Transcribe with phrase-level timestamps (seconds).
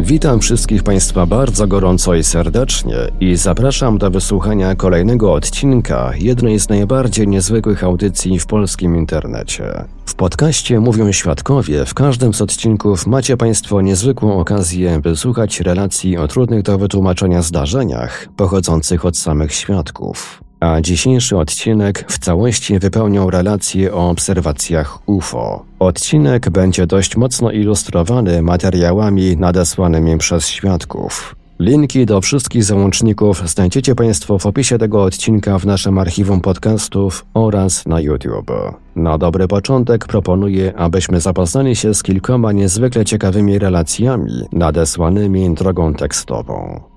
[0.00, 6.68] Witam wszystkich Państwa bardzo gorąco i serdecznie i zapraszam do wysłuchania kolejnego odcinka jednej z
[6.68, 9.84] najbardziej niezwykłych audycji w polskim internecie.
[10.06, 16.28] W podcaście Mówią Świadkowie w każdym z odcinków macie Państwo niezwykłą okazję wysłuchać relacji o
[16.28, 20.43] trudnych do wytłumaczenia zdarzeniach pochodzących od samych świadków.
[20.64, 25.64] A dzisiejszy odcinek w całości wypełnią relacje o obserwacjach UFO.
[25.78, 31.36] Odcinek będzie dość mocno ilustrowany materiałami nadesłanymi przez świadków.
[31.58, 37.86] Linki do wszystkich załączników znajdziecie Państwo w opisie tego odcinka w naszym archiwum podcastów oraz
[37.86, 38.52] na YouTube.
[38.96, 46.93] Na dobry początek proponuję, abyśmy zapoznali się z kilkoma niezwykle ciekawymi relacjami nadesłanymi drogą tekstową.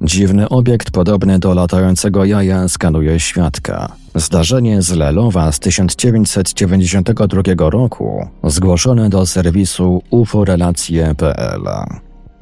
[0.00, 3.92] Dziwny obiekt podobny do latającego jaja skanuje świadka.
[4.14, 11.62] Zdarzenie z Lelowa z 1992 roku zgłoszone do serwisu uforelacje.pl.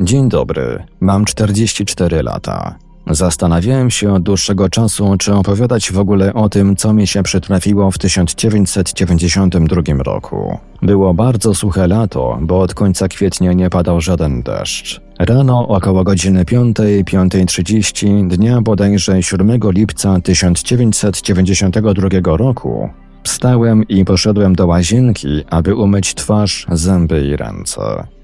[0.00, 2.74] Dzień dobry, mam 44 lata.
[3.10, 7.90] Zastanawiałem się od dłuższego czasu, czy opowiadać w ogóle o tym, co mi się przytrafiło
[7.90, 10.58] w 1992 roku.
[10.82, 15.05] Było bardzo suche lato, bo od końca kwietnia nie padał żaden deszcz.
[15.18, 22.88] Rano około godziny 5, 5.30 dnia bodajże 7 lipca 1992 roku
[23.22, 27.80] wstałem i poszedłem do łazienki, aby umyć twarz, zęby i ręce.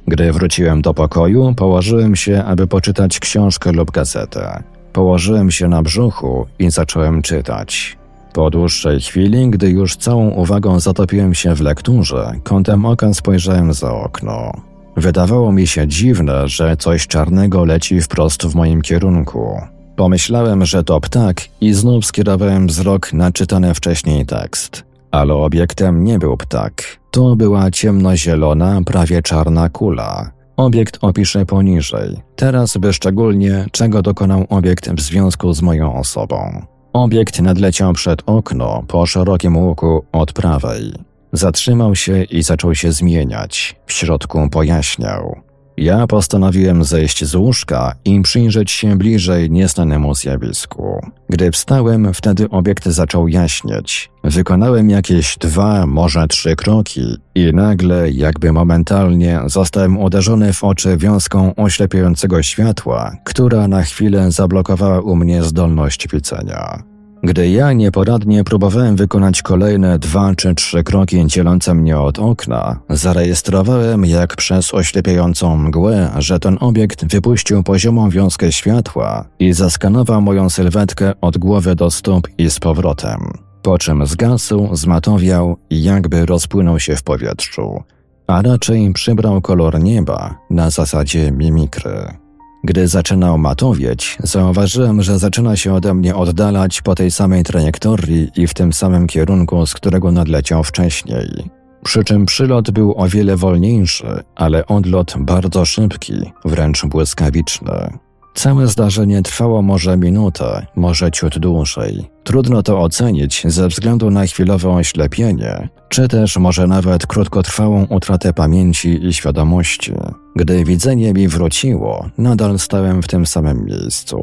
[0.07, 4.63] Gdy wróciłem do pokoju, położyłem się, aby poczytać książkę lub gazetę.
[4.93, 7.99] Położyłem się na brzuchu i zacząłem czytać.
[8.33, 13.95] Po dłuższej chwili, gdy już całą uwagą zatopiłem się w lekturze, kątem oka spojrzałem za
[13.95, 14.72] okno.
[14.97, 19.61] Wydawało mi się dziwne, że coś czarnego leci wprost w moim kierunku.
[19.97, 24.85] Pomyślałem, że to ptak i znów skierowałem wzrok na czytany wcześniej tekst.
[25.11, 26.83] Ale obiektem nie był ptak.
[27.11, 30.31] To była ciemnozielona, prawie czarna kula.
[30.57, 32.17] Obiekt opiszę poniżej.
[32.37, 36.67] Teraz wyszczególnię, czego dokonał obiekt w związku z moją osobą.
[36.93, 40.93] Obiekt nadleciał przed okno po szerokim łuku od prawej.
[41.33, 43.77] Zatrzymał się i zaczął się zmieniać.
[43.87, 45.43] W środku pojaśniał.
[45.77, 51.07] Ja postanowiłem zejść z łóżka i przyjrzeć się bliżej nieznanemu zjawisku.
[51.29, 54.11] Gdy wstałem, wtedy obiekt zaczął jaśnieć.
[54.25, 61.55] Wykonałem jakieś dwa, może trzy kroki i nagle, jakby momentalnie, zostałem uderzony w oczy wiązką
[61.55, 66.92] oślepiającego światła, która na chwilę zablokowała u mnie zdolność widzenia.
[67.25, 74.05] Gdy ja nieporadnie próbowałem wykonać kolejne dwa czy trzy kroki dzielące mnie od okna, zarejestrowałem
[74.05, 81.13] jak przez oślepiającą mgłę, że ten obiekt wypuścił poziomą wiązkę światła i zaskanował moją sylwetkę
[81.21, 83.33] od głowy do stóp i z powrotem.
[83.63, 87.83] Po czym zgasł, zmatowiał i jakby rozpłynął się w powietrzu,
[88.27, 92.22] a raczej przybrał kolor nieba na zasadzie mimikry.
[92.65, 98.47] Gdy zaczynał matowieć, zauważyłem, że zaczyna się ode mnie oddalać po tej samej trajektorii i
[98.47, 101.51] w tym samym kierunku, z którego nadleciał wcześniej.
[101.85, 107.99] Przy czym przylot był o wiele wolniejszy, ale odlot bardzo szybki, wręcz błyskawiczny.
[108.35, 112.11] Całe zdarzenie trwało może minutę, może ciut dłużej.
[112.25, 119.07] Trudno to ocenić ze względu na chwilowe oślepienie, czy też może nawet krótkotrwałą utratę pamięci
[119.07, 119.93] i świadomości.
[120.37, 124.23] Gdy widzenie mi wróciło, nadal stałem w tym samym miejscu.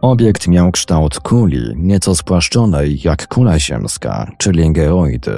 [0.00, 5.36] Obiekt miał kształt kuli, nieco spłaszczonej jak kula ziemska, czyli geoidy,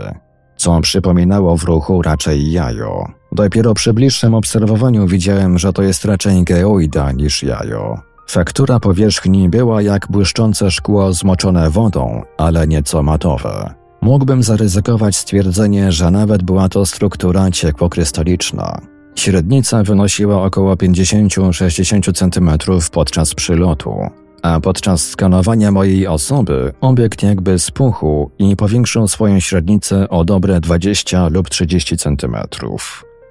[0.57, 3.07] co przypominało w ruchu raczej jajo.
[3.33, 8.08] Dopiero przy bliższym obserwowaniu widziałem, że to jest raczej geoida niż jajo.
[8.31, 13.75] Faktura powierzchni była jak błyszczące szkło zmoczone wodą, ale nieco matowe.
[14.01, 18.81] Mógłbym zaryzykować stwierdzenie, że nawet była to struktura ciekłokrystaliczna.
[19.15, 22.51] Średnica wynosiła około 50-60 cm
[22.93, 23.95] podczas przylotu,
[24.43, 31.29] a podczas skanowania mojej osoby obiekt jakby spuchł i powiększył swoją średnicę o dobre 20
[31.29, 32.37] lub 30 cm.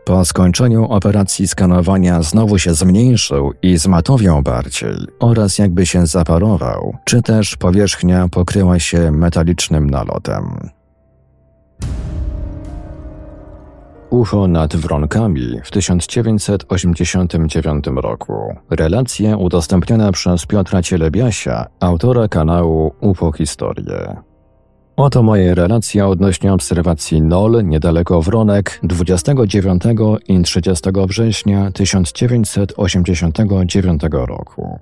[0.08, 7.22] Po skończeniu operacji skanowania znowu się zmniejszył i zmatowiał bardziej oraz jakby się zaparował, czy
[7.22, 10.70] też powierzchnia pokryła się metalicznym nalotem.
[14.10, 18.56] UFO nad Wronkami w 1989 roku.
[18.70, 24.16] Relacja udostępniona przez Piotra Cielebiasia, autora kanału UFO Historie.
[24.98, 29.84] Oto moje relacje odnośnie obserwacji NOL niedaleko Wronek 29
[30.28, 34.80] i 30 września 1989 roku.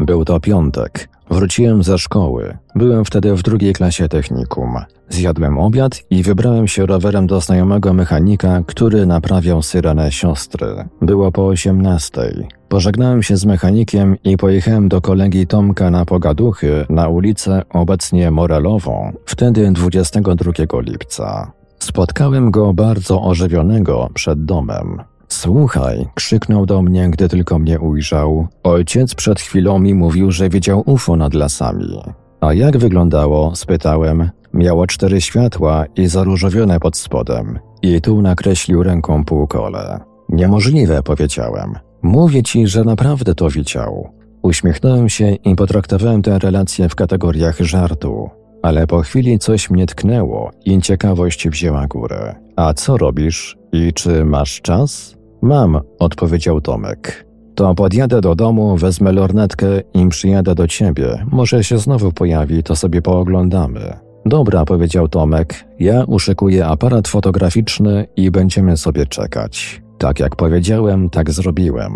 [0.00, 1.08] Był to piątek.
[1.30, 2.56] Wróciłem ze szkoły.
[2.74, 4.76] Byłem wtedy w drugiej klasie technikum.
[5.08, 10.66] Zjadłem obiad i wybrałem się rowerem do znajomego mechanika, który naprawiał syrenę siostry.
[11.02, 12.48] Było po osiemnastej.
[12.68, 19.12] Pożegnałem się z mechanikiem i pojechałem do kolegi Tomka na Pogaduchy na ulicę obecnie Morelową,
[19.26, 21.52] wtedy 22 lipca.
[21.78, 25.02] Spotkałem go bardzo ożywionego przed domem.
[25.28, 28.46] Słuchaj, krzyknął do mnie, gdy tylko mnie ujrzał.
[28.62, 32.00] Ojciec przed chwilą mi mówił, że widział UFO nad lasami.
[32.40, 33.56] A jak wyglądało?
[33.56, 34.30] spytałem.
[34.54, 37.58] Miało cztery światła i zaróżowione pod spodem.
[37.82, 40.00] I tu nakreślił ręką półkole.
[40.28, 41.85] Niemożliwe, powiedziałem.
[42.06, 44.08] Mówię ci, że naprawdę to widział.
[44.42, 48.30] Uśmiechnąłem się i potraktowałem tę relację w kategoriach żartu.
[48.62, 52.34] Ale po chwili coś mnie tknęło i ciekawość wzięła górę.
[52.56, 53.56] A co robisz?
[53.72, 55.16] I czy masz czas?
[55.42, 57.26] Mam, odpowiedział Tomek.
[57.54, 61.26] To podjadę do domu, wezmę lornetkę i przyjadę do ciebie.
[61.32, 63.92] Może się znowu pojawi, to sobie pooglądamy.
[64.26, 65.64] Dobra, powiedział Tomek.
[65.78, 69.85] Ja uszykuję aparat fotograficzny i będziemy sobie czekać.
[69.98, 71.92] Tak jak powiedziałem, tak zrobiłem.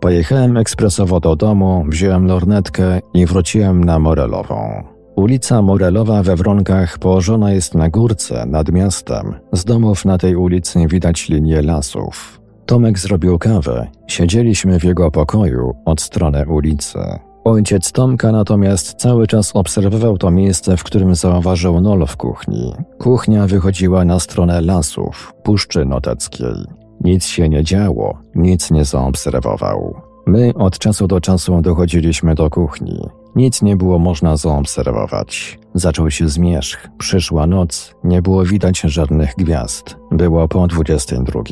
[0.00, 4.84] Pojechałem ekspresowo do domu, wziąłem lornetkę i wróciłem na Morelową.
[5.16, 9.34] Ulica Morelowa we Wronkach położona jest na górce nad miastem.
[9.52, 12.40] Z domów na tej ulicy widać linię lasów.
[12.66, 13.86] Tomek zrobił kawę.
[14.06, 16.98] Siedzieliśmy w jego pokoju od strony ulicy.
[17.44, 22.72] Ojciec Tomka natomiast cały czas obserwował to miejsce, w którym zauważył nol w kuchni.
[22.98, 26.83] Kuchnia wychodziła na stronę lasów, Puszczy Noteckiej.
[27.00, 29.94] Nic się nie działo, nic nie zaobserwował.
[30.26, 33.08] My od czasu do czasu dochodziliśmy do kuchni.
[33.36, 35.58] Nic nie było można zaobserwować.
[35.74, 39.96] Zaczął się zmierzch, przyszła noc, nie było widać żadnych gwiazd.
[40.10, 41.42] Było po 22.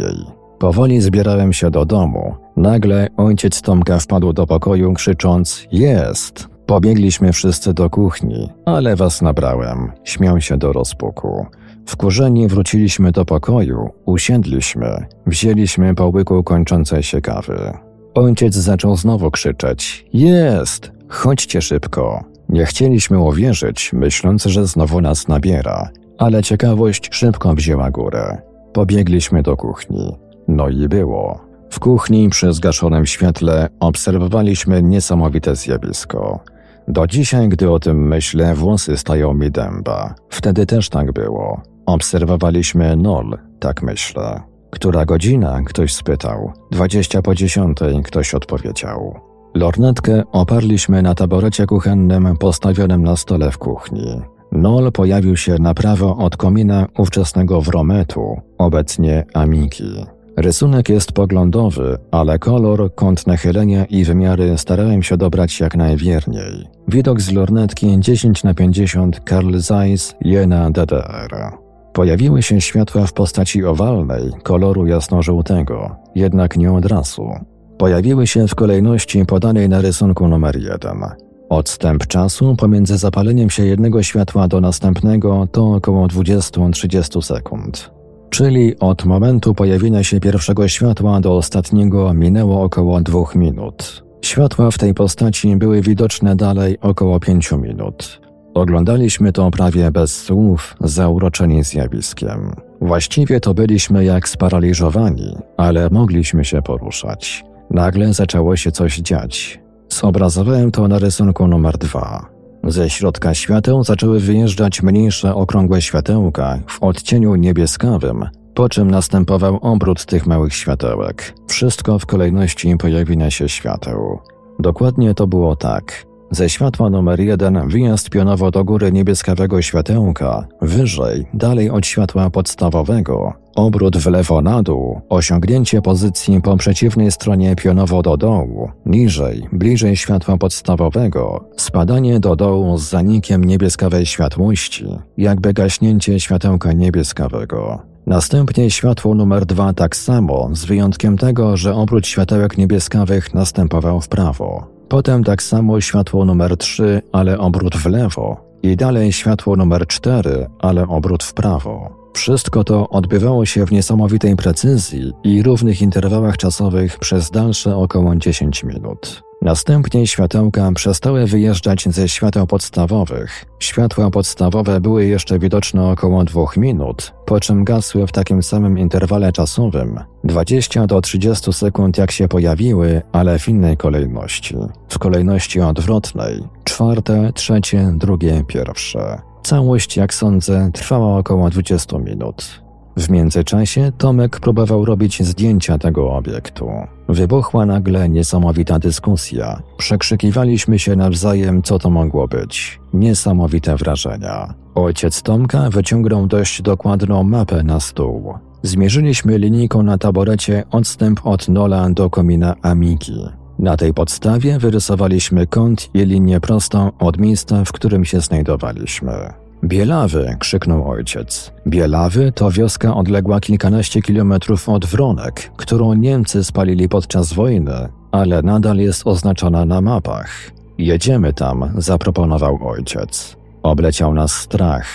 [0.59, 2.35] Powoli zbierałem się do domu.
[2.57, 6.49] Nagle ojciec Tomka wpadł do pokoju, krzycząc: Jest!
[6.67, 9.93] Pobiegliśmy wszyscy do kuchni, ale was nabrałem.
[10.05, 11.47] Śmiał się do rozpuku.
[11.87, 17.73] Wkurzeni wróciliśmy do pokoju, usiedliśmy, wzięliśmy po łyku kończącej się kawy.
[18.15, 20.93] Ojciec zaczął znowu krzyczeć: Jest!
[21.09, 22.25] Chodźcie szybko.
[22.49, 28.43] Nie chcieliśmy uwierzyć, myśląc, że znowu nas nabiera, ale ciekawość szybko wzięła górę.
[28.73, 30.17] Pobiegliśmy do kuchni.
[30.49, 31.41] No i było.
[31.71, 36.41] W kuchni przy zgaszonym świetle obserwowaliśmy niesamowite zjawisko.
[36.89, 40.15] Do dzisiaj, gdy o tym myślę, włosy stają mi dęba.
[40.29, 41.63] Wtedy też tak było.
[41.87, 44.41] Obserwowaliśmy nol, tak myślę.
[44.71, 45.63] Która godzina?
[45.67, 46.53] Ktoś spytał.
[46.71, 49.21] Dwadzieścia po dziesiątej, ktoś odpowiedział.
[49.55, 54.23] Lornetkę oparliśmy na taborecie kuchennym postawionym na stole w kuchni.
[54.53, 60.07] Nol pojawił się na prawo od komina ówczesnego Wrometu, obecnie Amiki.
[60.37, 66.67] Rysunek jest poglądowy, ale kolor, kąt nachylenia i wymiary starałem się dobrać jak najwierniej.
[66.89, 71.62] Widok z lornetki 10 na 50 Carl Zeiss Jena DDR.
[71.93, 77.31] Pojawiły się światła w postaci owalnej, koloru jasnożółtego, jednak nie od razu.
[77.79, 81.03] Pojawiły się w kolejności podanej na rysunku numer 1.
[81.49, 87.91] Odstęp czasu pomiędzy zapaleniem się jednego światła do następnego to około 20-30 sekund.
[88.31, 94.05] Czyli od momentu pojawienia się pierwszego światła do ostatniego minęło około dwóch minut.
[94.23, 98.21] Światła w tej postaci były widoczne dalej około pięciu minut.
[98.55, 102.53] Oglądaliśmy to prawie bez słów, zauroczeni zjawiskiem.
[102.81, 107.45] Właściwie to byliśmy jak sparaliżowani, ale mogliśmy się poruszać.
[107.71, 109.61] Nagle zaczęło się coś dziać.
[109.89, 112.27] Zobrazowałem to na rysunku numer dwa.
[112.65, 120.07] Ze środka świateł zaczęły wyjeżdżać mniejsze okrągłe światełka w odcieniu niebieskawym, po czym następował obrót
[120.07, 121.35] tych małych światełek.
[121.49, 124.19] Wszystko w kolejności pojawienia się świateł.
[124.59, 126.12] Dokładnie to było tak.
[126.33, 133.33] Ze światła numer jeden wyjazd pionowo do góry niebieskawego światełka, wyżej, dalej od światła podstawowego,
[133.55, 139.97] obrót w lewo na dół, osiągnięcie pozycji po przeciwnej stronie pionowo do dołu, niżej, bliżej
[139.97, 144.87] światła podstawowego, spadanie do dołu z zanikiem niebieskawej światłości,
[145.17, 147.83] jakby gaśnięcie światełka niebieskawego.
[148.07, 154.09] Następnie światło numer dwa tak samo, z wyjątkiem tego, że obrót światełek niebieskawych następował w
[154.09, 154.72] prawo.
[154.93, 158.37] Potem tak samo światło numer 3, ale obrót w lewo.
[158.63, 161.91] I dalej światło numer 4, ale obrót w prawo.
[162.15, 168.65] Wszystko to odbywało się w niesamowitej precyzji i równych interwałach czasowych przez dalsze około 10
[168.65, 169.23] minut.
[169.43, 173.45] Następnie światełka przestały wyjeżdżać ze świateł podstawowych.
[173.59, 179.33] Światła podstawowe były jeszcze widoczne około dwóch minut, po czym gasły w takim samym interwale
[179.33, 184.57] czasowym 20 do 30 sekund jak się pojawiły, ale w innej kolejności.
[184.89, 189.21] W kolejności odwrotnej czwarte, trzecie, drugie, pierwsze.
[189.43, 192.63] Całość, jak sądzę, trwała około 20 minut.
[192.97, 196.71] W międzyczasie Tomek próbował robić zdjęcia tego obiektu.
[197.09, 199.63] Wybuchła nagle niesamowita dyskusja.
[199.77, 202.81] Przekrzykiwaliśmy się nawzajem, co to mogło być.
[202.95, 204.55] Niesamowite wrażenia.
[204.75, 208.35] Ojciec Tomka wyciągnął dość dokładną mapę na stół.
[208.63, 213.27] Zmierzyliśmy linijką na taborecie odstęp od Nola do komina Amiki.
[213.59, 219.42] Na tej podstawie wyrysowaliśmy kąt i linię prostą od miejsca, w którym się znajdowaliśmy.
[219.65, 220.37] Bielawy!
[220.39, 221.53] krzyknął ojciec.
[221.67, 228.77] Bielawy to wioska odległa kilkanaście kilometrów od Wronek, którą Niemcy spalili podczas wojny, ale nadal
[228.77, 230.51] jest oznaczona na mapach.
[230.79, 233.37] Jedziemy tam, zaproponował ojciec.
[233.63, 234.87] Obleciał nas strach.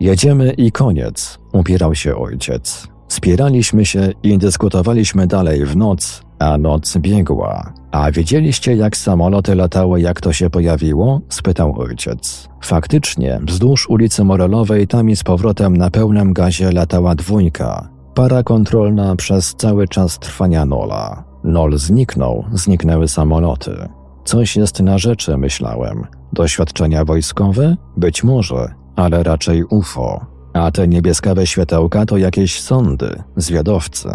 [0.00, 2.88] Jedziemy i koniec, upierał się ojciec.
[3.08, 7.72] Spieraliśmy się i dyskutowaliśmy dalej w noc, a noc biegła.
[7.90, 11.20] A wiedzieliście, jak samoloty latały, jak to się pojawiło?
[11.28, 12.48] spytał ojciec.
[12.60, 17.88] Faktycznie, wzdłuż ulicy Morelowej tam i z powrotem na pełnym gazie latała dwójka.
[18.14, 21.24] Para kontrolna przez cały czas trwania Nola.
[21.44, 23.88] Nol zniknął, zniknęły samoloty.
[24.24, 26.06] Coś jest na rzeczy, myślałem.
[26.32, 27.76] Doświadczenia wojskowe?
[27.96, 30.26] Być może, ale raczej UFO.
[30.52, 34.08] A te niebieskawe światełka to jakieś sądy, zwiadowcy.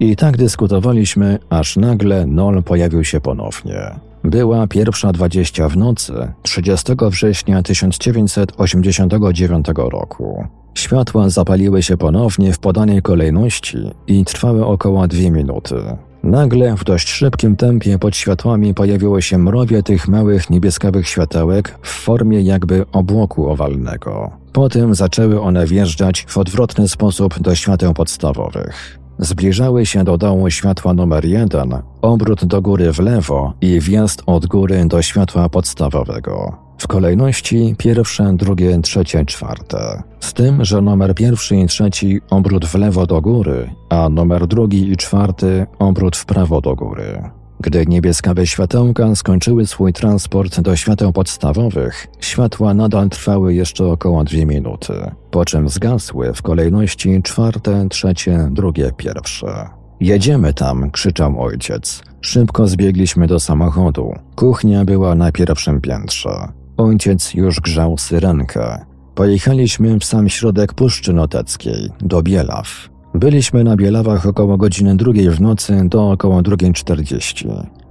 [0.00, 3.90] I tak dyskutowaliśmy, aż nagle Nol pojawił się ponownie.
[4.24, 10.46] Była pierwsza dwadzieścia w nocy 30 września 1989 roku.
[10.74, 15.76] Światła zapaliły się ponownie w podanej kolejności i trwały około dwie minuty.
[16.22, 21.88] Nagle w dość szybkim tempie pod światłami pojawiło się mrowie tych małych niebieskawych światełek w
[21.88, 24.30] formie jakby obłoku owalnego.
[24.52, 28.97] Potem zaczęły one wjeżdżać w odwrotny sposób do świateł podstawowych.
[29.18, 34.46] Zbliżały się do dołu światła numer jeden, obrót do góry w lewo i wjazd od
[34.46, 36.56] góry do światła podstawowego.
[36.78, 40.02] W kolejności pierwsze, drugie, trzecie, czwarte.
[40.20, 44.92] Z tym, że numer pierwszy i trzeci obrót w lewo do góry, a numer drugi
[44.92, 47.30] i czwarty obrót w prawo do góry.
[47.60, 54.46] Gdy niebieskawe światełka skończyły swój transport do świateł podstawowych, światła nadal trwały jeszcze około dwie
[54.46, 54.92] minuty,
[55.30, 59.68] po czym zgasły w kolejności czwarte, trzecie, drugie, pierwsze.
[60.00, 62.02] Jedziemy tam, krzyczał ojciec.
[62.20, 64.14] Szybko zbiegliśmy do samochodu.
[64.36, 66.48] Kuchnia była na pierwszym piętrze.
[66.76, 68.84] Ojciec już grzał syrenkę.
[69.14, 72.88] Pojechaliśmy w sam środek Puszczy Noteckiej, do Bielaw.
[73.18, 77.48] Byliśmy na Bielawach około godziny drugiej w nocy do około drugiej czterdzieści.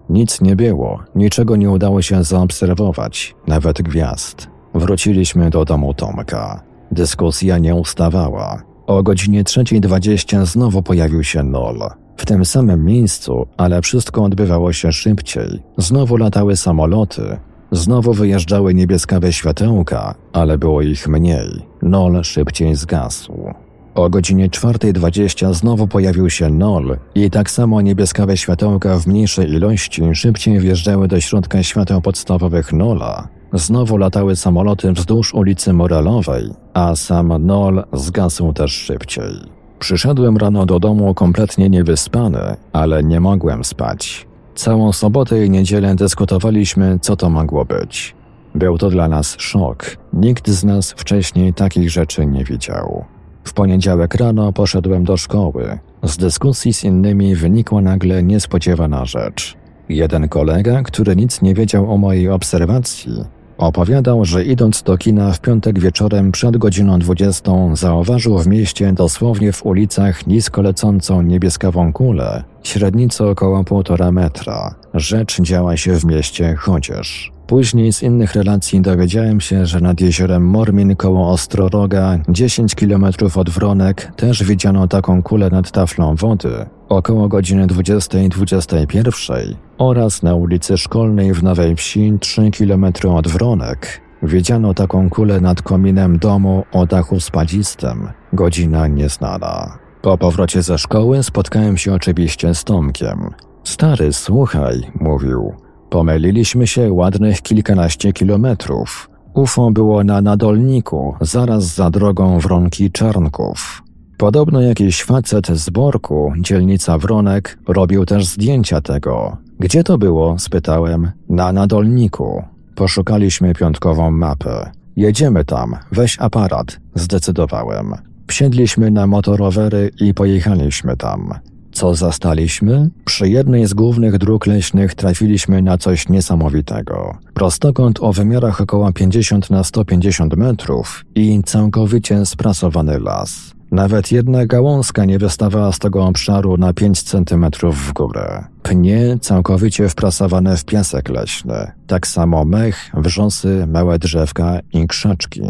[0.09, 4.47] Nic nie było, niczego nie udało się zaobserwować, nawet gwiazd.
[4.73, 6.63] Wróciliśmy do domu Tomka.
[6.91, 8.63] Dyskusja nie ustawała.
[8.85, 11.79] O godzinie trzeciej dwadzieścia znowu pojawił się Nol.
[12.17, 15.63] W tym samym miejscu, ale wszystko odbywało się szybciej.
[15.77, 17.37] Znowu latały samoloty,
[17.71, 21.47] znowu wyjeżdżały niebieskawe światełka, ale było ich mniej.
[21.81, 23.66] Nol szybciej zgasł.
[23.97, 30.15] O godzinie 4.20 znowu pojawił się Nol i tak samo niebieskawe światełka w mniejszej ilości
[30.15, 33.27] szybciej wjeżdżały do środka świateł podstawowych Nola.
[33.53, 39.33] Znowu latały samoloty wzdłuż ulicy Morelowej, a sam Nol zgasł też szybciej.
[39.79, 44.27] Przyszedłem rano do domu kompletnie niewyspany, ale nie mogłem spać.
[44.55, 48.15] Całą sobotę i niedzielę dyskutowaliśmy, co to mogło być.
[48.55, 49.97] Był to dla nas szok.
[50.13, 53.16] Nikt z nas wcześniej takich rzeczy nie widział.
[53.47, 55.79] W poniedziałek rano poszedłem do szkoły.
[56.03, 59.55] Z dyskusji z innymi wynikła nagle niespodziewana rzecz.
[59.89, 63.23] Jeden kolega, który nic nie wiedział o mojej obserwacji,
[63.57, 69.51] Opowiadał, że idąc do kina w piątek wieczorem przed godziną 20 zauważył w mieście dosłownie
[69.51, 74.75] w ulicach nisko lecącą niebieskawą kulę, średnicą około półtora metra.
[74.93, 77.36] Rzecz działa się w mieście chociaż.
[77.47, 83.49] Później z innych relacji dowiedziałem się, że nad jeziorem Mormin koło Ostroroga, 10 km od
[83.49, 91.33] Wronek, też widziano taką kulę nad taflą wody, około godziny 20.21 oraz na ulicy Szkolnej
[91.33, 97.19] w Nowej Wsi, 3 km od Wronek, widziano taką kulę nad kominem domu o dachu
[97.19, 99.77] spadzistym, godzina nieznana.
[100.01, 103.29] Po powrocie ze szkoły spotkałem się oczywiście z Tomkiem.
[103.63, 105.66] Stary, słuchaj, mówił.
[105.89, 109.09] Pomyliliśmy się ładnych kilkanaście kilometrów.
[109.33, 113.83] UFO było na Nadolniku, zaraz za drogą Wronki Czarnków.
[114.17, 119.37] Podobno jakiś facet z Borku, dzielnica Wronek, robił też zdjęcia tego.
[119.59, 120.39] Gdzie to było?
[120.39, 121.11] spytałem.
[121.29, 122.43] Na Nadolniku.
[122.75, 124.71] Poszukaliśmy piątkową mapę.
[124.95, 127.93] Jedziemy tam, weź aparat, zdecydowałem.
[128.27, 131.33] Wsiedliśmy na motorowery i pojechaliśmy tam.
[131.77, 132.89] Co zastaliśmy?
[133.05, 137.17] Przy jednej z głównych dróg leśnych trafiliśmy na coś niesamowitego.
[137.33, 143.53] Prostokąt o wymiarach około 50 na 150 metrów i całkowicie sprasowany las.
[143.71, 148.43] Nawet jedna gałązka nie wystawała z tego obszaru na 5 centymetrów w górę.
[148.63, 151.71] Pnie całkowicie wprasowane w piasek leśny.
[151.87, 155.41] Tak samo mech, wrzosy, małe drzewka i krzaczki.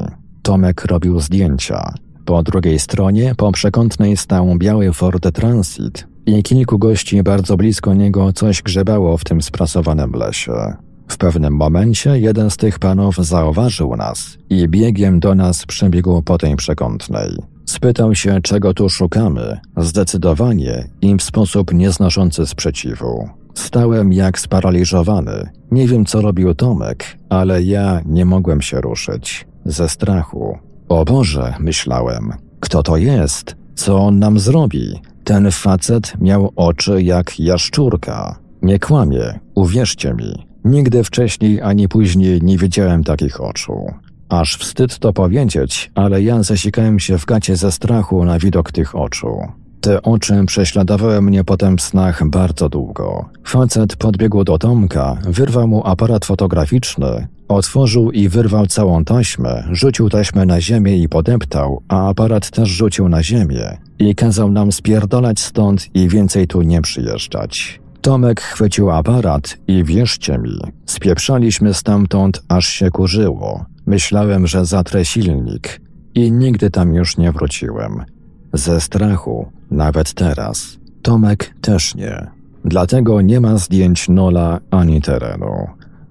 [0.41, 1.93] Tomek robił zdjęcia.
[2.25, 8.34] Po drugiej stronie, po przekątnej stał biały Ford Transit i kilku gości bardzo blisko niego
[8.34, 10.74] coś grzebało w tym sprasowanym lesie.
[11.07, 16.38] W pewnym momencie jeden z tych panów zauważył nas i biegiem do nas przebiegł po
[16.38, 17.29] tej przekątnej.
[17.65, 23.29] Spytał się, czego tu szukamy, zdecydowanie i w sposób nieznoszący sprzeciwu.
[23.53, 25.50] Stałem jak sparaliżowany.
[25.72, 29.48] Nie wiem, co robił Tomek, ale ja nie mogłem się ruszyć.
[29.65, 30.57] Ze strachu.
[30.89, 32.34] O Boże, myślałem.
[32.60, 33.55] Kto to jest?
[33.75, 35.01] Co on nam zrobi?
[35.27, 38.39] Ten facet miał oczy jak jaszczurka.
[38.62, 40.48] Nie kłamie, uwierzcie mi.
[40.65, 43.86] Nigdy wcześniej ani później nie widziałem takich oczu.
[44.29, 48.96] Aż wstyd to powiedzieć, ale ja zasikałem się w gacie ze strachu na widok tych
[48.96, 49.37] oczu.
[49.81, 53.29] Te oczy prześladowały mnie potem w snach bardzo długo.
[53.44, 60.46] Facet podbiegł do Tomka, wyrwał mu aparat fotograficzny, otworzył i wyrwał całą taśmę, rzucił taśmę
[60.46, 65.96] na ziemię i podeptał, a aparat też rzucił na ziemię i kazał nam spierdolać stąd
[65.96, 67.79] i więcej tu nie przyjeżdżać.
[68.01, 73.66] Tomek chwycił aparat i wierzcie mi, spieprzaliśmy stamtąd, aż się kurzyło.
[73.86, 75.81] Myślałem, że zatrę silnik
[76.16, 78.05] i nigdy tam już nie wróciłem.
[78.53, 80.77] Ze strachu, nawet teraz.
[81.01, 82.27] Tomek też nie.
[82.66, 85.68] Dlatego nie ma zdjęć Nola ani terenu.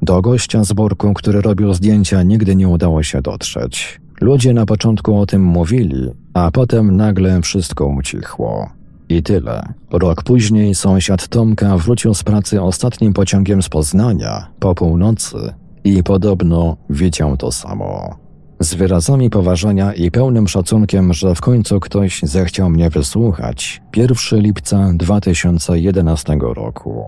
[0.06, 4.00] Do gościa z Borku, który robił zdjęcia, nigdy nie udało się dotrzeć.
[4.20, 8.70] Ludzie na początku o tym mówili, a potem nagle wszystko ucichło.
[9.08, 9.72] I tyle.
[9.90, 15.36] Rok później sąsiad Tomka wrócił z pracy ostatnim pociągiem z Poznania, po północy,
[15.84, 18.16] i podobno widział to samo.
[18.60, 23.82] Z wyrazami poważania i pełnym szacunkiem, że w końcu ktoś zechciał mnie wysłuchać.
[23.96, 27.04] 1 lipca 2011 roku.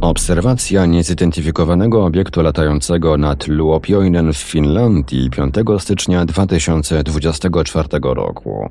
[0.00, 8.68] Obserwacja niezidentyfikowanego obiektu latającego nad Luopioinen w Finlandii 5 stycznia 2024 roku.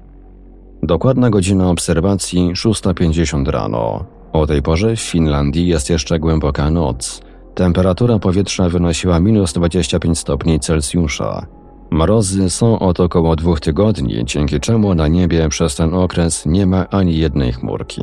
[0.84, 4.06] Dokładna godzina obserwacji 6.50 rano.
[4.34, 7.22] O tej porze w Finlandii jest jeszcze głęboka noc.
[7.56, 11.46] Temperatura powietrza wynosiła minus 25 stopni Celsjusza.
[11.92, 16.88] Mrozy są od około dwóch tygodni, dzięki czemu na niebie przez ten okres nie ma
[16.89, 18.02] ani jednej chmurki.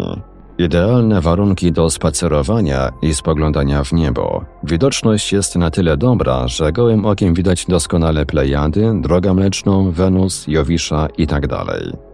[0.59, 4.45] Idealne warunki do spacerowania i spoglądania w niebo.
[4.65, 11.09] Widoczność jest na tyle dobra, że gołym okiem widać doskonale Plejady, Drogę Mleczną, Wenus, Jowisza
[11.19, 11.49] itd.
[11.49, 11.67] Tak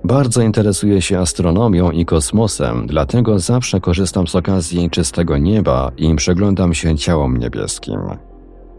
[0.04, 6.74] Bardzo interesuję się astronomią i kosmosem, dlatego zawsze korzystam z okazji czystego nieba i przyglądam
[6.74, 8.00] się ciałom niebieskim.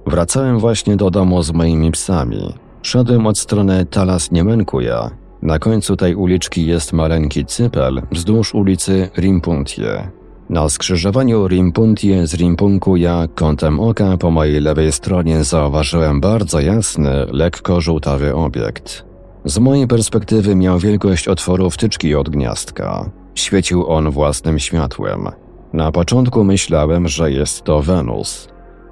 [0.08, 2.54] Wracałem właśnie do domu z moimi psami.
[2.82, 5.10] Szedłem od strony Talas Niemenkuja,
[5.43, 10.12] na końcu tej uliczki jest maleńki cypel wzdłuż ulicy Rimpuntie.
[10.49, 17.25] Na skrzyżowaniu Rimpuntie z Rimpunku ja kątem oka po mojej lewej stronie zauważyłem bardzo jasny,
[17.32, 19.06] lekko żółtawy obiekt.
[19.45, 23.10] Z mojej perspektywy miał wielkość otworu wtyczki od gniazdka.
[23.36, 25.29] Świecił on własnym światłem.
[25.73, 28.47] Na początku myślałem, że jest to Wenus.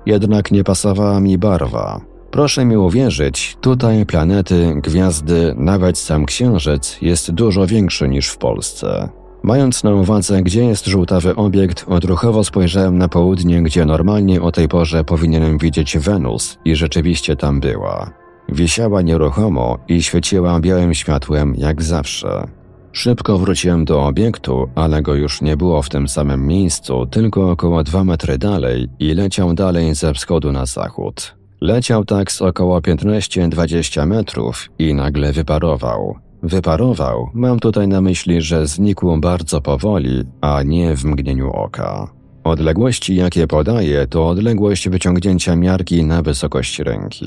[0.05, 2.10] Jednak nie pasowała mi barwa.
[2.31, 9.09] Proszę mi uwierzyć, tutaj planety, gwiazdy, nawet sam Księżyc jest dużo większy niż w Polsce.
[9.43, 14.67] Mając na uwadze, gdzie jest żółtawy obiekt, odruchowo spojrzałem na południe, gdzie normalnie o tej
[14.67, 18.11] porze powinienem widzieć Wenus i rzeczywiście tam była.
[18.49, 22.47] Wisiała nieruchomo i świeciła białym światłem jak zawsze.
[22.91, 27.83] Szybko wróciłem do obiektu, ale go już nie było w tym samym miejscu, tylko około
[27.83, 31.40] dwa metry dalej i leciał dalej ze wschodu na zachód.
[31.61, 36.15] Leciał tak z około 15-20 metrów i nagle wyparował.
[36.43, 42.11] Wyparował, mam tutaj na myśli, że znikł bardzo powoli, a nie w mgnieniu oka.
[42.43, 47.25] Odległości, jakie podaję, to odległość wyciągnięcia miarki na wysokość ręki.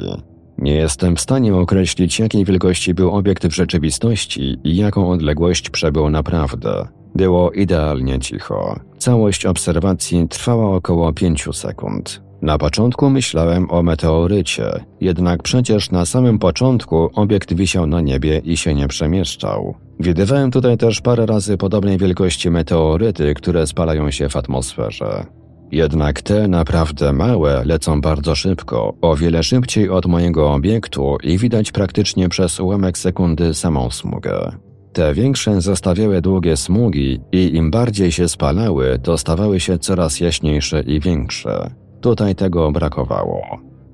[0.59, 6.11] Nie jestem w stanie określić, jakiej wielkości był obiekt w rzeczywistości i jaką odległość przebył
[6.11, 6.89] naprawdę.
[7.15, 8.81] Było idealnie cicho.
[8.99, 12.24] Całość obserwacji trwała około 5 sekund.
[12.45, 18.57] Na początku myślałem o meteorycie, jednak przecież na samym początku obiekt wisiał na niebie i
[18.57, 19.75] się nie przemieszczał.
[20.01, 25.27] Widywałem tutaj też parę razy podobnej wielkości meteoryty, które spalają się w atmosferze.
[25.73, 31.73] Jednak te naprawdę małe lecą bardzo szybko, o wiele szybciej od mojego obiektu i widać
[31.73, 34.53] praktycznie przez ułamek sekundy samą smugę.
[34.93, 40.81] Te większe zostawiały długie smugi i im bardziej się spalały, to stawały się coraz jaśniejsze
[40.81, 41.84] i większe.
[42.05, 43.43] Tutaj tego brakowało.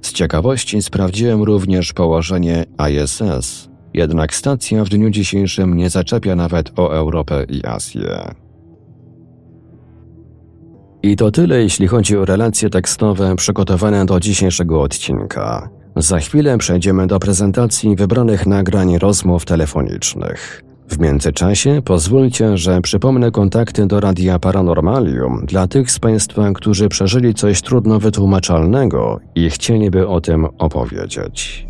[0.02, 6.94] Z ciekawości sprawdziłem również położenie ISS, jednak stacja w dniu dzisiejszym nie zaczepia nawet o
[6.94, 8.34] Europę i Azję.
[11.02, 15.70] I to tyle, jeśli chodzi o relacje tekstowe przygotowane do dzisiejszego odcinka.
[15.96, 20.62] Za chwilę przejdziemy do prezentacji wybranych nagrań rozmów telefonicznych.
[20.90, 27.34] W międzyczasie pozwólcie, że przypomnę kontakty do Radia Paranormalium dla tych z Państwa, którzy przeżyli
[27.34, 31.69] coś trudno wytłumaczalnego i chcieliby o tym opowiedzieć.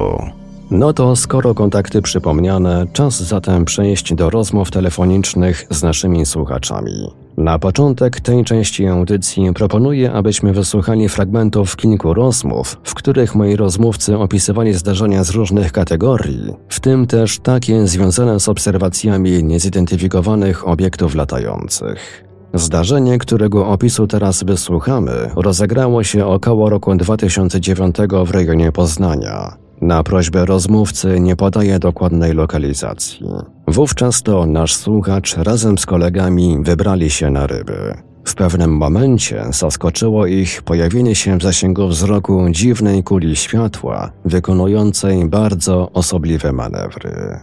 [0.72, 7.12] No to skoro kontakty przypomniane, czas zatem przejść do rozmów telefonicznych z naszymi słuchaczami.
[7.38, 14.18] Na początek tej części audycji proponuję, abyśmy wysłuchali fragmentów kilku rozmów, w których moi rozmówcy
[14.18, 22.31] opisywali zdarzenia z różnych kategorii, w tym też takie związane z obserwacjami niezidentyfikowanych obiektów latających.
[22.54, 29.58] Zdarzenie, którego opisu teraz wysłuchamy, rozegrało się około roku 2009 w rejonie Poznania.
[29.82, 33.28] Na prośbę rozmówcy nie podaje dokładnej lokalizacji.
[33.68, 37.94] Wówczas to nasz słuchacz razem z kolegami wybrali się na ryby.
[38.26, 45.92] W pewnym momencie zaskoczyło ich pojawienie się w zasięgu wzroku dziwnej kuli światła, wykonującej bardzo
[45.92, 47.40] osobliwe manewry.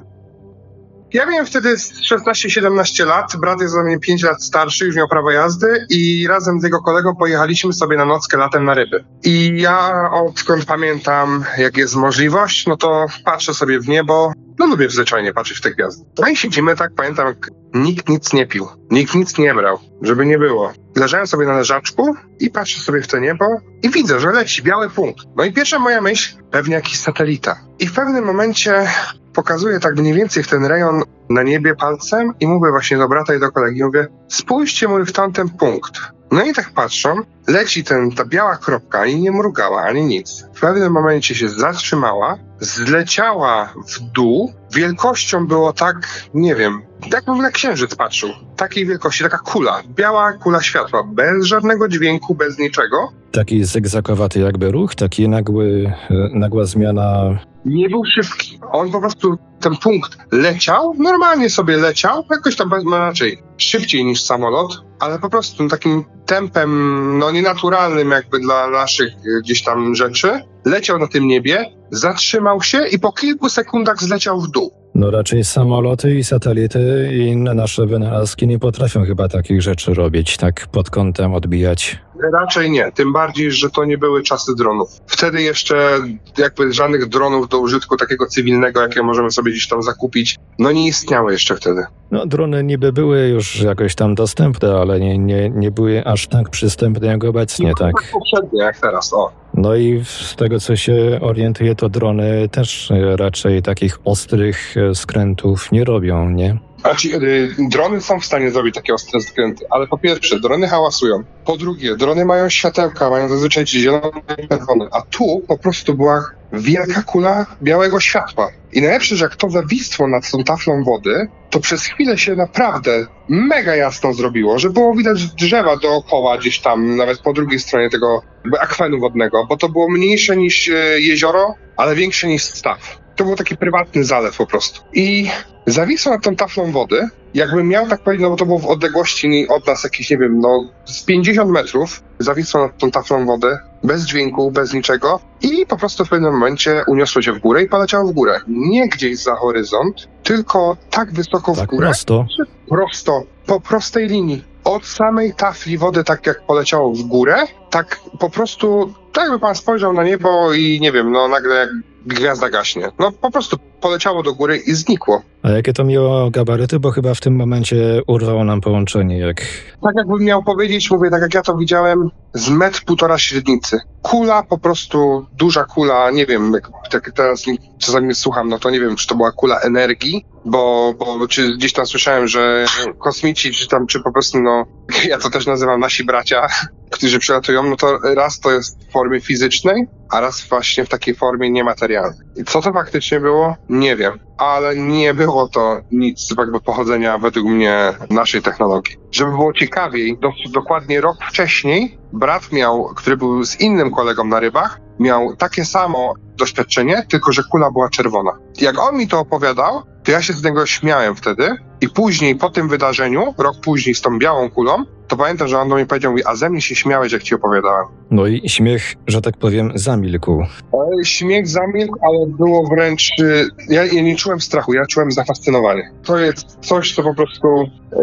[1.12, 5.30] Ja miałem wtedy 16-17 lat, brat jest o mnie 5 lat starszy, już miał prawo
[5.30, 9.04] jazdy i razem z jego kolegą pojechaliśmy sobie na nockę latem na ryby.
[9.24, 14.90] I ja odkąd pamiętam, jak jest możliwość, no to patrzę sobie w niebo, no lubię
[14.90, 16.04] zwyczajnie patrzeć w te gwiazdy.
[16.18, 20.26] No i siedzimy tak, pamiętam, jak nikt nic nie pił, nikt nic nie brał, żeby
[20.26, 20.72] nie było.
[20.96, 23.44] Leżałem sobie na leżaczku i patrzę sobie w to niebo
[23.82, 25.26] i widzę, że leci biały punkt.
[25.36, 27.60] No i pierwsza moja myśl, pewnie jakiś satelita.
[27.78, 28.86] I w pewnym momencie
[29.34, 33.34] pokazuje tak mniej więcej w ten rejon na niebie palcem i mówię właśnie do brata
[33.34, 36.17] i do kolegi, mówię, spójrzcie mój w tamten punkt.
[36.32, 37.16] No i tak patrzą,
[37.48, 40.44] leci ten, ta biała kropka, ani nie mrugała, ani nic.
[40.54, 44.52] W pewnym momencie się zatrzymała, zleciała w dół.
[44.74, 45.96] Wielkością było tak,
[46.34, 48.30] nie wiem, jakbym na księżyc patrzył.
[48.56, 53.12] Takiej wielkości, taka kula, biała kula światła, bez żadnego dźwięku, bez niczego.
[53.32, 57.38] Taki zygzakowaty jakby ruch, taki nagły, e, nagła zmiana.
[57.64, 58.60] Nie był szybki.
[58.72, 64.84] On po prostu, ten punkt leciał, normalnie sobie leciał, jakoś tam raczej szybciej niż samolot,
[65.00, 70.40] ale po prostu takim tempem, no nienaturalnym jakby dla naszych e, gdzieś tam rzeczy.
[70.64, 74.72] Leciał na tym niebie, zatrzymał się i po kilku sekundach zleciał w dół.
[74.94, 80.36] No raczej samoloty i satelity i inne nasze wynalazki nie potrafią chyba takich rzeczy robić,
[80.36, 81.98] tak pod kątem odbijać.
[82.32, 84.88] Raczej nie, tym bardziej, że to nie były czasy dronów.
[85.06, 85.98] Wtedy jeszcze
[86.38, 90.86] jakby żadnych dronów do użytku takiego cywilnego, jakie możemy sobie gdzieś tam zakupić, no nie
[90.86, 91.82] istniały jeszcze wtedy.
[92.10, 96.48] No drony niby były już jakoś tam dostępne, ale nie, nie, nie były aż tak
[96.50, 97.92] przystępne jak obecnie, tak?
[98.02, 99.32] Tak poprzednie jak teraz, o.
[99.54, 105.84] No i z tego co się orientuję, to drony też raczej takich ostrych skrętów nie
[105.84, 106.58] robią, nie?
[106.80, 111.24] Znaczy, y, drony są w stanie zrobić takie ostre skręty, ale po pierwsze, drony hałasują.
[111.44, 114.10] Po drugie, drony mają światełka, mają zazwyczaj zielone
[114.44, 118.50] i czerwone, a tu po prostu była wielka kula białego światła.
[118.72, 123.06] I najlepsze, że jak to zawistło nad tą taflą wody, to przez chwilę się naprawdę
[123.28, 128.22] mega jasno zrobiło, że było widać drzewa dookoła gdzieś tam, nawet po drugiej stronie tego
[128.60, 132.98] akwenu wodnego, bo to było mniejsze niż e, jezioro, ale większe niż staw.
[133.18, 134.80] To był taki prywatny zalew po prostu.
[134.92, 135.30] I
[135.66, 139.46] zawisło nad tą taflą wody, jakbym miał tak powiedzieć, no bo to było w odległości
[139.48, 144.04] od nas jakieś, nie wiem, no z 50 metrów, zawisło nad tą taflą wody, bez
[144.04, 148.08] dźwięku, bez niczego i po prostu w pewnym momencie uniosło się w górę i poleciało
[148.08, 148.40] w górę.
[148.48, 151.86] Nie gdzieś za horyzont, tylko tak wysoko w Tak górę.
[151.86, 152.26] prosto.
[152.68, 154.44] Prosto, po prostej linii.
[154.64, 157.36] Od samej tafli wody, tak jak poleciało w górę,
[157.70, 161.68] tak po prostu, tak jakby pan spojrzał na niebo i nie wiem, no nagle jak
[162.08, 162.90] gwiazda gaśnie.
[162.98, 165.22] No po prostu poleciało do góry i znikło.
[165.42, 166.80] A jakie to miało gabaryty?
[166.80, 169.36] Bo chyba w tym momencie urwało nam połączenie, jak
[169.82, 173.80] Tak jakbym miał powiedzieć, mówię, tak jak ja to widziałem, z metr półtora średnicy.
[174.02, 177.44] Kula, po prostu duża kula, nie wiem, jak, tak teraz
[177.78, 181.72] czasami słucham, no to nie wiem, czy to była kula energii, bo, bo czy gdzieś
[181.72, 182.66] tam słyszałem, że
[182.98, 184.66] kosmici, czy tam, czy po prostu, no,
[185.10, 186.46] ja to też nazywam nasi bracia,
[186.90, 191.14] którzy przylatują, no to raz to jest w formie fizycznej, a raz właśnie w takiej
[191.14, 192.18] formie niematerialnej.
[192.36, 193.56] I co to faktycznie było?
[193.68, 198.96] Nie wiem, ale nie było to nic jakby pochodzenia według mnie naszej technologii.
[199.10, 204.40] Żeby było ciekawiej, do, dokładnie rok wcześniej brat miał, który był z innym kolegą na
[204.40, 208.38] rybach, miał takie samo doświadczenie, tylko że kula była czerwona.
[208.60, 212.50] Jak on mi to opowiadał, to ja się z niego śmiałem wtedy i później po
[212.50, 216.10] tym wydarzeniu, rok później z tą białą kulą, to pamiętam, że on do mnie powiedział,
[216.12, 217.86] mówi, a ze mnie się śmiałeś, jak ci opowiadałem.
[218.10, 220.42] No i śmiech, że tak powiem, zamilkł.
[220.42, 223.10] E, Śmiech zamilkł, ale było wręcz.
[223.20, 225.90] y, Ja, ja nie czułem strachu, ja czułem zafascynowanie.
[226.04, 227.48] To jest coś, co po prostu.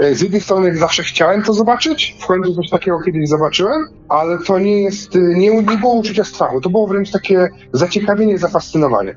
[0.02, 4.38] e, Z jednej strony zawsze chciałem to zobaczyć, w końcu coś takiego kiedyś zobaczyłem, ale
[4.48, 5.16] to nie jest.
[5.16, 9.16] y, Nie, nie było uczucia strachu, to było wręcz takie zaciekawienie, zafascynowanie.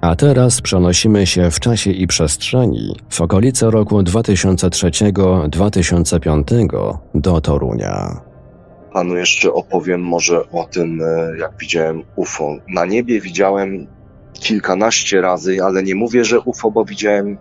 [0.00, 8.20] A teraz przenosimy się w czasie i przestrzeni w okolice roku 2003-2005 do Torunia.
[8.92, 12.56] Panu jeszcze opowiem może o tym, e, jak widziałem UFO.
[12.68, 13.86] Na niebie widziałem
[14.32, 17.36] kilkanaście razy, ale nie mówię, że UFO, bo widziałem e,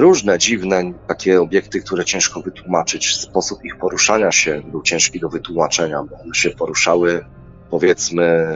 [0.00, 3.14] różne dziwne takie obiekty, które ciężko wytłumaczyć.
[3.14, 7.24] Sposób ich poruszania się był ciężki do wytłumaczenia, bo one się poruszały,
[7.70, 8.46] powiedzmy,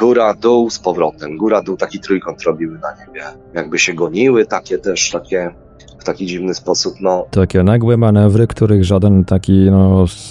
[0.00, 1.36] góra, dół z powrotem.
[1.36, 3.22] Góra, dół, taki trójkąt robiły na niebie.
[3.54, 5.54] Jakby się goniły, takie też, takie
[6.00, 10.30] w taki dziwny sposób, no Takie nagłe manewry, których żaden taki no, z,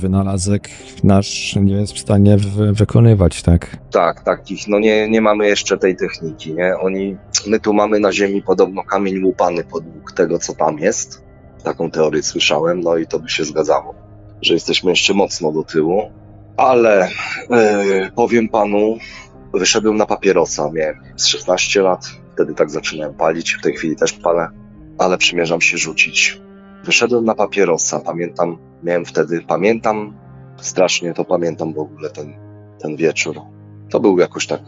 [0.00, 0.68] wynalazek
[1.04, 3.76] nasz nie jest w stanie w, wykonywać, tak?
[3.90, 6.76] Tak, takich, no nie, nie mamy jeszcze tej techniki, nie?
[6.78, 11.22] Oni, my tu mamy na ziemi podobno kamień łupany podług tego, co tam jest.
[11.64, 13.94] Taką teorię słyszałem, no i to by się zgadzało,
[14.42, 16.02] że jesteśmy jeszcze mocno do tyłu.
[16.60, 17.08] Ale
[17.50, 18.98] e, powiem panu,
[19.54, 24.12] wyszedłem na papierosa, miałem z 16 lat, wtedy tak zaczynałem palić, w tej chwili też
[24.12, 24.48] palę,
[24.98, 26.40] ale przymierzam się rzucić.
[26.84, 30.16] Wyszedłem na papierosa, pamiętam, miałem wtedy, pamiętam,
[30.56, 32.34] strasznie to pamiętam w ogóle ten,
[32.82, 33.40] ten wieczór.
[33.90, 34.60] To był jakoś tak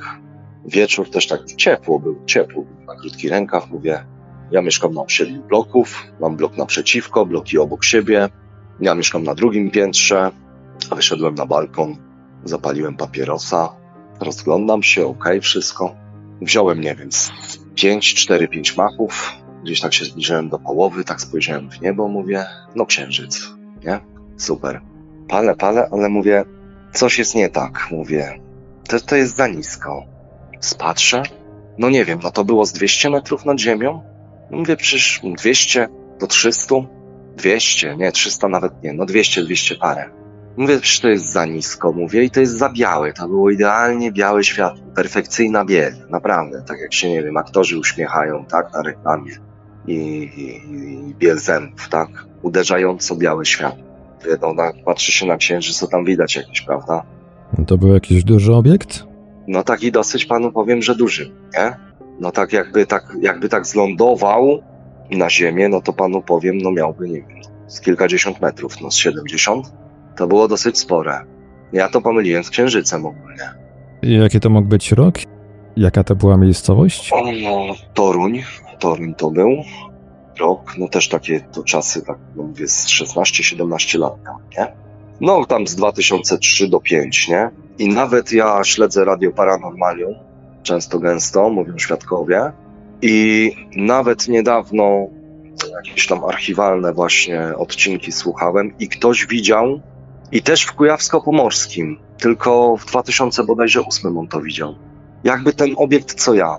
[0.65, 4.05] wieczór, też tak ciepło był, ciepło na krótki rękaw, mówię,
[4.51, 8.29] ja mieszkam na osiedlu bloków, mam blok naprzeciwko, bloki obok siebie,
[8.81, 10.31] ja mieszkam na drugim piętrze,
[10.95, 11.97] wyszedłem na balkon,
[12.45, 13.69] zapaliłem papierosa,
[14.21, 15.95] rozglądam się, okej, wszystko.
[16.41, 17.31] Wziąłem, nie wiem, z
[17.75, 22.45] 5, 4, 5 machów, gdzieś tak się zbliżyłem do połowy, tak spojrzałem w niebo, mówię,
[22.75, 23.49] no księżyc,
[23.85, 24.01] nie?
[24.37, 24.81] Super.
[25.29, 26.45] Palę, palę, ale mówię,
[26.93, 28.41] coś jest nie tak, mówię.
[28.89, 30.05] To, to jest za nisko.
[30.61, 31.23] Spatrzę,
[31.79, 34.03] no nie wiem, no to było z 200 metrów nad ziemią?
[34.51, 35.89] Mówię, przecież 200
[36.21, 36.75] do 300?
[37.37, 40.22] 200, nie, 300 nawet nie, no 200, 200 parę.
[40.57, 43.13] Mówię, przecież to jest za nisko, mówię, i to jest za białe.
[43.13, 48.45] To było idealnie białe światło, perfekcyjna biel, naprawdę, tak jak się, nie wiem, aktorzy uśmiechają,
[48.45, 49.33] tak, na reklamie.
[49.87, 50.73] I, i,
[51.11, 52.09] i biel zębów, tak,
[52.43, 53.85] uderzająco białe światło.
[54.43, 57.03] No, na, patrzy się na księżyc, co tam widać jakieś, prawda?
[57.67, 59.05] To był jakiś duży obiekt?
[59.47, 61.77] No taki dosyć panu powiem, że duży, nie?
[62.21, 64.63] No tak jakby tak, jakby tak zlądował
[65.11, 68.97] na ziemię, no to panu powiem, no miałby, nie wiem, z kilkadziesiąt metrów, no z
[68.97, 69.82] 70.
[70.17, 71.21] To było dosyć spore.
[71.73, 73.51] Ja to pomyliłem z księżycem ogólnie.
[74.03, 75.15] I jaki to mógł być rok?
[75.77, 77.13] Jaka to była miejscowość?
[77.13, 78.43] O, no, Toruń,
[78.79, 79.51] Toruń to był.
[80.41, 84.73] Rok, no też takie to czasy, tak no mówię, z 16-17 lat tam, nie?
[85.21, 87.51] No tam z 2003 do 5, nie?
[87.79, 90.15] I nawet ja śledzę Radio Paranormalium,
[90.63, 92.53] często gęsto, mówią świadkowie.
[93.03, 95.07] I nawet niedawno
[95.85, 99.81] jakieś tam archiwalne właśnie odcinki słuchałem i ktoś widział
[100.33, 104.75] i też w Kujawsko-Pomorskim, tylko w 2000 bodajże 8 on to widział.
[105.25, 106.59] Jakby ten obiekt co ja.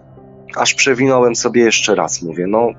[0.55, 2.69] Aż przewinąłem sobie jeszcze raz, mówię, no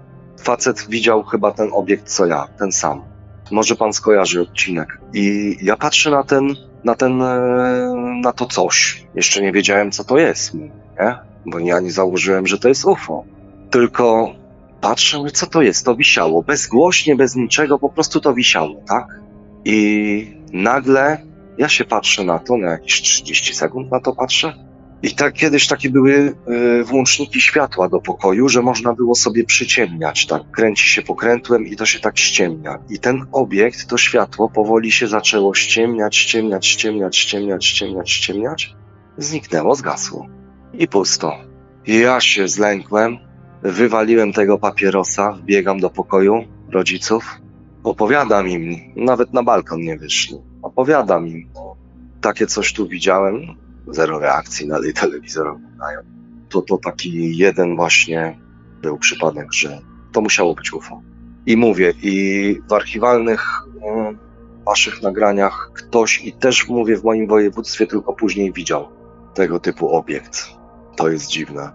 [0.41, 3.03] facet widział chyba ten obiekt co ja, ten sam.
[3.51, 5.01] Może pan skojarzy odcinek.
[5.15, 6.55] I ja patrzę na ten,
[6.85, 9.07] na ten, e, na to coś.
[9.15, 10.71] Jeszcze nie wiedziałem co to jest, nie?
[11.47, 13.25] Bo ja nie założyłem, że to jest UFO.
[13.71, 14.35] Tylko
[14.81, 15.85] patrzę, co to jest?
[15.85, 16.43] To wisiało.
[16.43, 19.07] Bezgłośnie, bez niczego, po prostu to wisiało, tak?
[19.65, 21.27] I nagle
[21.59, 24.55] ja się patrzę na to, na jakieś 30 sekund na to patrzę.
[25.03, 26.35] I tak kiedyś takie były
[26.81, 30.43] y, włączniki światła do pokoju, że można było sobie przyciemniać, tak?
[30.51, 32.79] Kręci się pokrętłem i to się tak ściemnia.
[32.90, 38.75] I ten obiekt, to światło powoli się zaczęło ściemniać, ściemniać, ściemniać, ściemniać, ściemniać, ściemniać.
[39.19, 40.27] Zniknęło, zgasło.
[40.73, 41.33] I pusto.
[41.87, 43.19] I ja się zlękłem,
[43.62, 47.44] wywaliłem tego papierosa, wbiegam do pokoju rodziców,
[47.85, 50.37] opowiadam im, nawet na balkon nie wyszli.
[50.62, 51.49] Opowiadam im,
[52.20, 53.35] takie coś tu widziałem,
[53.88, 56.01] zero reakcji, dalej telewizor oglądają.
[56.49, 58.38] To, to taki jeden właśnie
[58.83, 59.81] był przypadek, że
[60.12, 61.03] to musiało być UFO.
[61.47, 63.49] I mówię, i w archiwalnych
[63.83, 64.14] e,
[64.66, 68.88] waszych nagraniach ktoś, i też mówię w moim województwie, tylko później widział
[69.35, 70.49] tego typu obiekt.
[70.97, 71.73] To jest dziwne.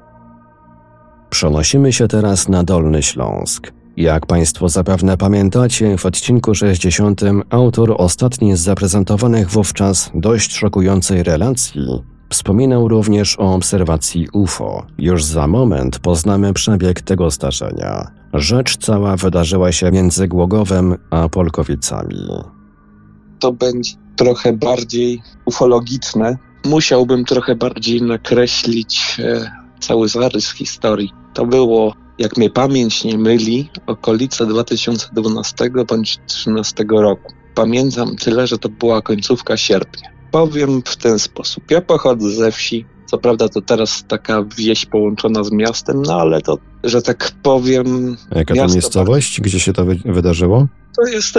[1.29, 3.78] Przenosimy się teraz na Dolny Śląsk.
[3.99, 11.87] Jak Państwo zapewne pamiętacie, w odcinku 60 autor ostatniej z zaprezentowanych wówczas dość szokującej relacji
[12.29, 14.85] wspominał również o obserwacji UFO.
[14.97, 18.11] Już za moment poznamy przebieg tego zdarzenia.
[18.33, 22.27] Rzecz cała wydarzyła się między Głogowem a Polkowicami.
[23.39, 26.37] To będzie trochę bardziej ufologiczne.
[26.65, 31.11] Musiałbym trochę bardziej nakreślić e, cały zarys historii.
[31.33, 37.33] To było jak mnie pamięć nie myli, okolice 2012 bądź 2013 roku.
[37.55, 40.09] Pamiętam tyle, że to była końcówka sierpnia.
[40.31, 41.71] Powiem w ten sposób.
[41.71, 42.85] Ja pochodzę ze wsi.
[43.05, 48.17] Co prawda to teraz taka wieś połączona z miastem, no ale to, że tak powiem...
[48.31, 49.41] Jaka to miejscowość?
[49.41, 50.67] Gdzie się to wy wydarzyło?
[50.95, 51.37] To jest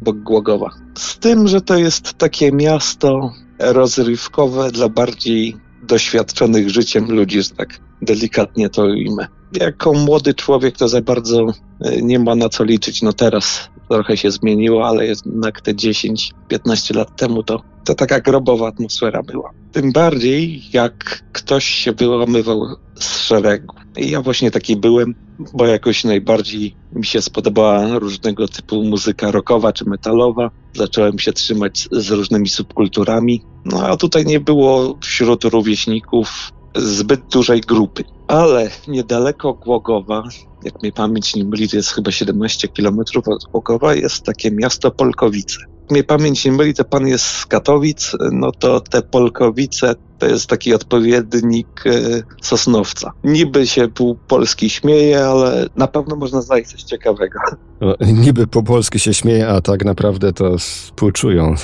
[0.00, 0.70] obok Głogowa.
[0.98, 7.80] Z tym, że to jest takie miasto rozrywkowe dla bardziej doświadczonych życiem ludzi, że tak
[8.02, 9.26] delikatnie to ujmę.
[9.52, 11.46] Jako młody człowiek to za bardzo
[11.80, 13.02] e, nie ma na co liczyć.
[13.02, 18.68] No teraz trochę się zmieniło, ale jednak te 10-15 lat temu to, to taka grobowa
[18.68, 19.50] atmosfera była.
[19.72, 23.74] Tym bardziej jak ktoś się wyłamywał z szeregu.
[23.96, 25.14] I ja właśnie taki byłem,
[25.54, 30.50] bo jakoś najbardziej mi się spodobała różnego typu muzyka rockowa czy metalowa.
[30.74, 33.42] Zacząłem się trzymać z różnymi subkulturami.
[33.64, 38.04] No a tutaj nie było wśród rówieśników zbyt dużej grupy.
[38.26, 40.22] Ale niedaleko Głogowa,
[40.64, 44.90] jak mnie pamięć nie myli, to jest chyba 17 kilometrów od Głogowa, jest takie miasto
[44.90, 45.56] Polkowice.
[45.90, 50.46] Mnie pamięć nie myli, to pan jest z Katowic, no to te Polkowice to jest
[50.46, 53.12] taki odpowiednik e, Sosnowca.
[53.24, 57.38] Niby się pół Polski śmieje, ale na pewno można znaleźć coś ciekawego.
[57.80, 61.54] No, niby po polsku się śmieje, a tak naprawdę to współczują.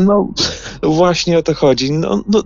[0.00, 0.28] No,
[0.82, 1.92] właśnie o to chodzi.
[1.92, 2.42] No, no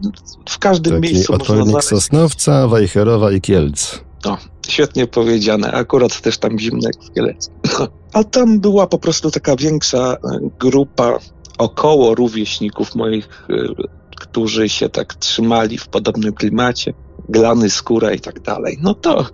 [0.48, 1.88] w każdym Taki miejscu odpowiednik można znaleźć...
[1.88, 4.00] Sosnowca, Wejherowa i Kielc.
[4.24, 5.72] O, świetnie powiedziane.
[5.72, 7.50] Akurat też tam zimno jak w Kielec.
[8.12, 11.18] A tam była po prostu taka większa e, grupa
[11.58, 13.54] około rówieśników moich, e,
[14.16, 16.94] którzy się tak trzymali w podobnym klimacie.
[17.28, 18.78] glany, skóra i tak dalej.
[18.82, 19.26] No to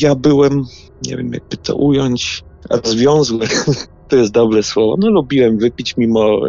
[0.00, 0.64] ja byłem,
[1.06, 2.44] nie wiem jakby to ująć,
[2.84, 3.46] związły,
[4.08, 4.96] to jest dobre słowo.
[4.98, 6.40] No lubiłem wypić mimo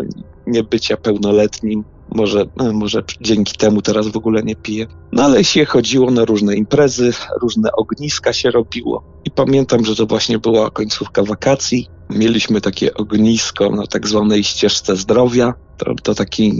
[0.47, 1.83] niebycia pełnoletnim.
[2.11, 4.87] Może, może dzięki temu teraz w ogóle nie piję.
[5.11, 9.03] No ale się chodziło na różne imprezy, różne ogniska się robiło.
[9.25, 11.87] I pamiętam, że to właśnie była końcówka wakacji.
[12.09, 15.53] Mieliśmy takie ognisko na tak zwanej ścieżce zdrowia.
[15.77, 16.53] To, to taki,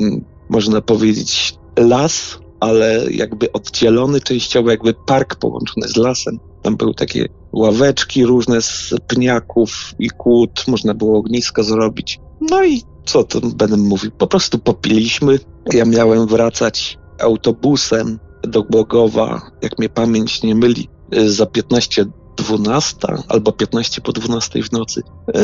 [0.50, 6.40] można powiedzieć, las, ale jakby oddzielony częściowo, jakby park połączony z lasem.
[6.62, 12.20] Tam były takie ławeczki różne z pniaków i kłód, można było ognisko zrobić.
[12.42, 14.12] No i co to będę mówił?
[14.12, 15.40] Po prostu popiliśmy.
[15.74, 20.90] Ja miałem wracać autobusem do Głogowa, jak mnie pamięć nie myli,
[21.28, 22.06] za 15
[22.38, 22.98] 12
[23.28, 25.02] albo 15 po 12 w nocy.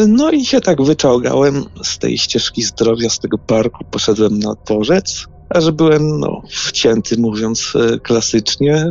[0.07, 5.25] No i się tak wyczałgałem z tej ścieżki zdrowia, z tego parku, poszedłem na dworzec,
[5.49, 8.85] a że byłem no, wcięty, mówiąc e, klasycznie,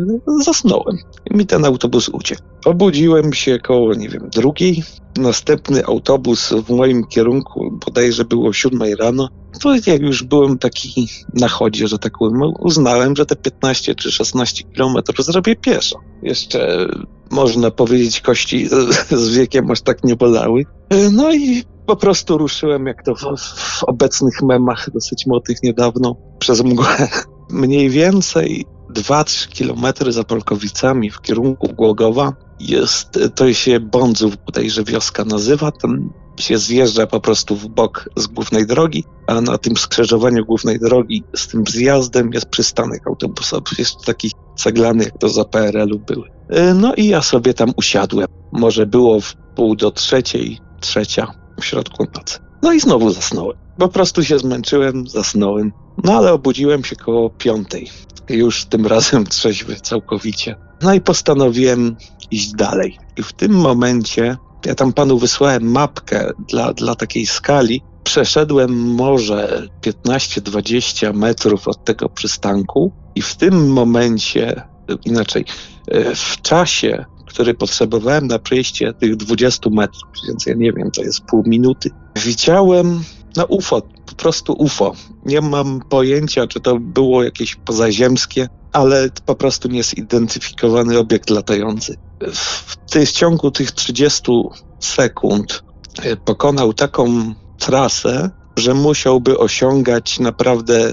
[0.45, 0.99] zasnąłem.
[1.31, 2.43] Mi ten autobus uciekł.
[2.65, 4.83] Obudziłem się koło, nie wiem, drugiej.
[5.17, 9.29] Następny autobus w moim kierunku, bodajże było o siódmej rano.
[9.63, 14.13] To jak już byłem taki na chodzie, że tak powiem, uznałem, że te 15 czy
[14.13, 16.01] 16 kilometrów zrobię pieszo.
[16.23, 16.87] Jeszcze
[17.31, 18.69] można powiedzieć, kości
[19.11, 20.65] z wiekiem aż tak nie bolały.
[20.91, 26.17] E, no i po prostu ruszyłem, jak to w, w obecnych memach dosyć młodych niedawno,
[26.39, 27.09] przez mgłę.
[27.51, 35.25] Mniej więcej 2-3 kilometry za Polkowicami w kierunku Głogowa jest, to się Bądzów bodajże wioska
[35.25, 40.45] nazywa, tam się zjeżdża po prostu w bok z głównej drogi, a na tym skrzyżowaniu
[40.45, 45.99] głównej drogi z tym zjazdem jest przystanek autobusowy, jest taki ceglany, jak to za PRL-u
[45.99, 46.31] były.
[46.49, 48.27] E, no i ja sobie tam usiadłem.
[48.53, 52.39] Może było w pół do trzeciej, trzecia, w środku nocy.
[52.63, 53.57] No i znowu zasnąłem.
[53.79, 55.73] Po prostu się zmęczyłem, zasnąłem.
[56.05, 57.91] No ale obudziłem się koło piątej.
[58.29, 60.57] Już tym razem trzeźwy całkowicie.
[60.83, 61.97] No i postanowiłem
[62.31, 62.99] iść dalej.
[63.17, 64.37] I w tym momencie
[64.67, 67.83] ja tam panu wysłałem mapkę dla, dla takiej skali.
[68.05, 74.63] Przeszedłem może 15-20 metrów od tego przystanku i w tym momencie,
[75.05, 75.45] inaczej,
[75.89, 77.05] e, w czasie
[77.35, 81.91] który potrzebowałem na przejście tych 20 metrów, więc ja nie wiem, to jest pół minuty.
[82.17, 83.05] Widziałem
[83.37, 84.93] na UFO, po prostu UFO.
[85.25, 91.97] Nie mam pojęcia, czy to było jakieś pozaziemskie, ale po prostu niezidentyfikowany obiekt latający.
[92.33, 92.77] W,
[93.07, 94.33] w ciągu tych 30
[94.81, 95.65] sekund
[96.03, 100.93] e, pokonał taką trasę, że musiałby osiągać naprawdę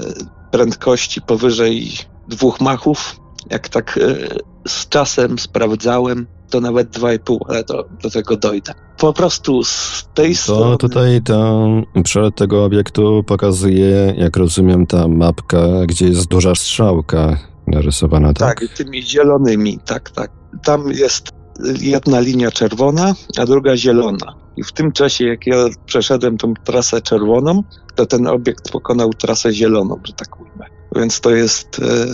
[0.52, 1.92] prędkości powyżej
[2.28, 3.21] dwóch machów.
[3.50, 4.28] Jak tak e,
[4.68, 8.74] z czasem sprawdzałem, to nawet 2,5, ale to, do tego dojdę.
[8.98, 10.78] Po prostu z tej to strony...
[10.78, 11.68] tutaj to
[12.04, 17.38] przelot tego obiektu pokazuje, jak rozumiem, ta mapka, gdzie jest duża strzałka
[17.68, 18.60] narysowana, tak?
[18.60, 20.32] Tak, tymi zielonymi, tak, tak.
[20.64, 21.30] Tam jest
[21.80, 24.36] jedna linia czerwona, a druga zielona.
[24.58, 27.64] I w tym czasie, jak ja przeszedłem tą trasę czerwoną,
[27.96, 30.66] to ten obiekt pokonał trasę zieloną, że tak ujmę.
[30.96, 31.80] Więc to jest.
[31.80, 32.06] E,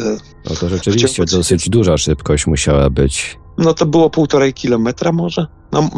[0.49, 3.39] no to rzeczywiście dosyć duża szybkość musiała być.
[3.57, 5.47] No to było półtorej kilometra może?
[5.71, 5.89] No,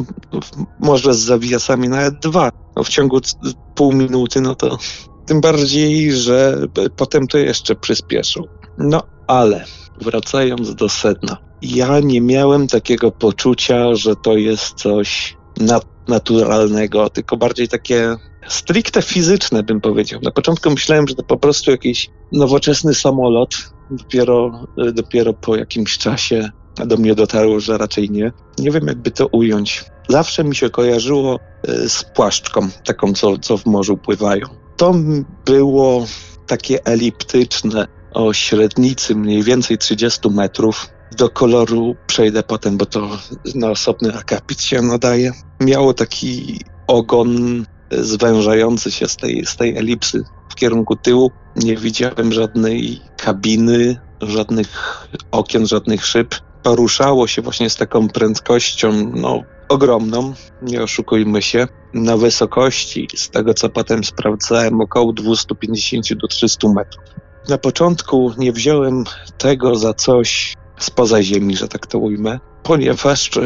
[0.79, 2.51] może z zawiasami nawet dwa.
[2.75, 3.19] No, w ciągu
[3.75, 4.77] pół minuty, no to
[5.25, 6.57] tym bardziej, że
[6.95, 8.47] potem to jeszcze przyspieszył.
[8.77, 9.65] No ale
[10.01, 11.37] wracając do sedna.
[11.61, 15.37] Ja nie miałem takiego poczucia, że to jest coś
[16.07, 18.15] naturalnego, tylko bardziej takie
[18.47, 20.19] stricte fizyczne, bym powiedział.
[20.23, 23.55] Na początku myślałem, że to po prostu jakiś nowoczesny samolot.
[23.91, 26.49] Dopiero, dopiero po jakimś czasie
[26.85, 28.31] do mnie dotarło, że raczej nie.
[28.57, 29.85] Nie wiem, jakby to ująć.
[30.09, 34.47] Zawsze mi się kojarzyło e, z płaszczką, taką, co, co w morzu pływają.
[34.77, 34.95] To
[35.45, 36.05] było
[36.47, 40.89] takie eliptyczne, o średnicy mniej więcej 30 metrów.
[41.17, 43.09] Do koloru przejdę potem, bo to
[43.55, 45.31] na osobny akapit się nadaje.
[45.59, 51.31] Miało taki ogon zwężający się z tej, z tej elipsy w kierunku tyłu.
[51.55, 56.35] Nie widziałem żadnej kabiny, żadnych okien, żadnych szyb.
[56.63, 63.53] Poruszało się właśnie z taką prędkością, no, ogromną, nie oszukujmy się, na wysokości, z tego
[63.53, 67.03] co potem sprawdzałem, około 250 do 300 metrów.
[67.49, 69.03] Na początku nie wziąłem
[69.37, 73.41] tego za coś spoza ziemi, że tak to ujmę, ponieważ e,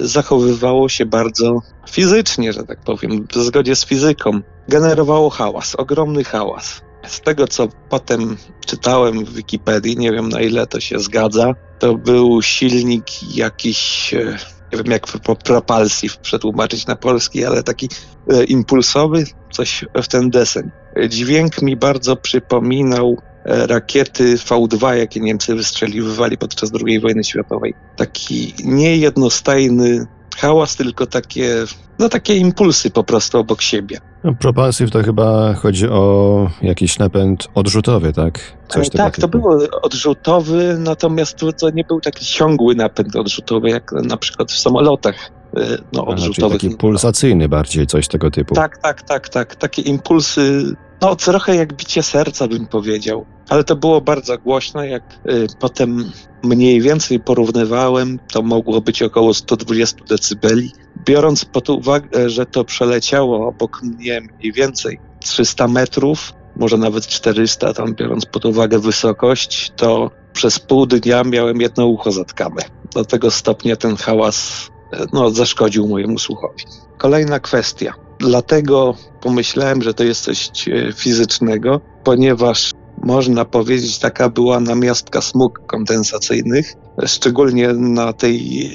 [0.00, 4.40] zachowywało się bardzo fizycznie, że tak powiem, w zgodzie z fizyką.
[4.68, 6.80] Generowało hałas, ogromny hałas.
[7.06, 11.94] Z tego, co potem czytałem w Wikipedii, nie wiem na ile to się zgadza, to
[11.94, 14.38] był silnik jakiś, e,
[14.72, 15.06] nie wiem jak
[15.44, 17.88] propulsji przetłumaczyć na polski, ale taki
[18.30, 20.70] e, impulsowy, coś w ten deseń.
[21.08, 27.74] Dźwięk mi bardzo przypominał rakiety V2, jakie Niemcy wystrzeliwywali podczas II wojny światowej.
[27.96, 31.64] Taki niejednostajny hałas, tylko takie,
[31.98, 33.98] no takie impulsy po prostu obok siebie.
[34.24, 38.56] No, propulsive to chyba chodzi o jakiś napęd odrzutowy, tak?
[38.68, 44.16] Coś tak, to było odrzutowy, natomiast to, nie był taki ciągły napęd odrzutowy, jak na
[44.16, 46.58] przykład w samolotach e, no, odrzutowych.
[46.60, 48.54] Aha, taki pulsacyjny bardziej, coś tego typu.
[48.54, 49.56] Tak, tak, tak, tak.
[49.56, 53.26] Takie impulsy, no trochę jak bicie serca bym powiedział.
[53.48, 59.34] Ale to było bardzo głośno, jak y, potem mniej więcej porównywałem, to mogło być około
[59.34, 60.72] 120 decybeli.
[61.04, 67.74] Biorąc pod uwagę, że to przeleciało obok mnie mniej więcej 300 metrów, może nawet 400,
[67.74, 72.62] tam biorąc pod uwagę wysokość, to przez pół dnia miałem jedno ucho zatkane.
[72.94, 74.70] Do tego stopnia ten hałas
[75.12, 76.64] no, zaszkodził mojemu słuchowi.
[76.98, 77.94] Kolejna kwestia.
[78.22, 82.70] Dlatego pomyślałem, że to jest coś e, fizycznego, ponieważ
[83.02, 86.74] można powiedzieć, taka była namiastka smug kondensacyjnych,
[87.06, 88.70] szczególnie na tej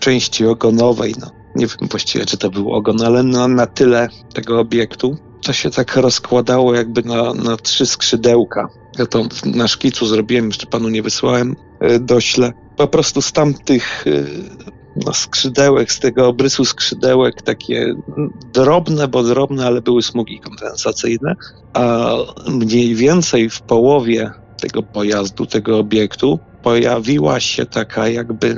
[0.00, 1.14] części ogonowej.
[1.20, 5.16] No, nie wiem właściwie, czy to był ogon, ale na, na tyle tego obiektu.
[5.42, 8.68] To się tak rozkładało jakby na, na trzy skrzydełka.
[8.98, 12.52] Ja to na szkicu zrobiłem, jeszcze panu nie wysłałem, e, dośle.
[12.76, 14.10] Po prostu z tamtych e,
[15.12, 17.94] skrzydełek, z tego obrysu skrzydełek, takie
[18.52, 21.36] drobne, bo drobne, ale były smugi kompensacyjne,
[21.72, 22.14] a
[22.48, 24.30] mniej więcej w połowie
[24.60, 28.56] tego pojazdu, tego obiektu, pojawiła się taka jakby,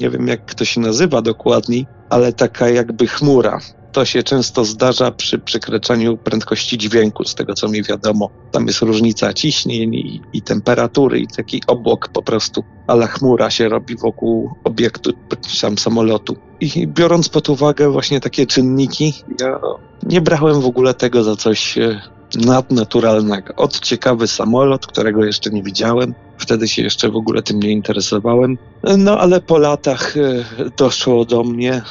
[0.00, 3.60] nie wiem jak to się nazywa dokładniej, ale taka jakby chmura,
[3.92, 8.30] to się często zdarza przy przekraczaniu prędkości dźwięku, z tego co mi wiadomo.
[8.50, 13.68] Tam jest różnica ciśnień i, i temperatury i taki obłok po prostu, ale chmura się
[13.68, 15.12] robi wokół obiektu,
[15.48, 16.36] sam samolotu.
[16.60, 19.60] I biorąc pod uwagę właśnie takie czynniki, ja
[20.02, 22.00] nie brałem w ogóle tego za coś e,
[22.34, 23.54] nadnaturalnego.
[23.56, 28.58] Od ciekawy samolot, którego jeszcze nie widziałem, wtedy się jeszcze w ogóle tym nie interesowałem.
[28.98, 30.44] No ale po latach e,
[30.76, 31.82] doszło do mnie,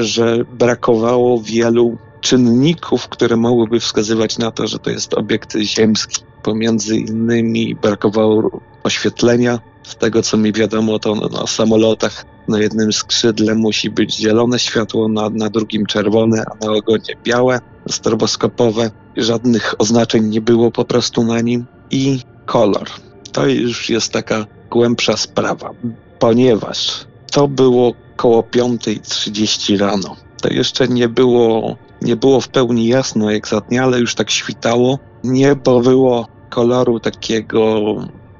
[0.00, 6.22] że brakowało wielu czynników, które mogłyby wskazywać na to, że to jest obiekt ziemski.
[6.42, 9.58] Pomiędzy innymi brakowało oświetlenia.
[9.82, 15.08] Z tego co mi wiadomo, to na samolotach na jednym skrzydle musi być zielone światło,
[15.08, 18.90] na, na drugim czerwone, a na ogonie białe, stroboskopowe.
[19.16, 21.66] Żadnych oznaczeń nie było po prostu na nim.
[21.90, 22.88] I kolor.
[23.32, 25.70] To już jest taka głębsza sprawa,
[26.18, 30.16] ponieważ to było około 5.30 rano.
[30.42, 34.30] To jeszcze nie było, nie było w pełni jasno jak za dnia, ale już tak
[34.30, 34.98] świtało.
[35.24, 37.94] Niebo było koloru takiego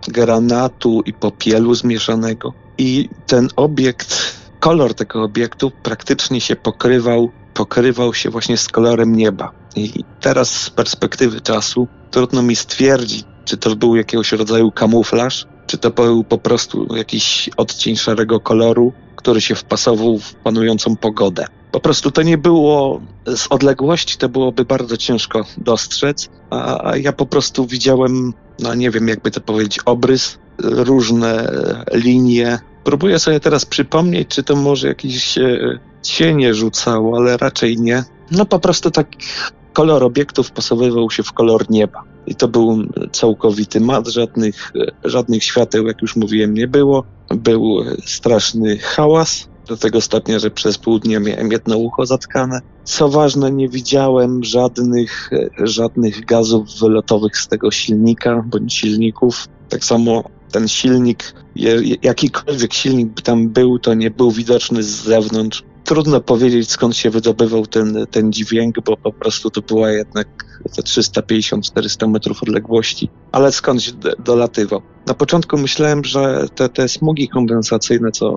[0.08, 2.52] granatu i popielu zmieszanego.
[2.78, 9.52] I ten obiekt, kolor tego obiektu praktycznie się pokrywał, pokrywał się właśnie z kolorem nieba.
[9.76, 15.78] I teraz z perspektywy czasu trudno mi stwierdzić, czy to był jakiegoś rodzaju kamuflaż, czy
[15.78, 21.46] to był po prostu jakiś odcień szarego koloru, który się wpasował w panującą pogodę.
[21.72, 23.00] Po prostu to nie było
[23.36, 29.08] z odległości, to byłoby bardzo ciężko dostrzec, a, ja po prostu widziałem, no nie wiem
[29.08, 31.52] jakby to powiedzieć, obrys, różne
[31.92, 32.58] linie.
[32.84, 38.04] Próbuję sobie teraz przypomnieć, czy to może jakieś e, cienie rzucało, ale raczej nie.
[38.30, 39.08] No po prostu tak
[39.72, 42.02] kolor obiektów wpasowywał się w kolor nieba.
[42.26, 42.78] I to był
[43.12, 44.72] całkowity mat, żadnych,
[45.04, 47.04] żadnych świateł, jak już mówiłem, nie było.
[47.34, 52.60] Był straszny hałas, do tego stopnia, że przez pół dnia miałem jedno ucho zatkane.
[52.84, 59.48] Co ważne, nie widziałem żadnych, żadnych gazów wylotowych z tego silnika bądź silników.
[59.68, 61.34] Tak samo ten silnik,
[62.02, 67.10] jakikolwiek silnik by tam był, to nie był widoczny z zewnątrz trudno powiedzieć skąd się
[67.10, 70.28] wydobywał ten, ten dźwięk, bo po prostu to była jednak
[70.76, 73.92] te 350-400 metrów odległości, ale skądś
[74.24, 74.82] dolatywał.
[75.06, 78.36] Na początku myślałem, że te, te smugi kondensacyjne, co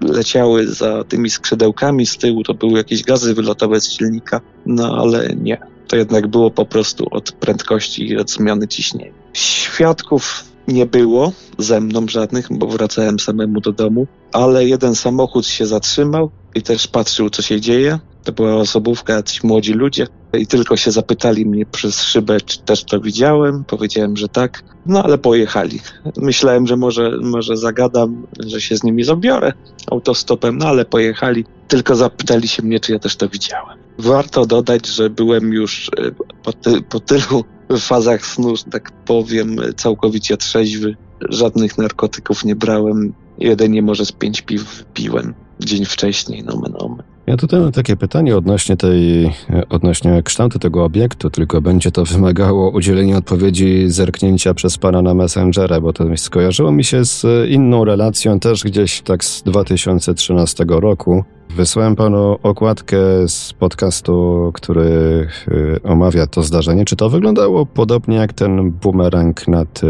[0.00, 5.28] leciały za tymi skrzydełkami z tyłu, to były jakieś gazy wylotowe z silnika, no ale
[5.28, 5.58] nie.
[5.88, 9.12] To jednak było po prostu od prędkości i od zmiany ciśnienia.
[9.32, 15.66] Świadków nie było ze mną żadnych, bo wracałem samemu do domu, ale jeden samochód się
[15.66, 17.98] zatrzymał i też patrzył, co się dzieje.
[18.24, 22.84] To była osobówka, jacyś młodzi ludzie i tylko się zapytali mnie przez szybę, czy też
[22.84, 23.64] to widziałem.
[23.64, 25.80] Powiedziałem, że tak, no ale pojechali.
[26.16, 29.52] Myślałem, że może, może zagadam, że się z nimi zabiorę
[29.90, 31.44] autostopem, no ale pojechali.
[31.68, 33.78] Tylko zapytali się mnie, czy ja też to widziałem.
[33.98, 36.10] Warto dodać, że byłem już e,
[36.42, 37.44] po, ty, po tylu
[37.76, 40.96] fazach snu, tak powiem, całkowicie trzeźwy.
[41.30, 43.12] Żadnych narkotyków nie brałem.
[43.38, 46.96] Jedynie może z pięć piw piłem dzień wcześniej, no, no.
[47.26, 49.30] Ja tutaj mam takie pytanie odnośnie tej,
[49.68, 55.80] odnośnie kształtu tego obiektu, tylko będzie to wymagało udzielenia odpowiedzi zerknięcia przez pana na Messengera,
[55.80, 61.24] bo to skojarzyło mi się z inną relacją też gdzieś tak z 2013 roku.
[61.56, 66.84] Wysłałem panu okładkę z podcastu, który y, omawia to zdarzenie.
[66.84, 69.86] Czy to wyglądało podobnie jak ten bumerang nad y,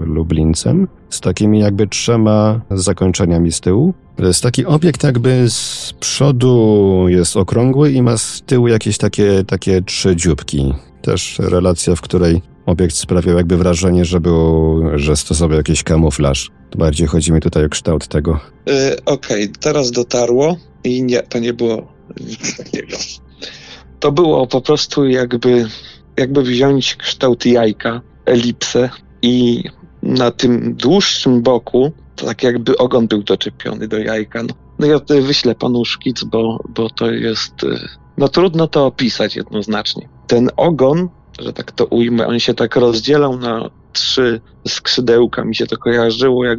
[0.00, 0.88] Lublincem?
[1.10, 3.94] Z takimi jakby trzema zakończeniami z tyłu?
[4.16, 9.44] To jest taki obiekt jakby z przodu jest okrągły i ma z tyłu jakieś takie,
[9.44, 10.74] takie trzy dzióbki.
[11.02, 16.50] Też relacja, w której obiekt sprawiał jakby wrażenie, że, był, że stosował jakiś kamuflaż.
[16.76, 18.40] Bardziej chodzi mi tutaj o kształt tego.
[18.66, 21.92] Yy, Okej, okay, teraz dotarło i nie, to nie było
[22.28, 22.96] nic takiego.
[24.00, 25.66] To było po prostu jakby,
[26.16, 28.90] jakby wziąć kształt jajka, elipsę
[29.22, 29.64] i
[30.02, 31.92] na tym dłuższym boku
[32.26, 34.42] tak jakby ogon był doczepiony do jajka.
[34.42, 37.88] No, no ja wyślę panu szkic, bo, bo to jest, y,
[38.18, 40.08] no trudno to opisać jednoznacznie.
[40.26, 41.08] Ten ogon,
[41.38, 46.44] że tak to ujmę, on się tak rozdzielał na trzy skrzydełka, mi się to kojarzyło
[46.44, 46.58] jak,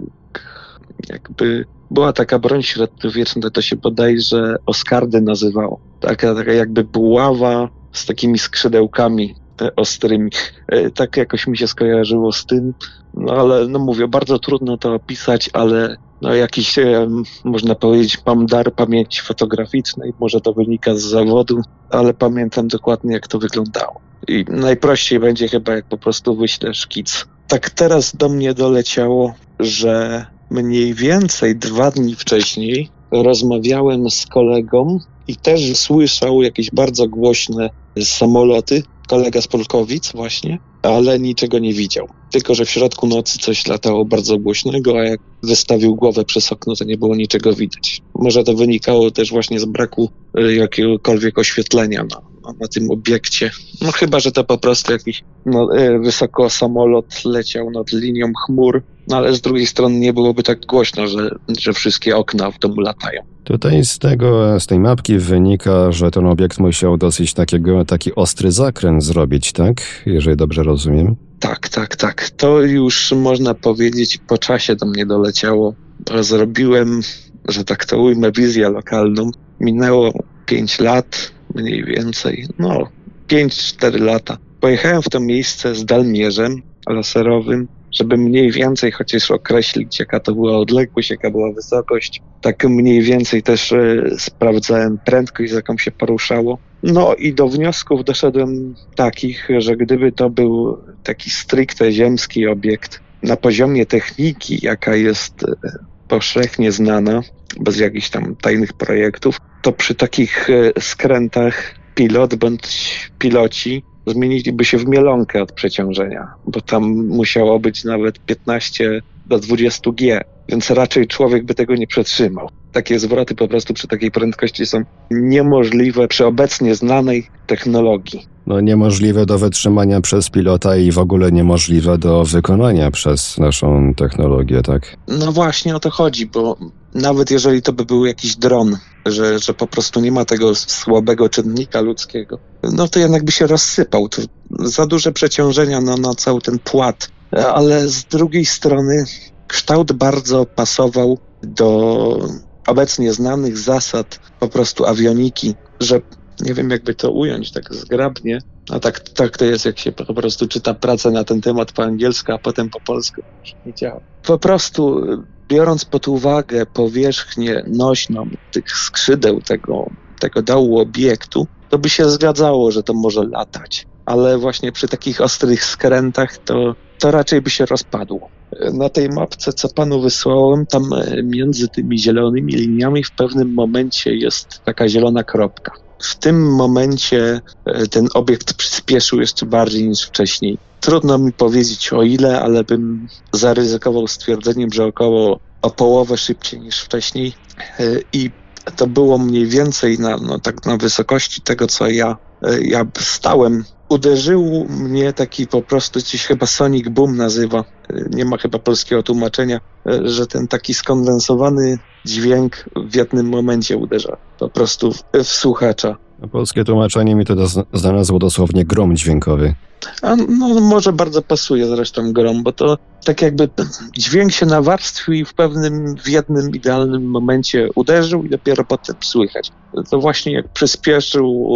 [1.09, 5.79] jakby była taka broń średniowieczna, to się bodajże Oskardy nazywało.
[5.99, 9.35] Taka, taka jakby buława z takimi skrzydełkami
[9.75, 10.31] ostrymi.
[10.67, 12.73] E, tak jakoś mi się skojarzyło z tym.
[13.13, 17.07] No ale no mówię, bardzo trudno to opisać, ale no jakiś, e,
[17.43, 23.27] można powiedzieć, mam dar pamięci fotograficznej, może to wynika z zawodu, ale pamiętam dokładnie jak
[23.27, 24.08] to wyglądało.
[24.27, 27.25] I najprościej będzie chyba jak po prostu wyślę szkic.
[27.47, 35.35] Tak teraz do mnie doleciało, że mniej więcej dwa dni wcześniej rozmawiałem z kolegą i
[35.35, 37.69] też słyszał jakieś bardzo głośne
[38.03, 38.83] samoloty.
[39.07, 42.07] Kolega z Polkowic właśnie, ale niczego nie widział.
[42.31, 46.75] Tylko, że w środku nocy coś latało bardzo głośnego, a jak wystawił głowę przez okno,
[46.75, 48.01] to nie było niczego widać.
[48.15, 50.09] Może to wynikało też właśnie z braku
[50.39, 52.21] y, jakiegokolwiek oświetlenia na,
[52.59, 53.51] na tym obiekcie.
[53.81, 58.83] No chyba, że to po prostu jakiś no, e, wysoko samolot leciał nad linią chmur,
[59.07, 61.29] no ale z drugiej strony nie byłoby tak głośno, że,
[61.59, 63.21] że wszystkie okna w domu latają.
[63.43, 68.51] Tutaj z tego, z tej mapki wynika, że ten obiekt musiał dosyć takiego, taki ostry
[68.51, 69.81] zakręt zrobić, tak?
[70.05, 71.15] Jeżeli dobrze rozumiem.
[71.39, 72.29] Tak, tak, tak.
[72.29, 75.73] To już można powiedzieć po czasie do mnie doleciało.
[76.19, 77.01] Zrobiłem,
[77.47, 79.31] że tak to ujmę, wizję lokalną.
[79.59, 80.13] Minęło
[80.45, 82.89] 5 lat, mniej więcej, no
[83.27, 84.37] 5-4 lata.
[84.59, 90.57] Pojechałem w to miejsce z dalmierzem laserowym, żeby mniej więcej chociaż określić, jaka to była
[90.57, 92.21] odległość, jaka była wysokość.
[92.41, 96.57] Tak mniej więcej też e, sprawdzałem prędkość, z jaką się poruszało.
[96.83, 103.37] No i do wniosków doszedłem takich, że gdyby to był taki stricte ziemski obiekt na
[103.37, 105.69] poziomie techniki, jaka jest e,
[106.09, 107.21] powszechnie znana,
[107.59, 114.77] bez jakichś tam tajnych projektów, to przy takich e, skrętach pilot bądź piloci zmieniliby się
[114.77, 121.07] w mielonkę od przeciążenia, bo tam musiało być nawet 15 do 20 G, więc raczej
[121.07, 122.49] człowiek by tego nie przetrzymał.
[122.71, 124.81] Takie zwroty po prostu przy takiej prędkości są
[125.11, 128.27] niemożliwe przy obecnie znanej technologii.
[128.49, 134.61] No niemożliwe do wytrzymania przez pilota i w ogóle niemożliwe do wykonania przez naszą technologię,
[134.61, 134.97] tak?
[135.07, 136.57] No właśnie o to chodzi, bo
[136.93, 141.29] nawet jeżeli to by był jakiś dron, że, że po prostu nie ma tego słabego
[141.29, 144.09] czynnika ludzkiego, no to jednak by się rozsypał.
[144.09, 144.21] To
[144.51, 147.09] za duże przeciążenia na, na cały ten płat.
[147.55, 149.05] Ale z drugiej strony
[149.47, 152.19] kształt bardzo pasował do
[152.67, 156.01] obecnie znanych zasad po prostu awioniki, że
[156.41, 160.13] nie wiem jakby to ująć tak zgrabnie, a tak, tak to jest jak się po
[160.13, 163.21] prostu czyta pracę na ten temat po angielsku, a potem po polsku.
[163.65, 164.01] Nie działa.
[164.23, 165.01] Po prostu
[165.47, 172.71] biorąc pod uwagę powierzchnię nośną tych skrzydeł tego, tego dołu obiektu, to by się zgadzało,
[172.71, 173.87] że to może latać.
[174.05, 178.29] Ale właśnie przy takich ostrych skrętach to, to raczej by się rozpadło.
[178.73, 180.83] Na tej mapce, co panu wysłałem, tam
[181.23, 185.71] między tymi zielonymi liniami w pewnym momencie jest taka zielona kropka.
[185.99, 190.57] W tym momencie e, ten obiekt przyspieszył jeszcze bardziej niż wcześniej.
[190.79, 196.79] Trudno mi powiedzieć o ile, ale bym zaryzykował stwierdzeniem, że około o połowę szybciej niż
[196.79, 197.33] wcześniej.
[197.79, 197.83] E,
[198.13, 198.31] I
[198.75, 203.63] to było mniej więcej na, no, tak na wysokości tego, co ja, e, ja stałem.
[203.89, 207.63] Uderzył mnie taki po prostu, coś chyba Sonic Boom nazywa,
[208.09, 209.59] nie ma chyba polskiego tłumaczenia,
[210.03, 215.97] że ten taki skondensowany dźwięk w jednym momencie uderza po prostu w, w słuchacza.
[216.31, 217.35] Polskie tłumaczenie mi to
[217.73, 219.55] znalazło dosłownie grom dźwiękowy.
[220.01, 223.49] A no, może bardzo pasuje zresztą grom, bo to tak jakby
[223.97, 229.51] dźwięk się nawarstwił i w pewnym, w jednym idealnym momencie uderzył i dopiero potem słychać.
[229.89, 231.47] To właśnie jak przyspieszył,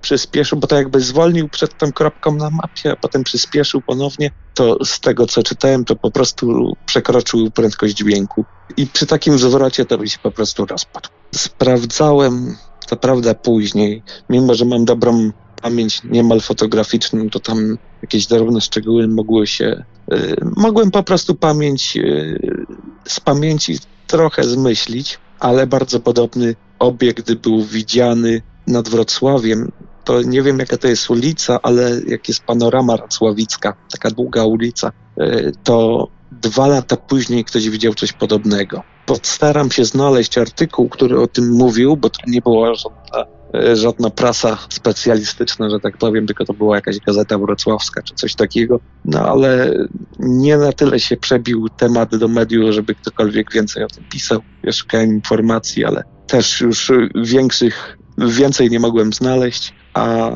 [0.00, 4.84] przyspieszył, bo to jakby zwolnił przed tą kropką na mapie, a potem przyspieszył ponownie, to
[4.84, 8.44] z tego co czytałem, to po prostu przekroczył prędkość dźwięku.
[8.76, 11.08] I przy takim zwrocie to by się po prostu rozpadł.
[11.34, 12.56] Sprawdzałem,
[12.88, 15.30] to prawda, później, mimo że mam dobrą
[15.62, 19.84] pamięć niemal fotograficzną, to tam jakieś drobne szczegóły mogły się.
[20.12, 22.66] Y, mogłem po prostu pamięć y,
[23.08, 29.72] z pamięci trochę zmyślić, ale bardzo podobny obiekt był widziany nad Wrocławiem.
[30.04, 34.92] To nie wiem, jaka to jest ulica, ale jak jest panorama Racławicka, taka długa ulica,
[35.20, 36.08] y, to
[36.42, 38.82] dwa lata później ktoś widział coś podobnego.
[39.06, 44.10] Postaram się znaleźć artykuł, który o tym mówił, bo to nie była żadna E, żadna
[44.10, 48.80] prasa specjalistyczna, że tak powiem, tylko to była jakaś gazeta wrocławska czy coś takiego.
[49.04, 49.74] No ale
[50.18, 54.40] nie na tyle się przebił temat do mediów, żeby ktokolwiek więcej o tym pisał.
[54.62, 60.30] Ja szukałem informacji, ale też już większych, więcej nie mogłem znaleźć, a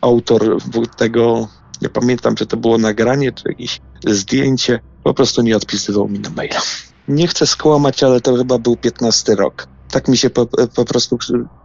[0.00, 0.56] autor
[0.96, 1.48] tego,
[1.82, 6.30] nie pamiętam, czy to było nagranie, czy jakieś zdjęcie, po prostu nie odpisywał mi na
[6.30, 6.60] maila.
[7.08, 11.18] Nie chcę skłamać, ale to chyba był 15 rok tak mi się po, po prostu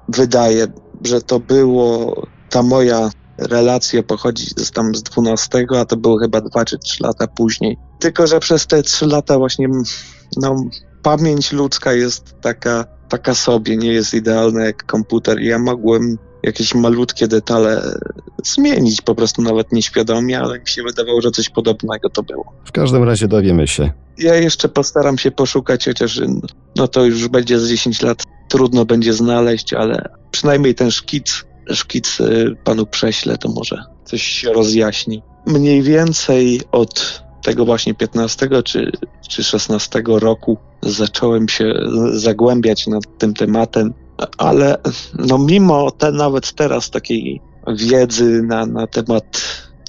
[0.10, 0.68] wydaje,
[1.06, 2.16] że to było,
[2.50, 7.04] ta moja relacja pochodzi z tam z 12, a to było chyba 2 czy 3
[7.04, 7.78] lata później.
[8.00, 9.68] Tylko, że przez te 3 lata właśnie,
[10.38, 10.56] no,
[11.02, 15.40] pamięć ludzka jest taka, taka sobie, nie jest idealna jak komputer.
[15.40, 17.82] Ja mogłem jakieś malutkie detale
[18.44, 22.54] zmienić, po prostu nawet nieświadomie, ale mi się wydawało, że coś podobnego to było.
[22.66, 23.92] W każdym razie dowiemy się.
[24.18, 26.22] Ja jeszcze postaram się poszukać, chociaż
[26.76, 32.20] no to już będzie z 10 lat, trudno będzie znaleźć, ale przynajmniej ten szkic, szkic
[32.20, 35.22] y, panu prześlę, to może coś się rozjaśni.
[35.48, 38.92] Mniej więcej od tego właśnie 15 czy,
[39.30, 41.74] czy 16 roku zacząłem się
[42.12, 43.94] zagłębiać nad tym tematem
[44.38, 44.78] ale
[45.20, 49.42] no mimo te, nawet teraz takiej wiedzy na, na temat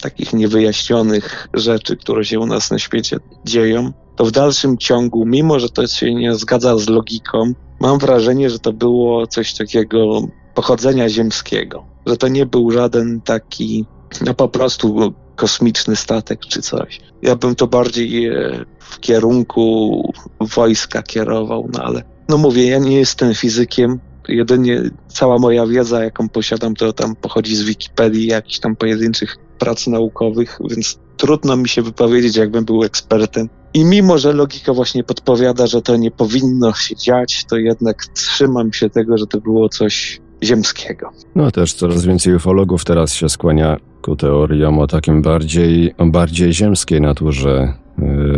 [0.03, 5.61] takich niewyjaśnionych rzeczy, które się u nas na świecie dzieją, to w dalszym ciągu, mimo
[5.61, 10.21] że to się nie zgadza z logiką, mam wrażenie, że to było coś takiego
[10.55, 11.85] pochodzenia ziemskiego.
[12.07, 13.87] Że to nie był żaden taki,
[14.27, 17.01] no po prostu kosmiczny statek czy coś.
[17.23, 22.97] Ja bym to bardziej e, w kierunku wojska kierował, no ale no mówię, ja nie
[22.97, 28.77] jestem fizykiem, jedynie cała moja wiedza, jaką posiadam, to tam pochodzi z Wikipedii, jakichś tam
[28.77, 33.49] pojedynczych prac naukowych, więc trudno mi się wypowiedzieć, jakbym był ekspertem.
[33.75, 38.73] I mimo, że logika właśnie podpowiada, że to nie powinno się dziać, to jednak trzymam
[38.73, 41.11] się tego, że to było coś ziemskiego.
[41.35, 47.01] No też coraz więcej ufologów teraz się skłania ku teoriom o takim bardziej, bardziej ziemskiej
[47.01, 47.75] naturze,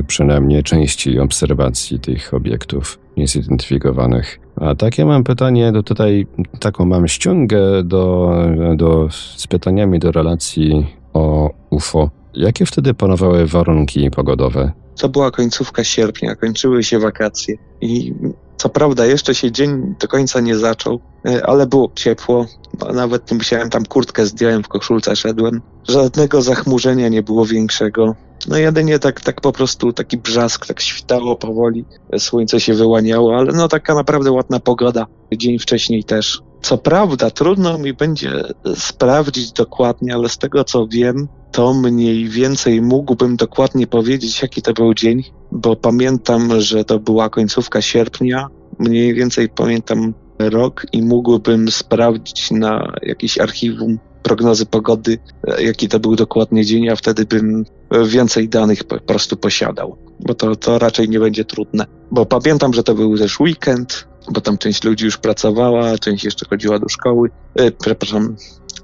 [0.07, 4.41] przynajmniej części obserwacji tych obiektów niezidentyfikowanych.
[4.57, 6.27] A takie mam pytanie, do tutaj
[6.61, 8.33] taką mam ściągę do,
[8.77, 12.11] do, z pytaniami do relacji o UFO.
[12.35, 14.73] Jakie wtedy panowały warunki pogodowe?
[15.01, 18.15] To była końcówka sierpnia, kończyły się wakacje i
[18.57, 22.47] co prawda jeszcze się dzień do końca nie zaczął, e, ale było ciepło.
[22.95, 25.61] Nawet nie musiałem tam kurtkę zdjąłem, w koszulce szedłem.
[25.89, 28.15] Żadnego zachmurzenia nie było większego.
[28.49, 31.85] No jedynie tak, tak po prostu taki brzask, tak świtało powoli,
[32.19, 35.07] słońce się wyłaniało, ale no taka naprawdę ładna pogoda.
[35.33, 36.43] Dzień wcześniej też.
[36.63, 38.31] Co prawda, trudno mi będzie
[38.75, 44.73] sprawdzić dokładnie, ale z tego co wiem, to mniej więcej mógłbym dokładnie powiedzieć, jaki to
[44.73, 45.23] był dzień,
[45.53, 48.49] bo pamiętam, że to była końcówka sierpnia.
[48.79, 55.19] Mniej więcej pamiętam rok i mógłbym sprawdzić na jakieś archiwum prognozy pogody,
[55.59, 57.65] jaki to był dokładnie dzień, a wtedy bym
[58.07, 61.87] więcej danych po prostu posiadał, bo to, to raczej nie będzie trudne.
[62.11, 66.47] Bo pamiętam, że to był też weekend, bo tam część ludzi już pracowała, część jeszcze
[66.47, 68.37] chodziła do szkoły, e, przepraszam,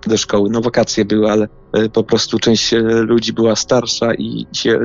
[0.06, 4.46] do szkoły, no wakacje były, ale e, po prostu część e, ludzi była starsza i
[4.52, 4.80] się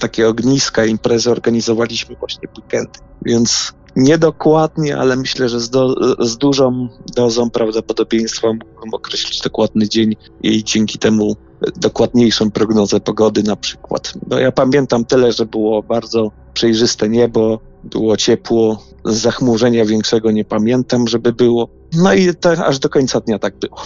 [0.00, 5.94] takie ogniska, imprezy organizowaliśmy właśnie w weekend, więc niedokładnie, ale myślę, że z, do,
[6.26, 11.36] z dużą dozą prawdopodobieństwa mógłbym określić dokładny dzień i dzięki temu
[11.76, 14.12] dokładniejszą prognozę pogody na przykład.
[14.30, 21.08] No ja pamiętam tyle, że było bardzo przejrzyste niebo, było ciepło, zachmurzenia większego nie pamiętam,
[21.08, 21.68] żeby było.
[21.92, 23.76] No i to, aż do końca dnia tak było.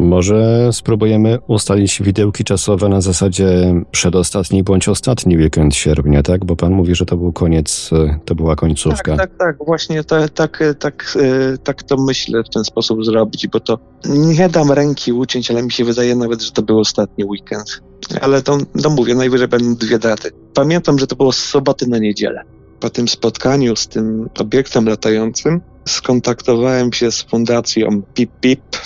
[0.00, 6.44] Może spróbujemy ustalić widełki czasowe na zasadzie przedostatni bądź ostatni weekend sierpnia, tak?
[6.44, 7.90] Bo pan mówi, że to był koniec,
[8.24, 9.16] to była końcówka.
[9.16, 9.66] Tak, tak, tak.
[9.66, 13.78] Właśnie to, tak, tak, e, tak to myślę w ten sposób zrobić, bo to
[14.08, 17.82] nie dam ręki uciąć, ale mi się wydaje nawet, że to był ostatni weekend.
[18.20, 20.30] Ale to, no mówię, najwyżej będą dwie daty.
[20.54, 22.42] Pamiętam, że to było z soboty na niedzielę.
[22.80, 28.78] Po tym spotkaniu z tym obiektem latającym skontaktowałem się z fundacją PIP PIP, e,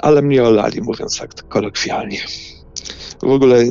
[0.00, 2.18] ale mnie olali, mówiąc tak kolokwialnie.
[3.22, 3.66] W ogóle e,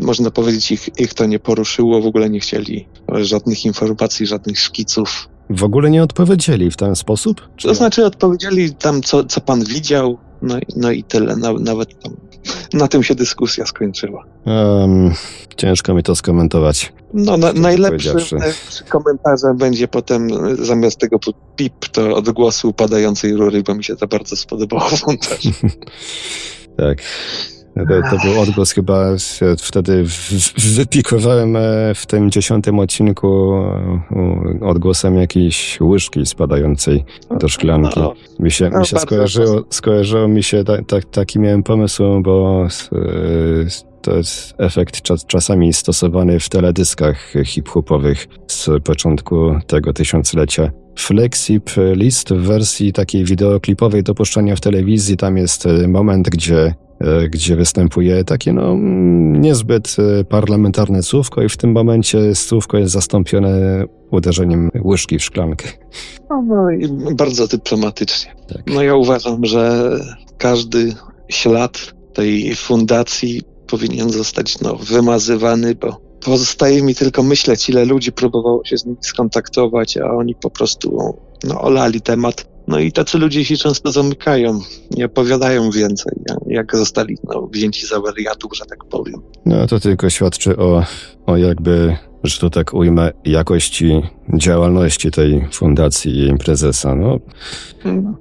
[0.00, 2.88] można powiedzieć, ich, ich to nie poruszyło, w ogóle nie chcieli
[3.20, 5.28] żadnych informacji, żadnych szkiców.
[5.50, 7.48] W ogóle nie odpowiedzieli w ten sposób?
[7.56, 11.36] Czy to znaczy odpowiedzieli tam, co, co pan widział, no, no i tyle.
[11.60, 12.16] nawet tam,
[12.72, 14.24] na tym się dyskusja skończyła.
[14.44, 15.12] Um,
[15.56, 16.92] ciężko mi to skomentować.
[17.14, 18.14] No, na, najlepszy
[18.88, 20.28] komentarze będzie potem
[20.64, 21.18] zamiast tego
[21.56, 25.50] pip, to odgłosy upadającej rury, bo mi się to bardzo spodobało w montażu.
[26.78, 26.98] tak.
[27.74, 29.06] To, to, był odgłos chyba
[29.58, 30.04] wtedy
[30.74, 37.04] wypikowałem e, w tym dziesiątym odcinku e, odgłosem jakiejś łyżki spadającej
[37.38, 38.00] do szklanki.
[38.00, 38.14] No.
[38.38, 43.91] Mi się, mi się skojarzyło, skojarzyło mi się, ta, ta, taki miałem pomysł, bo e,
[44.02, 50.70] to jest efekt czas, czasami stosowany w teledyskach hip-hopowych z początku tego tysiąclecia.
[50.98, 57.56] Flexip list w wersji takiej wideoklipowej dopuszczania w telewizji, tam jest moment, gdzie E, gdzie
[57.56, 58.76] występuje takie no,
[59.40, 65.68] niezbyt e, parlamentarne słówko i w tym momencie słówko jest zastąpione uderzeniem łyżki w szklankę.
[66.30, 68.34] No, no i bardzo dyplomatycznie.
[68.48, 68.62] Tak.
[68.66, 69.90] No ja uważam, że
[70.38, 70.94] każdy
[71.28, 73.42] ślad tej fundacji
[73.72, 78.96] powinien zostać no, wymazywany, bo pozostaje mi tylko myśleć, ile ludzi próbowało się z nimi
[79.00, 81.14] skontaktować, a oni po prostu
[81.44, 84.60] no, olali temat no i tacy ludzie się często zamykają,
[84.90, 86.12] nie opowiadają więcej,
[86.46, 89.22] jak zostali no, wzięci za wariatów, że tak powiem.
[89.46, 90.84] No to tylko świadczy o,
[91.26, 94.02] o jakby, że to tak ujmę, jakości
[94.34, 96.94] działalności tej fundacji i jej prezesa.
[96.94, 97.18] No.
[97.82, 98.16] Hmm.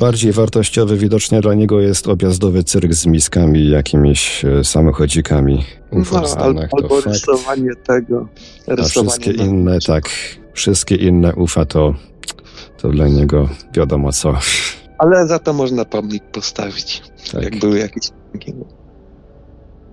[0.00, 5.64] Bardziej wartościowy widocznie dla niego jest objazdowy cyrk z miskami jakimiś e, samochodzikami.
[5.92, 8.28] No, albo, albo rysowanie tego.
[8.66, 10.10] Rysowanie A wszystkie inne, tak,
[10.52, 11.94] wszystkie inne ufa to
[12.84, 14.34] to dla niego wiadomo co.
[14.98, 17.02] Ale za to można pomnik postawić,
[17.32, 17.42] tak.
[17.42, 18.10] jak były jakieś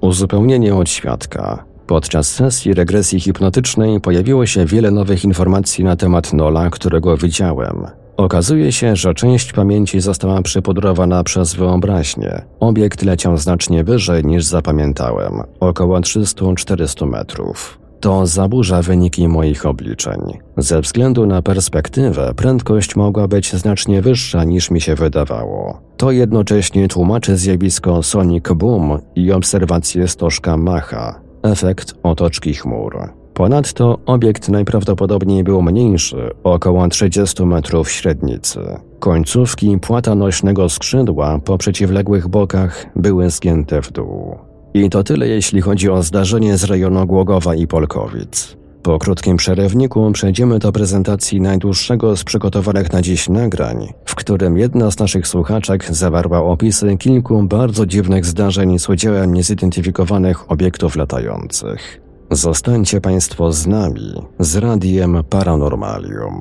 [0.02, 1.66] Uzupełnienie od świadka.
[1.88, 8.01] Podczas sesji regresji hipnotycznej pojawiło się wiele nowych informacji na temat Nola, którego widziałem.
[8.22, 12.42] Okazuje się, że część pamięci została przypudrowana przez wyobraźnię.
[12.60, 17.80] Obiekt leciał znacznie wyżej niż zapamiętałem, około 300-400 metrów.
[18.00, 20.20] To zaburza wyniki moich obliczeń.
[20.58, 25.82] Ze względu na perspektywę, prędkość mogła być znacznie wyższa niż mi się wydawało.
[25.98, 33.21] To jednocześnie tłumaczy zjawisko Sonic Boom i obserwację stożka Macha, efekt otoczki chmur.
[33.34, 38.60] Ponadto obiekt najprawdopodobniej był mniejszy, około 30 metrów średnicy.
[39.00, 44.38] Końcówki płata nośnego skrzydła po przeciwległych bokach były zgięte w dół.
[44.74, 48.58] I to tyle jeśli chodzi o zdarzenie z rejonu Głogowa i Polkowic.
[48.84, 54.92] Po krótkim przerywniku przejdziemy do prezentacji najdłuższego z przygotowanych na dziś nagrań, w którym jedna
[54.92, 62.01] z naszych słuchaczek zawarła opisy kilku bardzo dziwnych zdarzeń z udziałem niezidentyfikowanych obiektów latających.
[62.32, 66.40] Zostańcie Państwo z nami, z Radiem Paranormalium.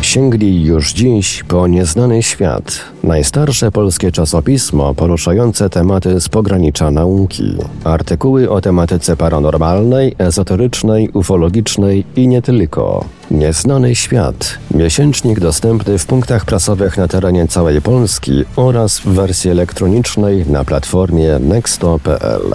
[0.00, 7.56] Sięgli już dziś po nieznany świat, najstarsze polskie czasopismo poruszające tematy z pogranicza nauki.
[7.84, 13.04] Artykuły o tematyce paranormalnej, ezoterycznej, ufologicznej i nie tylko.
[13.30, 14.58] Nieznany świat.
[14.74, 21.38] Miesięcznik dostępny w punktach prasowych na terenie całej Polski oraz w wersji elektronicznej na platformie
[21.38, 22.54] nexto.pl.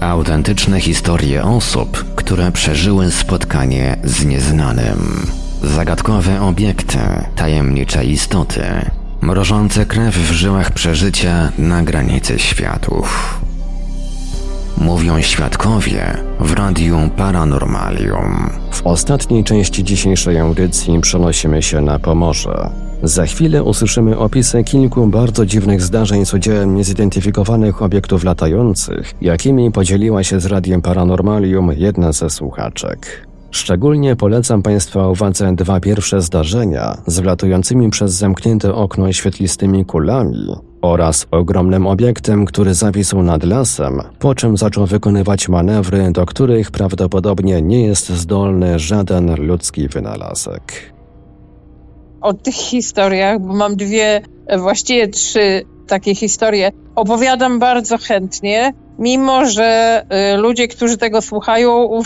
[0.00, 5.26] Autentyczne historie osób, które przeżyły spotkanie z nieznanym.
[5.62, 6.98] Zagadkowe obiekty,
[7.36, 8.62] tajemnicze istoty,
[9.20, 13.40] mrożące krew w żyłach przeżycia na granicy światów.
[14.76, 18.50] Mówią świadkowie w Radiu Paranormalium.
[18.70, 22.87] W ostatniej części dzisiejszej audycji przenosimy się na Pomorze.
[23.02, 30.24] Za chwilę usłyszymy opisy kilku bardzo dziwnych zdarzeń z udziałem niezidentyfikowanych obiektów latających, jakimi podzieliła
[30.24, 33.26] się z Radiem Paranormalium jedna ze słuchaczek.
[33.50, 41.26] Szczególnie polecam Państwa uwadze dwa pierwsze zdarzenia z wlatującymi przez zamknięte okno świetlistymi kulami oraz
[41.30, 47.86] ogromnym obiektem, który zawisł nad lasem, po czym zaczął wykonywać manewry, do których prawdopodobnie nie
[47.86, 50.97] jest zdolny żaden ludzki wynalazek.
[52.20, 54.22] O tych historiach, bo mam dwie,
[54.58, 60.02] właściwie trzy takie historie, opowiadam bardzo chętnie, mimo że
[60.34, 62.00] y, ludzie, którzy tego słuchają,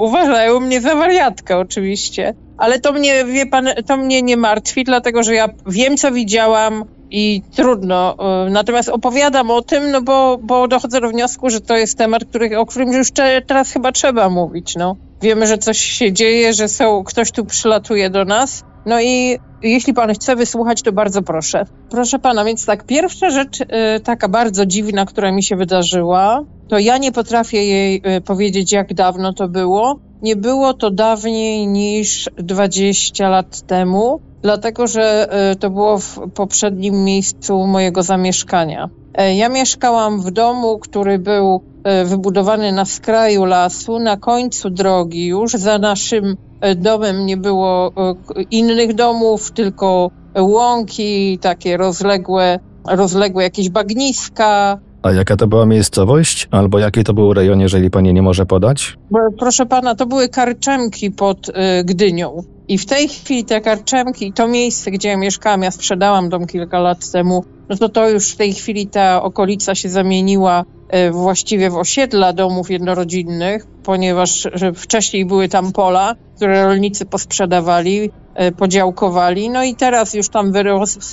[0.00, 2.34] uważają mnie za wariatkę oczywiście.
[2.58, 6.84] Ale to mnie, wie pan, to mnie nie martwi, dlatego że ja wiem, co widziałam,
[7.12, 8.16] i trudno.
[8.50, 12.58] Natomiast opowiadam o tym, no bo, bo dochodzę do wniosku, że to jest temat, który,
[12.58, 13.10] o którym już
[13.46, 14.76] teraz chyba trzeba mówić.
[14.76, 14.96] No.
[15.22, 18.64] Wiemy, że coś się dzieje, że są, ktoś tu przylatuje do nas.
[18.86, 21.66] No i jeśli pan chce wysłuchać, to bardzo proszę.
[21.90, 23.66] Proszę pana, więc tak, pierwsza rzecz y,
[24.04, 28.94] taka bardzo dziwna, która mi się wydarzyła, to ja nie potrafię jej y, powiedzieć, jak
[28.94, 29.98] dawno to było.
[30.22, 37.04] Nie było to dawniej niż 20 lat temu dlatego że e, to było w poprzednim
[37.04, 38.90] miejscu mojego zamieszkania.
[39.14, 41.62] E, ja mieszkałam w domu, który był
[42.04, 45.52] wybudowany na skraju lasu, na końcu drogi już.
[45.52, 46.36] Za naszym
[46.76, 47.92] domem nie było
[48.50, 52.58] innych domów, tylko łąki, takie rozległe,
[52.88, 54.78] rozległe jakieś bagniska.
[55.02, 56.48] A jaka to była miejscowość?
[56.50, 58.98] Albo jaki to był rejon, jeżeli pani nie może podać?
[59.38, 61.50] Proszę pana, to były karczemki pod
[61.84, 62.42] Gdynią.
[62.68, 66.80] I w tej chwili te karczemki, to miejsce, gdzie ja mieszkałam, ja sprzedałam dom kilka
[66.80, 70.64] lat temu, no to to już w tej chwili ta okolica się zamieniła e,
[71.10, 79.50] właściwie w osiedla domów jednorodzinnych, ponieważ wcześniej były tam pola, które rolnicy posprzedawali, e, podziałkowali,
[79.50, 80.52] no i teraz już tam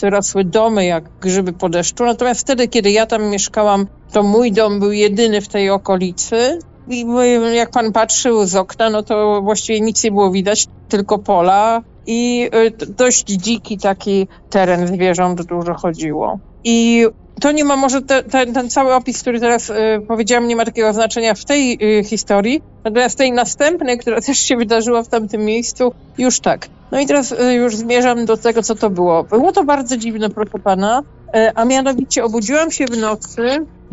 [0.01, 2.05] wyrosły domy jak grzyby po deszczu.
[2.05, 7.05] Natomiast wtedy, kiedy ja tam mieszkałam, to mój dom był jedyny w tej okolicy i
[7.53, 12.49] jak pan patrzył z okna, no to właściwie nic nie było widać, tylko pola i
[12.81, 16.39] y, dość dziki taki teren zwierząt dużo chodziło.
[16.63, 17.05] I
[17.39, 19.73] to nie ma może te, ten, ten cały opis, który teraz y,
[20.07, 24.57] powiedziałam, nie ma takiego znaczenia w tej y, historii, natomiast tej następnej, która też się
[24.57, 26.67] wydarzyła w tamtym miejscu, już tak.
[26.91, 29.23] No i teraz y, już zmierzam do tego, co to było.
[29.23, 31.01] Było to bardzo dziwne, proszę pana,
[31.35, 33.41] y, a mianowicie obudziłam się w nocy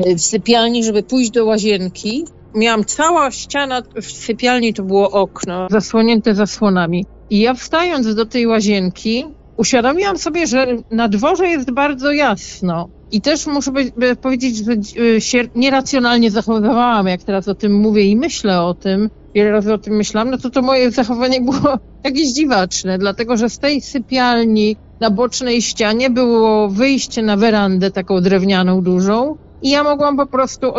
[0.07, 2.25] y, w sypialni, żeby pójść do łazienki
[2.55, 7.07] miałam cała ściana w sypialni, to było okno, zasłonięte zasłonami.
[7.31, 9.25] I ja wstając do tej łazienki,
[9.57, 12.89] uświadomiłam sobie, że na dworze jest bardzo jasno.
[13.13, 13.73] I też muszę
[14.21, 14.73] powiedzieć, że
[15.17, 19.73] e, się nieracjonalnie zachowywałam, jak teraz o tym mówię i myślę o tym, wiele razy
[19.73, 23.81] o tym myślałam, no to to moje zachowanie było jakieś dziwaczne, dlatego że z tej
[23.81, 30.27] sypialni na bocznej ścianie było wyjście na werandę taką drewnianą dużą i ja mogłam po
[30.27, 30.73] prostu,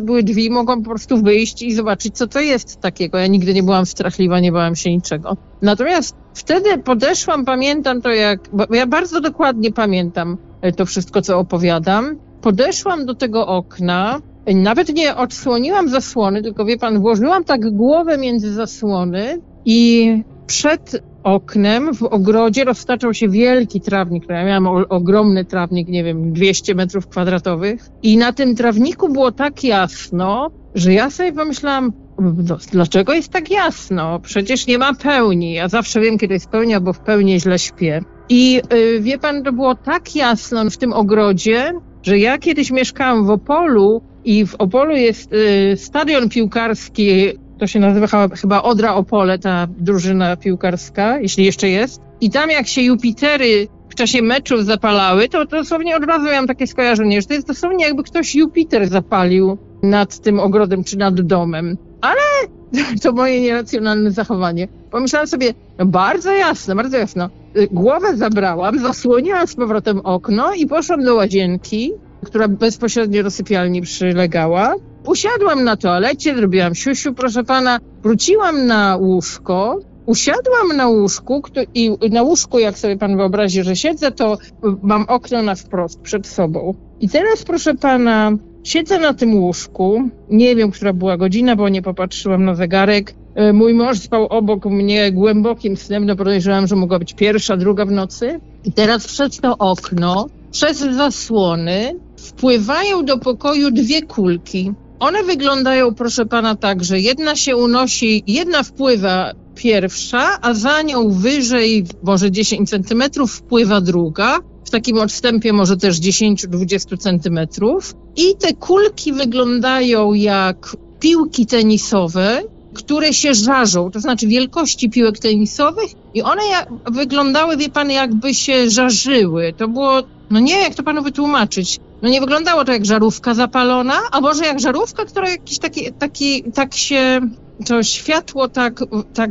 [0.00, 3.18] były drzwi, mogłam po prostu wyjść i zobaczyć, co to jest takiego.
[3.18, 5.36] Ja nigdy nie byłam strachliwa, nie bałam się niczego.
[5.62, 11.38] Natomiast wtedy podeszłam, pamiętam to jak, bo ja bardzo dokładnie pamiętam e, to wszystko, co
[11.38, 12.18] opowiadam.
[12.40, 14.20] Podeszłam do tego okna,
[14.54, 20.10] nawet nie odsłoniłam zasłony, tylko wie pan, włożyłam tak głowę między zasłony i
[20.46, 24.24] przed oknem w ogrodzie roztaczał się wielki trawnik.
[24.28, 27.90] Ja miałam ogromny trawnik, nie wiem, 200 metrów kwadratowych.
[28.02, 33.50] I na tym trawniku było tak jasno, że ja sobie pomyślałam, no, dlaczego jest tak
[33.50, 34.20] jasno?
[34.20, 35.52] Przecież nie ma pełni.
[35.52, 38.00] Ja zawsze wiem, kiedy jest pełnia, bo w pełni źle śpię.
[38.28, 43.26] I yy, wie pan, to było tak jasno w tym ogrodzie, że ja kiedyś mieszkałam
[43.26, 49.38] w Opolu i w Opolu jest y, stadion piłkarski to się nazywa chyba Odra Opole,
[49.38, 52.02] ta drużyna piłkarska, jeśli jeszcze jest.
[52.20, 56.66] I tam jak się Jupitery w czasie meczów zapalały, to dosłownie od razu miałam takie
[56.66, 61.76] skojarzenie, że to jest dosłownie jakby ktoś Jupiter zapalił nad tym ogrodem czy nad domem.
[62.04, 62.48] Ale
[63.02, 64.68] to moje nieracjonalne zachowanie.
[64.90, 67.30] Pomyślałam sobie, no bardzo jasno, bardzo jasno.
[67.70, 71.92] Głowę zabrałam, zasłoniłam z powrotem okno i poszłam do łazienki,
[72.24, 74.74] która bezpośrednio do sypialni przylegała.
[75.06, 81.42] Usiadłam na toalecie, zrobiłam siusiu, proszę pana, wróciłam na łóżko, usiadłam na łóżku
[81.74, 84.38] i na łóżku, jak sobie pan wyobrazi, że siedzę, to
[84.82, 86.74] mam okno na wprost przed sobą.
[87.00, 88.32] I teraz, proszę pana,
[88.64, 93.14] siedzę na tym łóżku, nie wiem, która była godzina, bo nie popatrzyłam na zegarek.
[93.34, 97.84] E, mój mąż spał obok mnie głębokim snem, no podejrzewam, że mogła być pierwsza, druga
[97.84, 98.40] w nocy.
[98.64, 104.72] I teraz przez to okno, przez zasłony, wpływają do pokoju dwie kulki.
[104.98, 111.10] One wyglądają, proszę pana, tak, że jedna się unosi, jedna wpływa pierwsza, a za nią
[111.10, 114.38] wyżej, może 10 centymetrów, wpływa druga.
[114.64, 117.94] W takim odstępie może też 10-20 centymetrów.
[118.16, 122.42] I te kulki wyglądają jak piłki tenisowe,
[122.74, 128.34] które się żarzą, to znaczy wielkości piłek tenisowych i one jak, wyglądały, wie pan, jakby
[128.34, 129.52] się żarzyły.
[129.56, 131.80] To było, no nie jak to panu wytłumaczyć.
[132.02, 136.42] no nie wyglądało to jak żarówka zapalona, a może jak żarówka, która jakiś taki, taki
[136.42, 137.20] tak się,
[137.66, 138.80] to światło tak,
[139.14, 139.30] tak,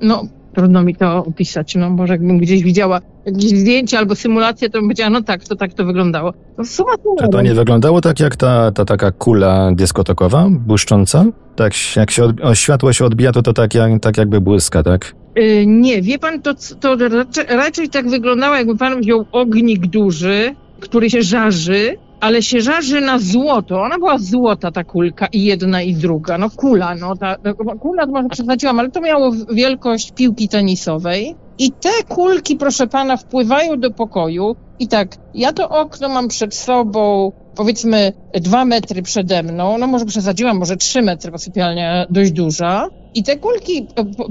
[0.00, 0.24] no
[0.54, 4.88] trudno mi to opisać, no może jakbym gdzieś widziała jakieś zdjęcie albo symulację, to bym
[4.88, 6.32] powiedziała, no tak, to tak to wyglądało.
[6.58, 11.24] No suma Czy to nie wyglądało tak jak ta, ta taka kula dyskotekowa, błyszcząca?
[11.56, 14.82] Tak, jak się od, o światło się odbija, to to tak, jak, tak jakby błyska,
[14.82, 15.14] tak?
[15.36, 20.54] Yy, nie, wie pan, to, to raczej, raczej tak wyglądało, jakby pan wziął ognik duży,
[20.80, 23.82] który się żarzy, ale się żarzy na złoto.
[23.82, 26.38] Ona była złota, ta kulka, i jedna, i druga.
[26.38, 27.36] No kula, no ta,
[27.80, 31.34] kula to może przesadziłam, ale to miało wielkość piłki tenisowej.
[31.58, 34.56] I te kulki, proszę pana, wpływają do pokoju.
[34.78, 39.78] I tak, ja to okno mam przed sobą, powiedzmy, dwa metry przede mną.
[39.78, 42.88] No może przesadziłam, może trzy metry, bo sypialnia dość duża.
[43.14, 43.86] I te kulki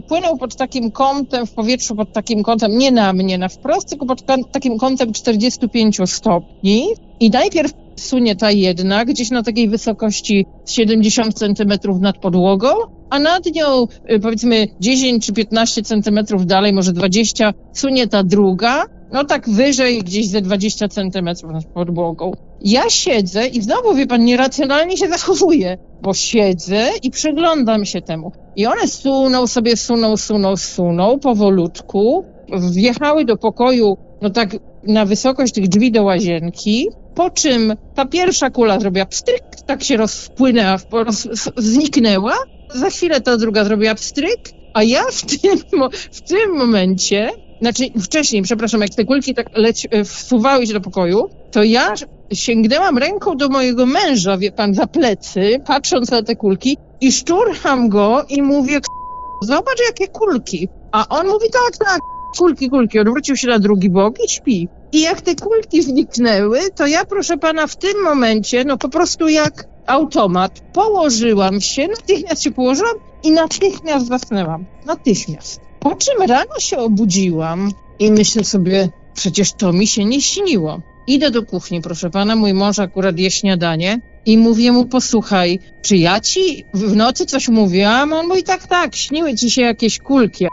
[0.08, 4.06] płyną pod takim kątem w powietrzu, pod takim kątem, nie na mnie, na wprost, tylko
[4.06, 6.88] pod takim kątem 45 stopni.
[7.20, 12.70] I najpierw sunie ta jedna, gdzieś na takiej wysokości 70 centymetrów nad podłogą,
[13.10, 18.86] a nad nią y, powiedzmy 10 czy 15 centymetrów dalej, może 20, sunie ta druga,
[19.14, 22.32] no tak wyżej, gdzieś ze 20 centymetrów nad podłogą.
[22.64, 28.32] Ja siedzę i znowu, wie pan, nieracjonalnie się zachowuję, bo siedzę i przyglądam się temu.
[28.56, 32.26] I one suną sobie, suną, suną, suną powolutku,
[32.72, 34.50] wjechały do pokoju, no tak
[34.84, 39.98] na wysokość tych drzwi do łazienki, po czym ta pierwsza kula zrobiła pstryk, tak się
[39.98, 42.34] rozpłynęła, roz, zniknęła,
[42.76, 45.60] za chwilę ta druga zrobiła pstryk, a ja w tym,
[46.12, 47.30] w tym momencie
[47.62, 51.94] znaczy wcześniej, przepraszam, jak te kulki tak leci, e, wsuwały się do pokoju, to ja
[52.34, 57.90] sięgnęłam ręką do mojego męża, wie pan, za plecy, patrząc na te kulki i szturcham
[57.90, 58.80] go i mówię,
[59.42, 60.70] zobacz jakie kulki.
[60.92, 62.00] A on mówi, tak, tak,
[62.38, 63.00] kulki, kulki.
[63.00, 64.68] Odwrócił się na drugi bok i śpi.
[64.92, 69.28] I jak te kulki zniknęły, to ja, proszę pana, w tym momencie, no po prostu
[69.28, 74.66] jak automat, położyłam się, natychmiast się położyłam i natychmiast zasnęłam.
[74.86, 75.62] Natychmiast.
[75.80, 80.80] Po czym rano się obudziłam i myślę sobie, przecież to mi się nie śniło.
[81.08, 85.98] Idę do kuchni, proszę pana, mój mąż akurat je śniadanie i mówię mu, posłuchaj, czy
[85.98, 88.14] ja ci w nocy coś mówiłam?
[88.14, 90.48] On mówi, tak, tak, śniły ci się jakieś kulki.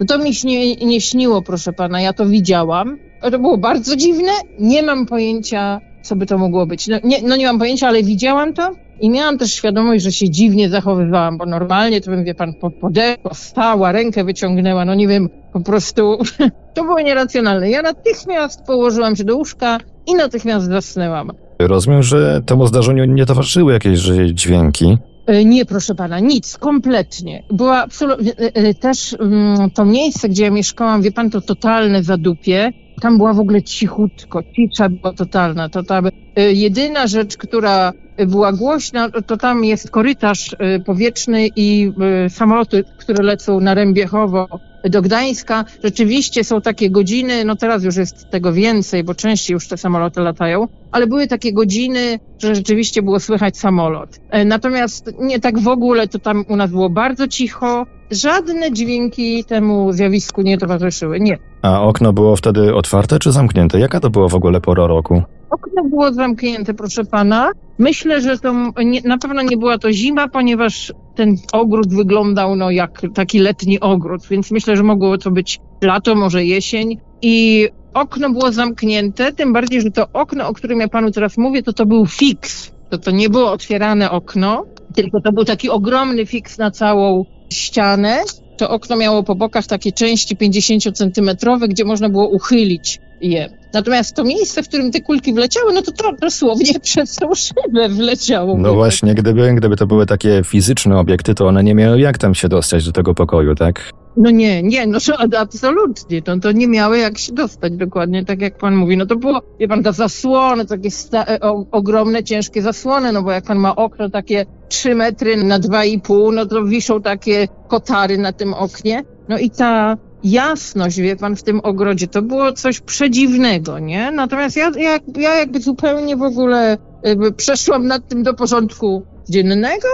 [0.00, 2.98] No to mi nie, nie śniło, proszę pana, ja to widziałam.
[3.20, 6.86] To było bardzo dziwne, nie mam pojęcia, co by to mogło być.
[6.86, 10.30] No nie, no nie mam pojęcia, ale widziałam to i miałam też świadomość, że się
[10.30, 15.28] dziwnie zachowywałam, bo normalnie to bym, wie pan, podeszła, stała, rękę wyciągnęła, no nie wiem,
[15.52, 16.18] po prostu
[16.74, 17.70] to było nieracjonalne.
[17.70, 21.32] Ja natychmiast położyłam się do łóżka i natychmiast zasnęłam.
[21.58, 24.00] Rozumiem, że temu zdarzeniu nie towarzyszyły jakieś
[24.32, 24.98] dźwięki.
[25.26, 27.42] E, nie, proszę pana, nic, kompletnie.
[27.50, 32.72] Była absolutnie, e, też mm, to miejsce, gdzie ja mieszkałam, wie pan, to totalne zadupie.
[33.00, 35.68] Tam była w ogóle cichutko, cisza była totalna.
[35.68, 36.08] To tam
[36.52, 37.92] jedyna rzecz, która
[38.26, 41.92] była głośna, to tam jest korytarz powietrzny i
[42.28, 44.48] samoloty, które lecą na Rębiechowo
[44.84, 45.64] do Gdańska.
[45.84, 50.20] Rzeczywiście są takie godziny, no teraz już jest tego więcej, bo częściej już te samoloty
[50.20, 54.20] latają, ale były takie godziny, że rzeczywiście było słychać samolot.
[54.30, 59.44] E, natomiast nie tak w ogóle, to tam u nas było bardzo cicho, żadne dźwięki
[59.44, 61.38] temu zjawisku nie towarzyszyły, nie.
[61.66, 63.80] A okno było wtedy otwarte czy zamknięte?
[63.80, 65.22] Jaka to była w ogóle pora roku?
[65.50, 67.50] Okno było zamknięte, proszę pana.
[67.78, 68.54] Myślę, że to
[68.84, 73.80] nie, na pewno nie była to zima, ponieważ ten ogród wyglądał no, jak taki letni
[73.80, 76.98] ogród, więc myślę, że mogło to być lato, może jesień.
[77.22, 81.62] I okno było zamknięte, tym bardziej, że to okno, o którym ja panu teraz mówię,
[81.62, 82.72] to to był fix.
[82.90, 84.64] To to nie było otwierane okno,
[84.94, 88.22] tylko to był taki ogromny fix na całą ścianę.
[88.56, 93.48] To okno miało po bokach takie części 50-centymetrowe, gdzie można było uchylić je.
[93.72, 97.88] Natomiast to miejsce, w którym te kulki wleciały, no to, to dosłownie przez tą szybę
[97.88, 98.58] wleciało.
[98.58, 102.34] No właśnie, gdyby, gdyby to były takie fizyczne obiekty, to one nie miały jak tam
[102.34, 103.90] się dostać do tego pokoju, tak?
[104.16, 104.98] No nie, nie, no
[105.38, 106.22] absolutnie.
[106.22, 108.96] To, to nie miały jak się dostać dokładnie, tak jak pan mówi.
[108.96, 113.30] No to było, wie pan, ta zasłony, takie sta- o, ogromne, ciężkie zasłony, no bo
[113.30, 118.32] jak pan ma okno takie 3 metry na 2,5, no to wiszą takie kotary na
[118.32, 119.04] tym oknie.
[119.28, 124.10] No i ta jasność, wie pan, w tym ogrodzie, to było coś przedziwnego, nie?
[124.10, 129.88] Natomiast ja, ja, ja jakby zupełnie w ogóle jakby przeszłam nad tym do porządku dziennego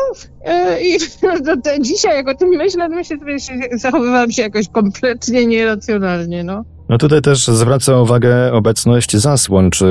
[0.44, 4.68] e, i to, to dzisiaj jak o tym myślę, to myślę, że zachowywałam się jakoś
[4.68, 6.64] kompletnie nieracjonalnie, no.
[6.92, 9.70] No tutaj też zwraca uwagę obecność zasłon.
[9.70, 9.86] Czy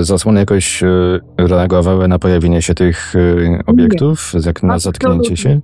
[0.00, 0.86] zasłony jakoś e,
[1.38, 5.60] reagowały na pojawienie się tych e, obiektów, jak na zatknięcie się?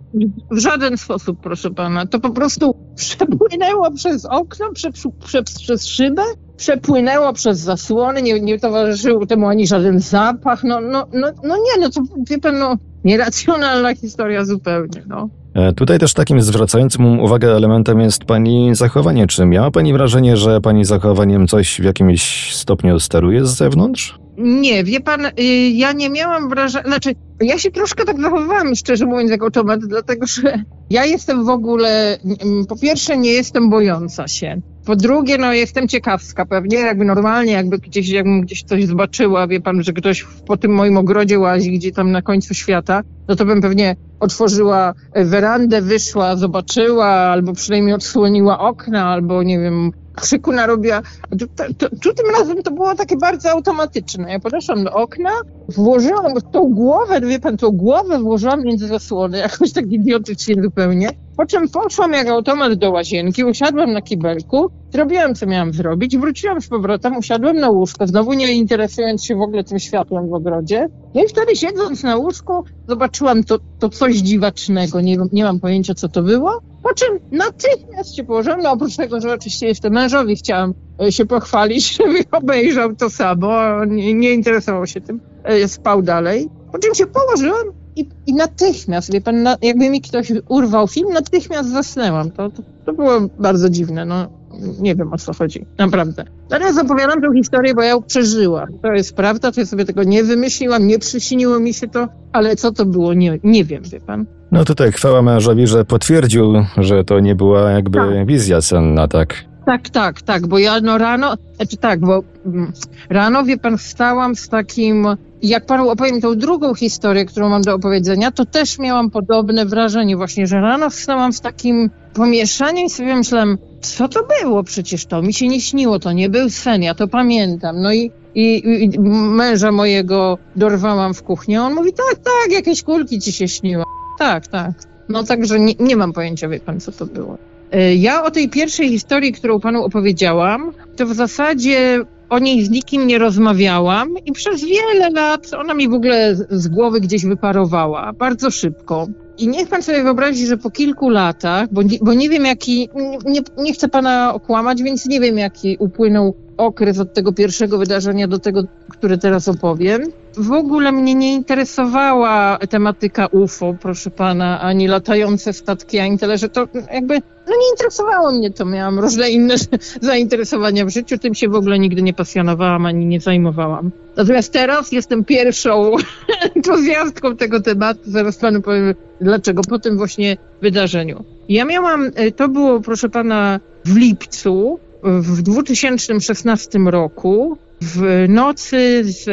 [0.50, 2.06] W żaden sposób, proszę pana.
[2.06, 4.90] To po prostu przepłynęło przez okno, prze,
[5.24, 6.22] prze, przez szybę,
[6.56, 10.64] przepłynęło przez zasłony, nie, nie towarzyszył temu ani żaden zapach.
[10.64, 15.28] No, no, no, no nie, no to wie pan, no, nieracjonalna historia zupełnie, no.
[15.54, 19.26] E, tutaj też takim zwracającym uwagę elementem jest pani zachowanie.
[19.26, 24.18] Czy miała pani wrażenie, że pani zachowaniem coś w jakimś stopniu steruje z zewnątrz?
[24.38, 29.06] Nie, wie pan, y, ja nie miałam wrażenia, znaczy ja się troszkę tak zachowywałam, szczerze
[29.06, 34.28] mówiąc, jak automat, dlatego że ja jestem w ogóle, mm, po pierwsze nie jestem bojąca
[34.28, 34.60] się,
[34.90, 39.60] po drugie, no jestem ciekawska pewnie, jakby normalnie, jakby gdzieś, jakbym gdzieś coś zobaczyła, wie
[39.60, 43.44] pan, że ktoś po tym moim ogrodzie łazi, gdzie tam na końcu świata, no to
[43.44, 51.02] bym pewnie otworzyła werandę, wyszła, zobaczyła, albo przynajmniej odsłoniła okna, albo nie wiem, krzyku narobiła.
[51.30, 51.46] Tu,
[51.78, 54.32] tu, tu, tym razem to było takie bardzo automatyczne.
[54.32, 55.30] Ja podeszłam do okna,
[55.68, 61.08] włożyłam tą głowę, wie pan, tą głowę włożyłam między zasłony, jakoś tak idiotycznie zupełnie.
[61.40, 66.60] Po czym poszłam jak automat do łazienki, usiadłam na kibelku, zrobiłam co miałam zrobić, wróciłam
[66.60, 70.88] z powrotem, usiadłam na łóżko, znowu nie interesując się w ogóle tym światłem w ogrodzie.
[71.14, 75.94] No i wtedy siedząc na łóżku, zobaczyłam to, to coś dziwacznego, nie, nie mam pojęcia
[75.94, 76.60] co to było.
[76.82, 81.26] Po czym natychmiast się położyłam, no oprócz tego, że oczywiście jeszcze mężowi chciałam e, się
[81.26, 86.48] pochwalić, żeby obejrzał to samo, nie, nie interesował się tym, e, spał dalej.
[86.72, 91.12] Po czym się położyłam i, i natychmiast, wie pan, na, jakby mi ktoś urwał film,
[91.12, 92.30] natychmiast zasnęłam.
[92.30, 94.40] To, to, to było bardzo dziwne, no
[94.80, 96.24] nie wiem o co chodzi, naprawdę.
[96.48, 98.68] Teraz opowiadam tę historię, bo ja ją przeżyłam.
[98.82, 102.56] To jest prawda, to ja sobie tego nie wymyśliłam, nie przyśniło mi się to, ale
[102.56, 104.26] co to było, nie, nie wiem, wie pan.
[104.52, 108.26] No tutaj chwała mężowi, że potwierdził, że to nie była jakby tak.
[108.26, 109.34] wizja senna, tak?
[109.66, 112.72] Tak, tak, tak, bo ja no rano, znaczy tak, bo mm,
[113.10, 115.06] rano, wie pan, wstałam z takim,
[115.42, 120.16] jak panu opowiem tą drugą historię, którą mam do opowiedzenia, to też miałam podobne wrażenie
[120.16, 125.22] właśnie, że rano wstałam z takim pomieszaniem i sobie myślałam, co to było przecież to,
[125.22, 129.00] mi się nie śniło, to nie był sen, ja to pamiętam, no i i, i
[129.00, 133.84] męża mojego dorwałam w kuchni, on mówi, tak, tak, jakieś kulki ci się śniło.
[134.18, 134.72] Tak, tak.
[135.08, 137.38] No także nie, nie mam pojęcia, wie pan, co to było.
[137.72, 142.70] E, ja o tej pierwszej historii, którą panu opowiedziałam, to w zasadzie o niej z
[142.70, 148.12] nikim nie rozmawiałam i przez wiele lat ona mi w ogóle z głowy gdzieś wyparowała,
[148.12, 149.06] bardzo szybko.
[149.40, 152.88] I niech pan sobie wyobrazi, że po kilku latach, bo nie, bo nie wiem jaki,
[153.24, 158.28] nie, nie chcę pana okłamać, więc nie wiem jaki upłynął okres od tego pierwszego wydarzenia
[158.28, 160.02] do tego, które teraz opowiem.
[160.36, 166.48] W ogóle mnie nie interesowała tematyka UFO, proszę pana, ani latające statki, ani tyle, że
[166.48, 167.14] to jakby,
[167.46, 168.64] no nie interesowało mnie to.
[168.64, 169.54] Miałam różne inne
[170.00, 173.90] zainteresowania w życiu, tym się w ogóle nigdy nie pasjonowałam, ani nie zajmowałam.
[174.20, 175.92] Natomiast teraz jestem pierwszą
[176.56, 181.24] entuzjastką tego tematu, zaraz panu powiem dlaczego, po tym właśnie wydarzeniu.
[181.48, 189.28] Ja miałam, e, to było proszę pana w lipcu, w 2016 roku w nocy z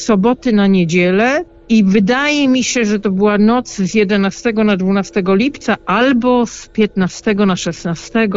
[0.00, 5.22] soboty na niedzielę i wydaje mi się, że to była noc z 11 na 12
[5.26, 8.28] lipca albo z 15 na 16,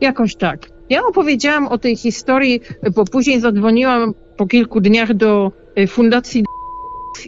[0.00, 0.68] jakoś tak.
[0.90, 2.60] Ja opowiedziałam o tej historii,
[2.94, 6.44] bo później zadzwoniłam po kilku dniach do e, Fundacji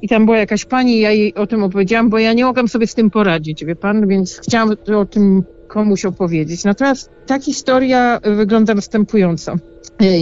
[0.03, 2.87] i tam była jakaś pani, ja jej o tym opowiedziałam, bo ja nie mogłam sobie
[2.87, 6.65] z tym poradzić, wie pan, więc chciałam o tym komuś opowiedzieć.
[6.65, 9.55] Natomiast ta historia wygląda następująco.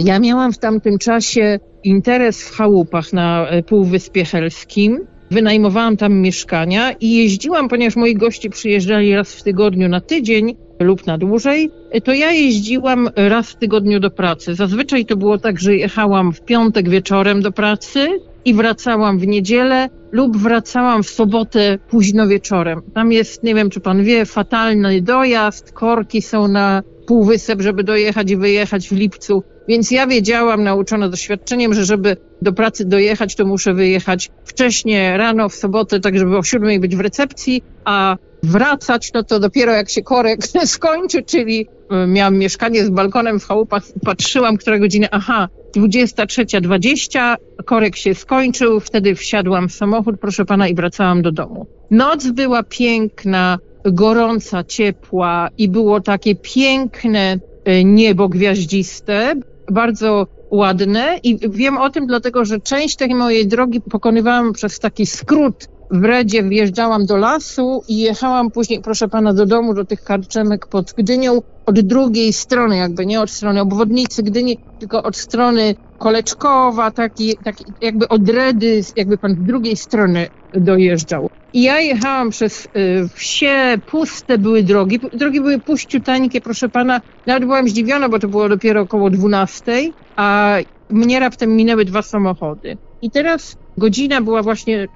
[0.03, 4.99] Ja miałam w tamtym czasie interes w chałupach na Półwyspie Helskim.
[5.31, 11.07] Wynajmowałam tam mieszkania i jeździłam, ponieważ moi goście przyjeżdżali raz w tygodniu na tydzień lub
[11.07, 11.71] na dłużej,
[12.03, 14.55] to ja jeździłam raz w tygodniu do pracy.
[14.55, 18.07] Zazwyczaj to było tak, że jechałam w piątek wieczorem do pracy,
[18.45, 22.81] i wracałam w niedzielę lub wracałam w sobotę późno wieczorem.
[22.93, 28.31] Tam jest, nie wiem czy pan wie, fatalny dojazd, korki są na półwysep, żeby dojechać
[28.31, 29.43] i wyjechać w lipcu.
[29.67, 35.49] Więc ja wiedziałam, nauczona doświadczeniem, że żeby do pracy dojechać, to muszę wyjechać wcześnie, rano,
[35.49, 39.89] w sobotę, tak żeby o siódmej być w recepcji, a wracać, no to dopiero jak
[39.89, 41.67] się korek skończy, czyli
[42.07, 47.35] miałam mieszkanie z balkonem w chałupach, patrzyłam, która godzina, aha, 23.20,
[47.65, 51.65] korek się skończył, wtedy wsiadłam w samochód, proszę pana, i wracałam do domu.
[51.91, 59.33] Noc była piękna, gorąca, ciepła i było takie piękne y, niebo gwiaździste,
[59.71, 65.05] bardzo ładne i wiem o tym dlatego, że część tej mojej drogi pokonywałam przez taki
[65.05, 70.01] skrót w Redzie wjeżdżałam do lasu i jechałam później, proszę pana, do domu, do tych
[70.01, 75.75] karczemek pod Gdynią od drugiej strony, jakby nie od strony obwodnicy Gdyni, tylko od strony
[75.97, 81.27] Koleczkowa, taki, taki jakby od Redy, jakby pan z drugiej strony dojeżdżał.
[81.53, 82.69] I ja jechałam przez y,
[83.15, 88.49] wsie, puste były drogi, drogi były puściuteńkie, proszę pana, nawet byłam zdziwiona, bo to było
[88.49, 90.57] dopiero około 12, a
[90.89, 92.77] mnie raptem minęły dwa samochody.
[93.01, 94.87] I teraz godzina była właśnie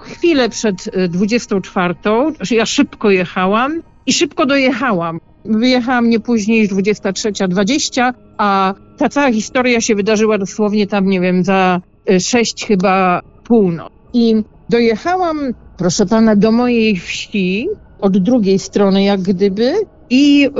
[0.00, 1.94] chwilę przed 24.
[2.36, 5.20] Znaczy ja szybko jechałam i szybko dojechałam.
[5.44, 11.44] Wyjechałam nie później niż 23.20, a ta cała historia się wydarzyła dosłownie tam, nie wiem,
[11.44, 11.80] za
[12.20, 13.92] 6 chyba północ.
[14.12, 14.34] I
[14.68, 15.38] dojechałam,
[15.76, 17.68] proszę pana, do mojej wsi
[18.00, 19.74] od drugiej strony, jak gdyby,
[20.10, 20.50] i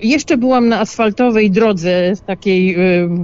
[0.00, 2.76] jeszcze byłam na asfaltowej drodze takiej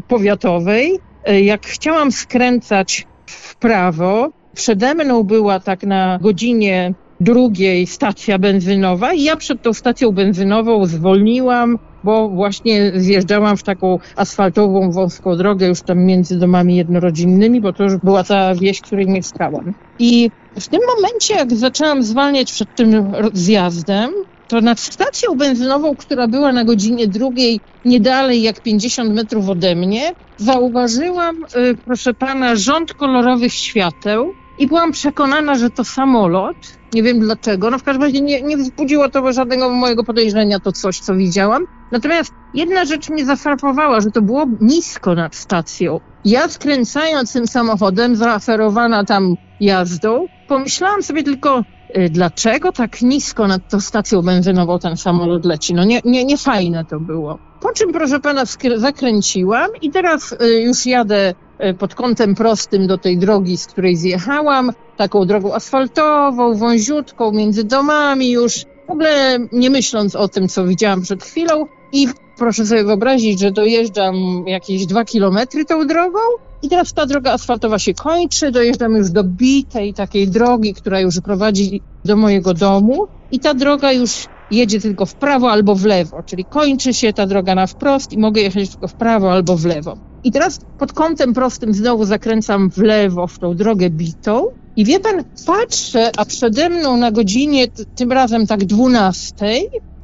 [0.08, 0.98] powiatowej.
[1.42, 9.22] Jak chciałam skręcać w prawo, przede mną była tak na godzinie drugiej stacja benzynowa i
[9.22, 15.82] ja przed tą stacją benzynową zwolniłam, bo właśnie zjeżdżałam w taką asfaltową, wąską drogę już
[15.82, 19.74] tam między domami jednorodzinnymi, bo to już była ta wieś, w której mieszkałam.
[19.98, 20.30] I
[20.60, 24.10] w tym momencie, jak zaczęłam zwalniać przed tym zjazdem,
[24.48, 29.74] to nad stacją benzynową, która była na godzinie drugiej, nie dalej jak 50 metrów ode
[29.74, 36.56] mnie, zauważyłam, y, proszę pana, rząd kolorowych świateł i byłam przekonana, że to samolot.
[36.94, 37.70] Nie wiem dlaczego.
[37.70, 41.64] No w każdym razie nie, nie wzbudziło to żadnego mojego podejrzenia to coś, co widziałam.
[41.92, 46.00] Natomiast jedna rzecz mnie zafrapowała, że to było nisko nad stacją.
[46.24, 51.62] Ja skręcając tym samochodem, zaaferowana tam jazdą, pomyślałam sobie tylko,
[52.10, 55.74] dlaczego tak nisko nad tą stacją benzynową ten samolot leci.
[55.74, 57.38] No nie, nie, nie fajne to było.
[57.60, 58.42] Po czym, proszę pana,
[58.76, 61.34] zakręciłam i teraz y, już jadę
[61.64, 67.64] y, pod kątem prostym do tej drogi, z której zjechałam, taką drogą asfaltową, wąziutką, między
[67.64, 72.08] domami już, w ogóle nie myśląc o tym, co widziałam przed chwilą i
[72.38, 74.14] proszę sobie wyobrazić, że dojeżdżam
[74.46, 76.18] jakieś dwa kilometry tą drogą
[76.62, 81.20] i teraz ta droga asfaltowa się kończy, dojeżdżam już do bitej takiej drogi, która już
[81.20, 86.22] prowadzi do mojego domu i ta droga już jedzie tylko w prawo albo w lewo,
[86.22, 89.64] czyli kończy się ta droga na wprost i mogę jechać tylko w prawo albo w
[89.64, 89.98] lewo.
[90.24, 94.44] I teraz pod kątem prostym znowu zakręcam w lewo w tą drogę bitą
[94.76, 99.36] i wie pan, patrzę, a przede mną na godzinie, tym razem tak 12,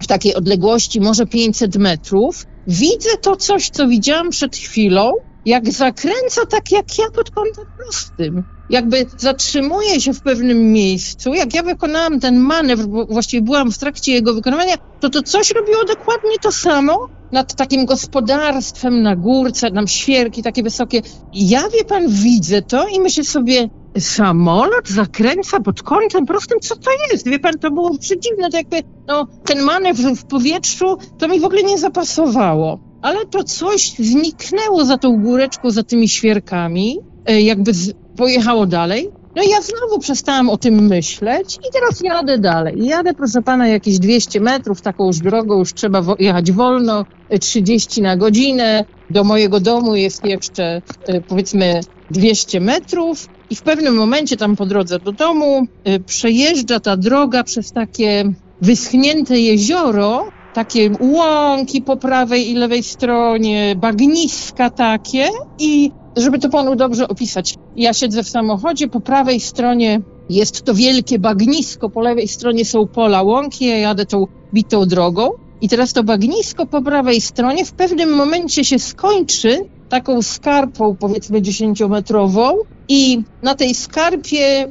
[0.02, 5.12] w takiej odległości może 500 metrów, widzę to coś, co widziałam przed chwilą,
[5.44, 8.42] jak zakręca tak jak ja pod kątem prostym.
[8.68, 11.34] Jakby zatrzymuje się w pewnym miejscu.
[11.34, 15.50] Jak ja wykonałam ten manewr, bo właściwie byłam w trakcie jego wykonywania, to to coś
[15.50, 21.02] robiło dokładnie to samo nad takim gospodarstwem na górce, tam świerki takie wysokie.
[21.32, 23.68] Ja, wie pan, widzę to i myślę sobie,
[23.98, 27.28] samolot zakręca pod kątem prostym, co to jest?
[27.28, 31.44] Wie pan, to było przedziwne, to jakby, no, ten manewr w powietrzu, to mi w
[31.44, 32.93] ogóle nie zapasowało.
[33.05, 37.72] Ale to coś zniknęło za tą góreczką, za tymi świerkami, e, jakby
[38.16, 39.10] pojechało dalej.
[39.36, 42.86] No i ja znowu przestałam o tym myśleć i teraz jadę dalej.
[42.86, 47.05] Jadę, proszę pana, jakieś 200 metrów, taką już drogą, już trzeba jechać wolno,
[47.40, 48.85] 30 na godzinę.
[49.10, 53.28] Do mojego domu jest jeszcze, e, powiedzmy, 200 metrów.
[53.51, 55.66] I w pewnym momencie tam po drodze do domu
[56.06, 58.24] przejeżdża ta droga przez takie
[58.60, 65.28] wyschnięte jezioro, takie łąki po prawej i lewej stronie, bagniska takie
[65.59, 70.01] i żeby to panu dobrze opisać, ja siedzę w samochodzie, po prawej stronie
[70.31, 75.31] jest to wielkie bagnisko, po lewej stronie są pola łąki, ja jadę tą bitą drogą
[75.60, 81.43] i teraz to bagnisko po prawej stronie w pewnym momencie się skończy taką skarpą, powiedzmy
[81.43, 82.56] dziesięciometrową
[82.89, 84.68] i na tej skarpie e,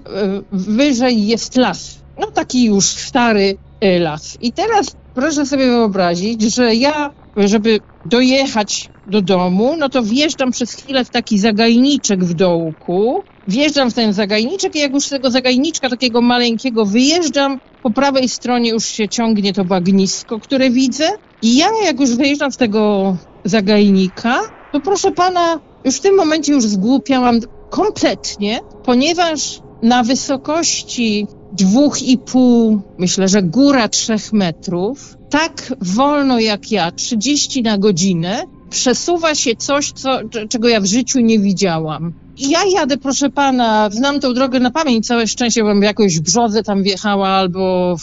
[0.51, 1.97] wyżej jest las.
[2.19, 3.57] No taki już stary
[3.99, 4.37] las.
[4.41, 10.73] I teraz proszę sobie wyobrazić, że ja, żeby dojechać do domu, no to wjeżdżam przez
[10.73, 15.31] chwilę w taki zagajniczek w dołku, wjeżdżam w ten zagajniczek i jak już z tego
[15.31, 21.09] zagajniczka takiego maleńkiego wyjeżdżam, po prawej stronie już się ciągnie to bagnisko, które widzę
[21.41, 24.39] i ja jak już wyjeżdżam z tego zagajnika,
[24.71, 27.39] to proszę pana, już w tym momencie już zgłupiałam
[27.69, 36.71] kompletnie, ponieważ na wysokości dwóch i pół, myślę, że góra trzech metrów, tak wolno jak
[36.71, 40.19] ja, 30 na godzinę, przesuwa się coś, co,
[40.49, 42.13] czego ja w życiu nie widziałam.
[42.37, 46.63] Ja jadę, proszę pana, znam tą drogę na pamięć, całe szczęście, bym jakoś w brzodze
[46.63, 47.95] tam wjechała albo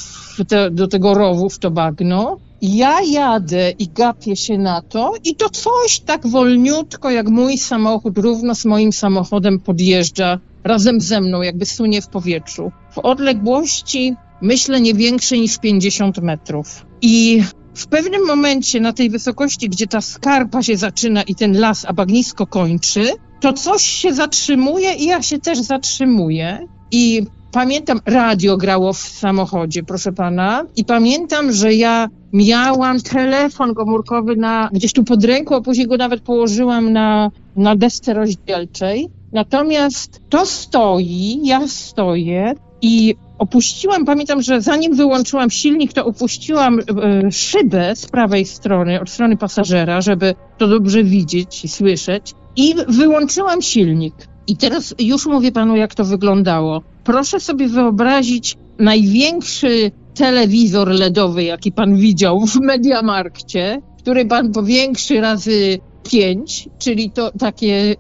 [0.48, 2.39] te, do tego rowu w to bagno.
[2.62, 8.19] Ja jadę i gapię się na to i to coś tak wolniutko, jak mój samochód
[8.19, 12.73] równo z moim samochodem podjeżdża razem ze mną, jakby sunie w powietrzu.
[12.91, 16.87] w odległości, myślę, nie większej niż 50 metrów.
[17.03, 17.43] I
[17.74, 21.93] w pewnym momencie na tej wysokości, gdzie ta skarpa się zaczyna i ten las, a
[21.93, 26.66] bagnisko kończy, to coś się zatrzymuje i ja się też zatrzymuję.
[26.91, 34.37] I pamiętam, radio grało w samochodzie, proszę pana, i pamiętam, że ja miałam telefon komórkowy
[34.37, 39.09] na, gdzieś tu pod ręką, a później go nawet położyłam na, na desce rozdzielczej.
[39.32, 47.32] Natomiast to stoi, ja stoję i opuściłam, pamiętam, że zanim wyłączyłam silnik, to opuściłam e,
[47.32, 52.35] szybę z prawej strony, od strony pasażera, żeby to dobrze widzieć i słyszeć.
[52.57, 54.15] I wyłączyłam silnik.
[54.47, 56.82] I teraz już mówię panu, jak to wyglądało.
[57.05, 65.78] Proszę sobie wyobrazić największy telewizor LEDowy, jaki pan widział w Mediamarkcie, który pan powiększy razy
[66.02, 67.97] pięć, czyli to takie,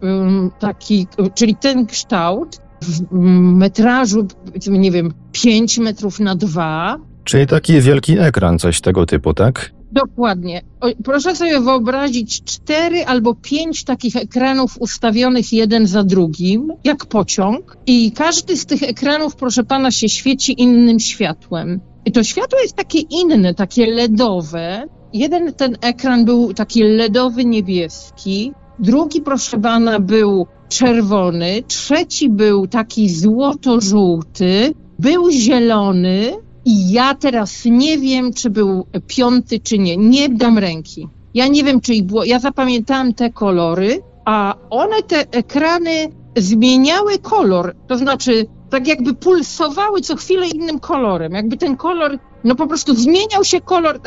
[0.58, 4.26] taki, czyli ten kształt w metrażu,
[4.66, 6.98] nie wiem, 5 metrów na 2.
[7.24, 9.70] Czyli taki wielki ekran, coś tego typu, tak?
[9.92, 10.62] Dokładnie.
[11.04, 18.12] Proszę sobie wyobrazić cztery albo pięć takich ekranów ustawionych jeden za drugim, jak pociąg, i
[18.12, 21.80] każdy z tych ekranów, proszę pana, się świeci innym światłem.
[22.04, 24.86] I to światło jest takie inne, takie LEDowe.
[25.12, 33.08] Jeden ten ekran był taki LEDowy niebieski, drugi, proszę pana, był czerwony, trzeci był taki
[33.08, 36.32] złoto-żółty, był zielony
[36.70, 39.96] i ja teraz nie wiem, czy był piąty, czy nie.
[39.96, 41.08] Nie dam ręki.
[41.34, 42.24] Ja nie wiem, czy ich było.
[42.24, 47.74] Ja zapamiętałam te kolory, a one, te ekrany, zmieniały kolor.
[47.86, 51.32] To znaczy, tak jakby pulsowały co chwilę innym kolorem.
[51.32, 54.00] Jakby ten kolor, no po prostu zmieniał się kolor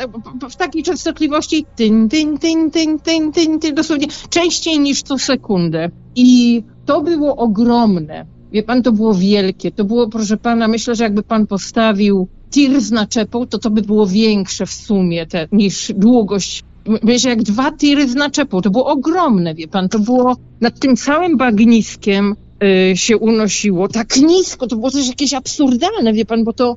[0.50, 5.90] w takiej częstotliwości, tyn, tyn, tyn, tyn, tyn, tyn, tyn, dosłownie częściej niż co sekundę.
[6.16, 8.26] I to było ogromne.
[8.52, 9.70] Wie pan, to było wielkie.
[9.70, 13.82] To było, proszę pana, myślę, że jakby pan postawił tir z naczepą, to to by
[13.82, 16.64] było większe w sumie te, niż długość.
[17.02, 18.60] Myślę, jak dwa tiry z naczepą.
[18.62, 19.88] To było ogromne, wie pan.
[19.88, 22.34] To było nad tym całym bagniskiem
[22.92, 23.88] y, się unosiło.
[23.88, 26.76] Tak nisko, to było coś jakieś absurdalne, wie pan, bo to,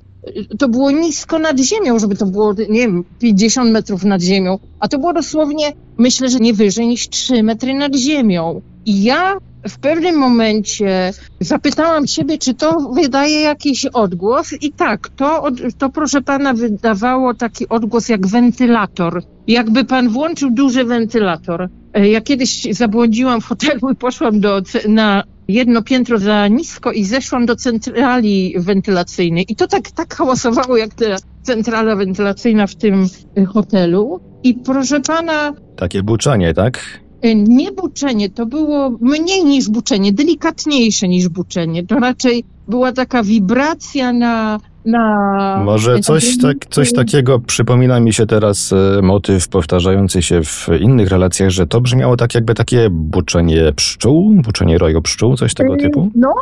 [0.51, 4.59] y, to było nisko nad ziemią, żeby to było, nie wiem, 50 metrów nad ziemią.
[4.79, 8.61] A to było dosłownie, myślę, że nie wyżej niż 3 metry nad ziemią.
[8.87, 9.37] I ja
[9.69, 15.43] w pewnym momencie zapytałam siebie, czy to wydaje jakiś odgłos i tak, to,
[15.77, 19.23] to proszę pana wydawało taki odgłos jak wentylator.
[19.47, 21.69] Jakby pan włączył duży wentylator.
[21.93, 27.03] E, ja kiedyś zabłądziłam w hotelu i poszłam do, na jedno piętro za nisko i
[27.03, 29.45] zeszłam do centrali wentylacyjnej.
[29.49, 31.05] I to tak, tak hałasowało jak ta
[31.43, 33.07] centrala wentylacyjna w tym
[33.47, 34.19] hotelu.
[34.43, 35.53] I proszę pana...
[35.75, 37.06] Takie buczenie, tak?
[37.21, 41.85] E, nie buczenie, to było mniej niż buczenie, delikatniejsze niż buczenie.
[41.85, 44.59] To raczej była taka wibracja na.
[44.85, 50.67] na Może coś, tak, coś takiego przypomina mi się teraz e, motyw powtarzający się w
[50.79, 55.73] innych relacjach, że to brzmiało tak jakby takie buczenie pszczół, buczenie roju pszczół, coś tego
[55.73, 56.11] E, typu?
[56.15, 56.33] No,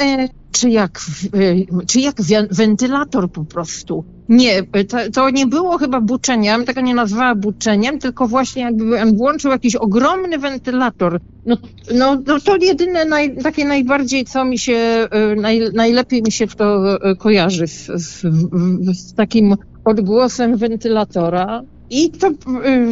[0.00, 1.00] e, czy jak,
[1.86, 2.16] czy jak
[2.50, 4.04] wentylator po prostu.
[4.30, 8.84] Nie, e, to, to nie było chyba buczeniem, tego nie nazwała buczeniem, tylko właśnie jakby
[9.16, 11.20] włączył jakiś ogromny wentylator.
[11.46, 11.56] No,
[11.94, 14.76] no, no to jedyne, naj, takie najbardziej, co mi się,
[15.10, 18.20] e, naj, najlepiej mi się to e, kojarzy z, z,
[18.92, 21.62] z takim odgłosem wentylatora.
[21.90, 22.34] I to, y,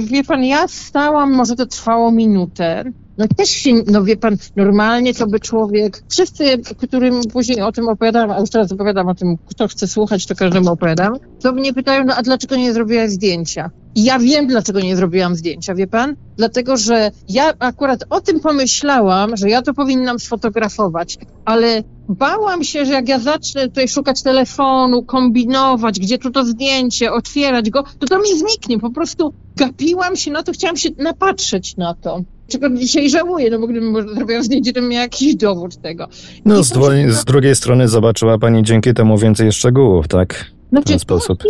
[0.03, 2.85] wie pan, ja stałam, może to trwało minutę.
[3.19, 7.89] No też się, no wie pan, normalnie to by człowiek, wszyscy, którym później o tym
[7.89, 11.13] opowiadam, a już teraz opowiadam o tym, kto chce słuchać, to każdemu opowiadam,
[11.43, 13.71] to mnie pytają, no a dlaczego nie zrobiłaś zdjęcia?
[14.05, 16.17] Ja wiem, dlaczego nie zrobiłam zdjęcia, wie pan?
[16.37, 22.87] Dlatego, że ja akurat o tym pomyślałam, że ja to powinnam sfotografować, ale bałam się,
[22.87, 28.07] że jak ja zacznę tutaj szukać telefonu, kombinować, gdzie tu to zdjęcie, otwierać go, to
[28.07, 28.79] to mi zniknie.
[28.79, 32.21] Po prostu gapiłam się na to, chciałam się napatrzeć na to.
[32.49, 36.09] Czego dzisiaj żałuję, no bo gdybym zrobiła zdjęcie, to miała jakiś dowód tego.
[36.45, 40.58] No, z, dwo- z drugiej strony zobaczyła pani dzięki temu więcej szczegółów, tak?
[40.71, 41.43] Znaczy, ten sposób.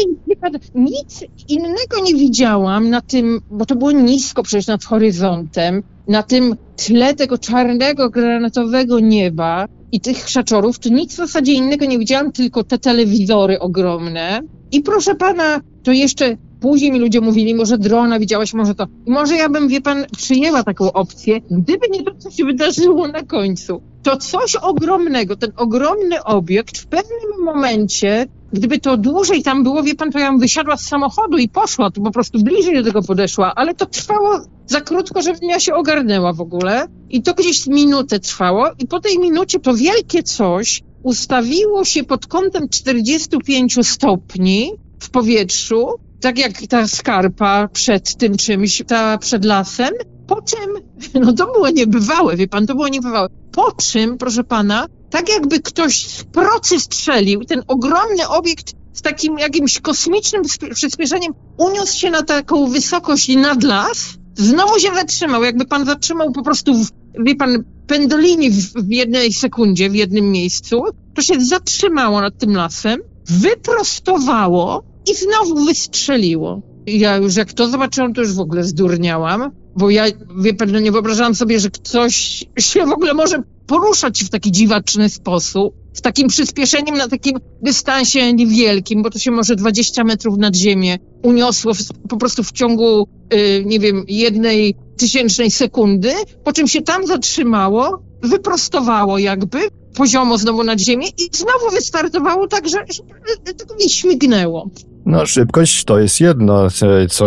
[0.74, 6.56] nic innego nie widziałam na tym, bo to było nisko przecież nad horyzontem, na tym
[6.76, 12.32] tle tego czarnego, granatowego nieba i tych krzaczorów, to nic w zasadzie innego nie widziałam,
[12.32, 14.40] tylko te telewizory ogromne.
[14.72, 18.86] I proszę pana, to jeszcze później mi ludzie mówili, może drona widziałaś, może to.
[19.06, 23.08] I może ja bym, wie pan, przyjęła taką opcję, gdyby nie to, co się wydarzyło
[23.08, 23.82] na końcu.
[24.02, 29.94] To coś ogromnego, ten ogromny obiekt w pewnym momencie Gdyby to dłużej tam było, wie
[29.94, 33.02] pan, to ja bym wysiadła z samochodu i poszła, to po prostu bliżej do tego
[33.02, 36.88] podeszła, ale to trwało za krótko, żebym ja się ogarnęła w ogóle.
[37.10, 42.26] I to gdzieś minutę trwało i po tej minucie to wielkie coś ustawiło się pod
[42.26, 45.86] kątem 45 stopni w powietrzu,
[46.20, 49.90] tak jak ta skarpa przed tym czymś, ta przed lasem,
[50.26, 50.74] po czym,
[51.24, 53.28] no to było niebywałe, wie pan, to było niebywałe.
[53.52, 59.38] Po czym, proszę pana, tak jakby ktoś z procy strzelił, ten ogromny obiekt z takim
[59.38, 60.42] jakimś kosmicznym
[60.74, 66.42] przyspieszeniem uniósł się na taką wysokość nad las, znowu się zatrzymał, jakby pan zatrzymał po
[66.42, 66.90] prostu, w,
[67.24, 70.82] wie pan, pendolini w, w jednej sekundzie, w jednym miejscu,
[71.14, 76.62] to się zatrzymało nad tym lasem, wyprostowało i znowu wystrzeliło.
[76.86, 80.04] Ja już jak to zobaczyłam, to już w ogóle zdurniałam, bo ja,
[80.38, 84.52] wie pan, no nie wyobrażałam sobie, że ktoś się w ogóle może poruszać w taki
[84.52, 90.38] dziwaczny sposób, z takim przyspieszeniem na takim dystansie niewielkim, bo to się może 20 metrów
[90.38, 91.78] nad ziemię uniosło w,
[92.08, 96.12] po prostu w ciągu, y, nie wiem, jednej tysięcznej sekundy,
[96.44, 99.58] po czym się tam zatrzymało, wyprostowało jakby,
[99.94, 103.02] poziomo znowu nad ziemię i znowu wystartowało tak, że, że,
[103.46, 104.70] że tylko mi śmignęło.
[105.08, 106.68] No, szybkość to jest jedno.
[107.08, 107.26] Co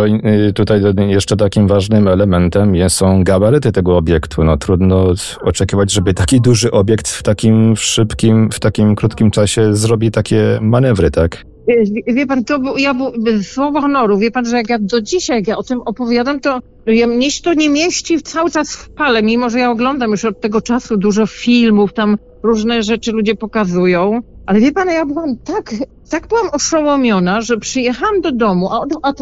[0.54, 4.44] tutaj jeszcze takim ważnym elementem są gabaryty tego obiektu.
[4.44, 10.10] No, trudno oczekiwać, żeby taki duży obiekt w takim szybkim, w takim krótkim czasie zrobi
[10.10, 11.44] takie manewry, tak?
[11.68, 12.94] Wie, wie pan, to był, ja
[13.42, 16.60] słowo honoru, wie pan, że jak ja do dzisiaj, jak ja o tym opowiadam, to
[16.86, 20.24] ja, mnie się to nie mieści cały czas w pale, mimo że ja oglądam już
[20.24, 24.20] od tego czasu dużo filmów, tam różne rzeczy ludzie pokazują.
[24.46, 25.74] Ale wie pan, ja byłam tak,
[26.10, 29.20] tak byłam oszołomiona, że przyjechałam do domu, a od, od,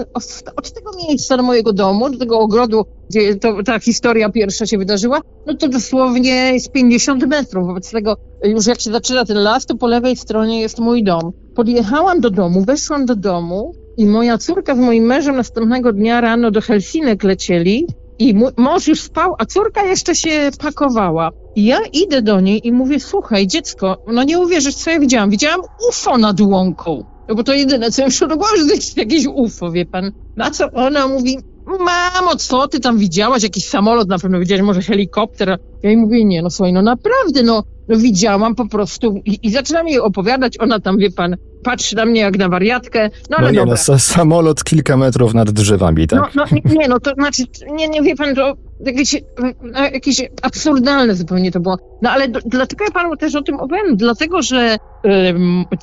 [0.57, 4.79] od, tego miejsca do mojego domu, do tego ogrodu, gdzie to, ta historia pierwsza się
[4.79, 7.67] wydarzyła, no to dosłownie jest 50 metrów.
[7.67, 11.33] Wobec tego już jak się zaczyna ten las, to po lewej stronie jest mój dom.
[11.55, 16.51] Podjechałam do domu, weszłam do domu i moja córka z moim mężem następnego dnia rano
[16.51, 17.87] do Helsinek lecieli
[18.21, 21.31] i mąż już spał, a córka jeszcze się pakowała.
[21.57, 25.31] I ja idę do niej i mówię, słuchaj, dziecko, no nie uwierzysz, co ja widziałam.
[25.31, 27.05] Widziałam UFO nad łąką.
[27.29, 30.13] No bo to jedyne, co do głowy, że to jakieś UFO, wie pan.
[30.37, 33.43] Na co ona mówi, mamo, co ty tam widziałaś?
[33.43, 35.49] Jakiś samolot na pewno widziałaś, może helikopter.
[35.83, 39.51] Ja jej mówię, nie, no słuchaj, no naprawdę, no, no widziałam po prostu i, i
[39.51, 43.11] zaczynam jej opowiadać, ona tam, wie pan, patrzy na mnie jak na wariatkę.
[43.31, 46.35] No, ale no nie, no, samolot kilka metrów nad drzewami, tak?
[46.35, 47.43] No, no nie, no to znaczy,
[47.73, 48.57] nie, nie wie pan, to
[48.87, 49.23] jakieś,
[49.63, 51.79] no, jakieś absurdalne zupełnie to było.
[52.03, 53.97] No ale do, dlaczego ja panu też o tym opowiadam?
[53.97, 54.77] Dlatego, że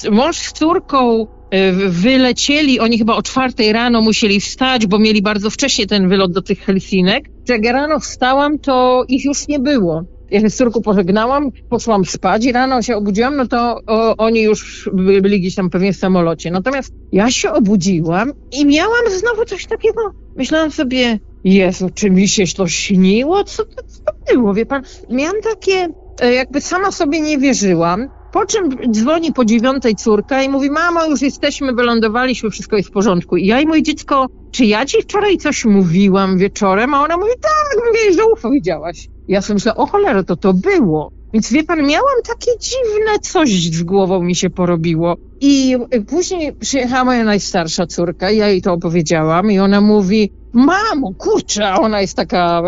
[0.06, 5.22] y, mąż z córką y, wylecieli, oni chyba o czwartej rano musieli wstać, bo mieli
[5.22, 7.26] bardzo wcześnie ten wylot do tych Helsinek.
[7.48, 12.06] Jak ja rano wstałam, to ich już nie było ja się z córką pożegnałam, poszłam
[12.06, 15.98] spać i rano się obudziłam, no to o, oni już byli gdzieś tam pewnie w
[15.98, 16.52] samolocie.
[16.52, 20.02] Natomiast ja się obudziłam i miałam znowu coś takiego.
[20.36, 23.44] Myślałam sobie, Jezu, czy mi się to śniło?
[23.44, 24.84] Co to, co było, wie pan?
[25.10, 25.88] Miałam takie,
[26.22, 28.10] e, jakby sama sobie nie wierzyłam.
[28.32, 32.92] Po czym dzwoni po dziewiątej córka i mówi, mamo, już jesteśmy, wylądowaliśmy, wszystko jest w
[32.92, 33.38] porządku.
[33.38, 34.28] I ja i moje dziecko,
[34.58, 36.94] czy ja ci wczoraj coś mówiłam wieczorem?
[36.94, 39.08] A ona mówi, tak, mówię, że UFO widziałaś.
[39.28, 41.12] Ja sobie myślę, o cholera, to to było.
[41.34, 45.16] Więc wie pan, miałam takie dziwne coś z głową mi się porobiło.
[45.42, 45.78] I
[46.08, 51.80] później przyjechała moja najstarsza córka, ja jej to opowiedziałam i ona mówi, mamo, kurczę, a
[51.80, 52.62] ona jest taka,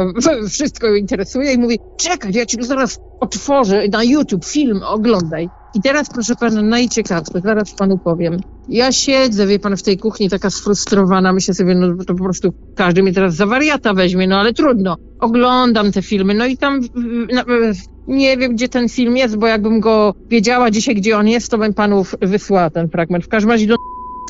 [0.49, 5.49] wszystko ją interesuje i mówi, czekaj, ja ci zaraz otworzę na YouTube film, oglądaj.
[5.73, 8.37] I teraz, proszę pana, najciekawsze, zaraz panu powiem.
[8.67, 12.53] Ja siedzę, wie pan, w tej kuchni taka sfrustrowana, myślę sobie, no to po prostu
[12.75, 14.97] każdy mnie teraz za wariata weźmie, no ale trudno.
[15.19, 16.81] Oglądam te filmy, no i tam
[17.33, 17.43] no,
[18.07, 21.57] nie wiem, gdzie ten film jest, bo jakbym go wiedziała dzisiaj, gdzie on jest, to
[21.57, 23.25] bym panu wysłała ten fragment.
[23.25, 23.75] W każdym razie do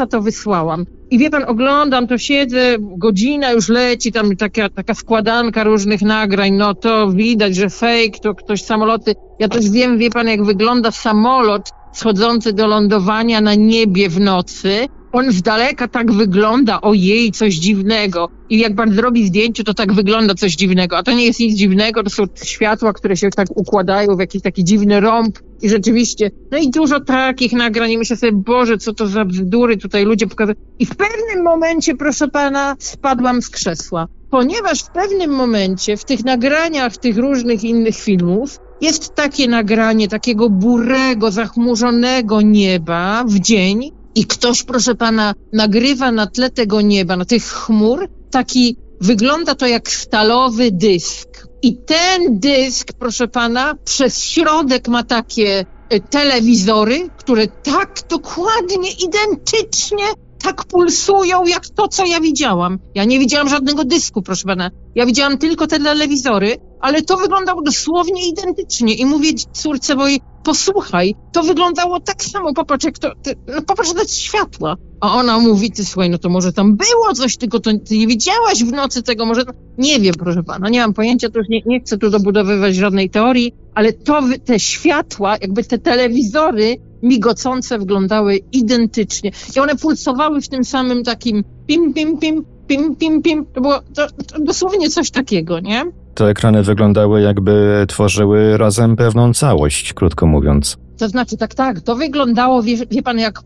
[0.07, 0.85] to wysłałam.
[1.11, 6.51] I wie pan, oglądam, to siedzę, godzina już leci, tam taka, taka składanka różnych nagrań,
[6.51, 9.15] no to widać, że fake, to ktoś samoloty.
[9.39, 14.87] Ja też wiem, wie pan, jak wygląda samolot schodzący do lądowania na niebie w nocy.
[15.11, 18.29] On z daleka tak wygląda, ojej, coś dziwnego.
[18.49, 20.97] I jak pan zrobi zdjęcie, to tak wygląda coś dziwnego.
[20.97, 24.41] A to nie jest nic dziwnego, to są światła, które się tak układają w jakiś
[24.41, 25.39] taki dziwny rąb.
[25.61, 27.91] I rzeczywiście, no i dużo takich nagrań.
[27.91, 30.55] I myślę sobie, Boże, co to za bzdury tutaj ludzie pokazują.
[30.79, 34.07] I w pewnym momencie, proszę pana, spadłam z krzesła.
[34.29, 40.49] Ponieważ w pewnym momencie, w tych nagraniach tych różnych innych filmów, jest takie nagranie takiego
[40.49, 47.25] burego, zachmurzonego nieba w dzień i ktoś, proszę pana, nagrywa na tle tego nieba, na
[47.25, 51.47] tych chmur, taki, wygląda to jak stalowy dysk.
[51.61, 60.05] I ten dysk, proszę pana, przez środek ma takie e, telewizory, które tak dokładnie, identycznie
[60.43, 62.79] tak pulsują jak to, co ja widziałam.
[62.95, 64.71] Ja nie widziałam żadnego dysku, proszę pana.
[64.95, 68.93] Ja widziałam tylko te telewizory, ale to wyglądało dosłownie identycznie.
[68.93, 73.93] I mówię córce mojej, posłuchaj, to wyglądało tak samo, popatrz, jak to, ty, no popatrz
[73.93, 74.77] na światła.
[75.01, 78.07] A ona mówi, ty słuchaj, no to może tam było coś, tylko to ty nie
[78.07, 79.43] widziałaś w nocy tego, może...
[79.77, 83.09] Nie wiem, proszę pana, nie mam pojęcia, to już nie, nie chcę tu dobudowywać żadnej
[83.09, 89.31] teorii, ale to, te światła, jakby te telewizory migocące wyglądały identycznie.
[89.55, 93.45] I one pulsowały w tym samym takim pim, pim, pim, pim, pim, pim.
[93.45, 95.85] To było to, to dosłownie coś takiego, nie?
[96.15, 100.77] Te ekrany wyglądały jakby tworzyły razem pewną całość, krótko mówiąc.
[100.99, 103.39] To znaczy, tak, tak, to wyglądało, wie, wie pan, jak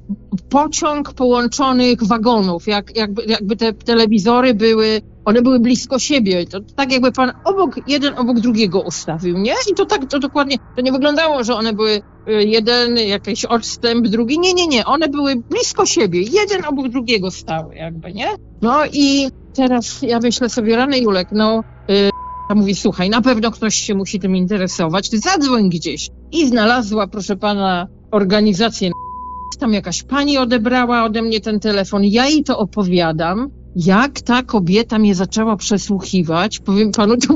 [0.49, 6.91] pociąg połączonych wagonów, jak, jakby, jakby te telewizory były, one były blisko siebie, to tak
[6.91, 9.53] jakby pan obok, jeden obok drugiego ustawił, nie?
[9.71, 11.91] I to tak, to dokładnie, to nie wyglądało, że one były
[12.27, 17.31] y, jeden, jakiś odstęp, drugi, nie, nie, nie, one były blisko siebie, jeden obok drugiego
[17.31, 18.27] stały jakby, nie?
[18.61, 21.63] No i teraz ja myślę sobie, rany Julek, no,
[22.51, 26.09] y, mówi, słuchaj, na pewno ktoś się musi tym interesować, ty zadzwoń gdzieś.
[26.31, 28.91] I znalazła, proszę pana, organizację.
[29.59, 34.99] Tam jakaś pani odebrała ode mnie ten telefon, ja jej to opowiadam, jak ta kobieta
[34.99, 37.35] mnie zaczęła przesłuchiwać, powiem panu, to,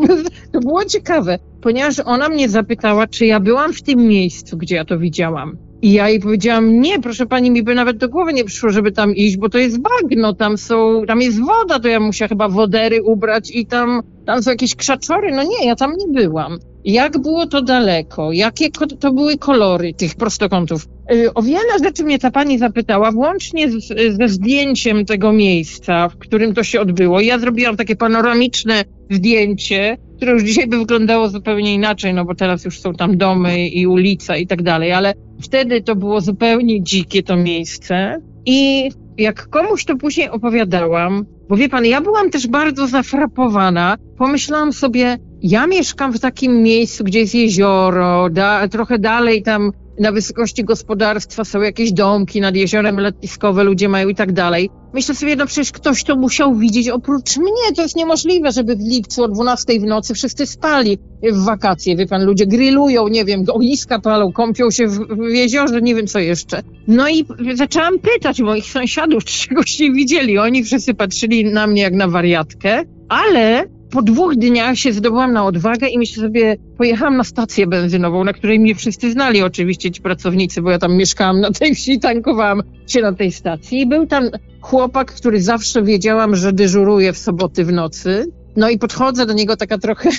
[0.53, 4.85] to było ciekawe, ponieważ ona mnie zapytała, czy ja byłam w tym miejscu, gdzie ja
[4.85, 5.57] to widziałam.
[5.81, 8.91] I ja jej powiedziałam, nie, proszę pani, mi by nawet do głowy nie przyszło, żeby
[8.91, 12.49] tam iść, bo to jest bagno, tam są, tam jest woda, to ja musiała chyba
[12.49, 15.31] wodery ubrać i tam, tam są jakieś krzaczory.
[15.31, 16.59] No nie, ja tam nie byłam.
[16.85, 18.31] Jak było to daleko?
[18.31, 20.87] Jakie to były kolory tych prostokątów?
[21.11, 23.87] Y, o wiele rzeczy mnie ta pani zapytała, włącznie z,
[24.17, 27.21] ze zdjęciem tego miejsca, w którym to się odbyło.
[27.21, 32.65] Ja zrobiłam takie panoramiczne zdjęcie, które już dzisiaj by wyglądało zupełnie inaczej, no bo teraz
[32.65, 37.23] już są tam domy i ulica i tak dalej, ale wtedy to było zupełnie dzikie
[37.23, 42.87] to miejsce i jak komuś to później opowiadałam, bo wie pan, ja byłam też bardzo
[42.87, 49.71] zafrapowana, pomyślałam sobie, ja mieszkam w takim miejscu, gdzie jest jezioro, da, trochę dalej tam
[49.99, 54.69] na wysokości gospodarstwa są jakieś domki nad jeziorem letniskowe, ludzie mają i tak dalej.
[54.93, 57.75] Myślę sobie, no przecież ktoś to musiał widzieć oprócz mnie.
[57.75, 61.95] To jest niemożliwe, żeby w lipcu o 12 w nocy wszyscy spali w wakacje.
[61.95, 66.07] Wie pan, ludzie grillują, nie wiem, ogniska palą, kąpią się w, w jeziorze, nie wiem
[66.07, 66.63] co jeszcze.
[66.87, 70.37] No i zaczęłam pytać moich sąsiadów, czy czegoś nie widzieli.
[70.37, 75.45] Oni wszyscy patrzyli na mnie jak na wariatkę, ale po dwóch dniach się zdobyłam na
[75.45, 80.01] odwagę i myślę sobie, pojechałam na stację benzynową, na której mnie wszyscy znali oczywiście ci
[80.01, 83.81] pracownicy, bo ja tam mieszkałam na tej wsi, tankowałam się na tej stacji.
[83.81, 84.29] I był tam
[84.61, 88.31] chłopak, który zawsze wiedziałam, że dyżuruje w soboty w nocy.
[88.55, 90.09] No i podchodzę do niego taka trochę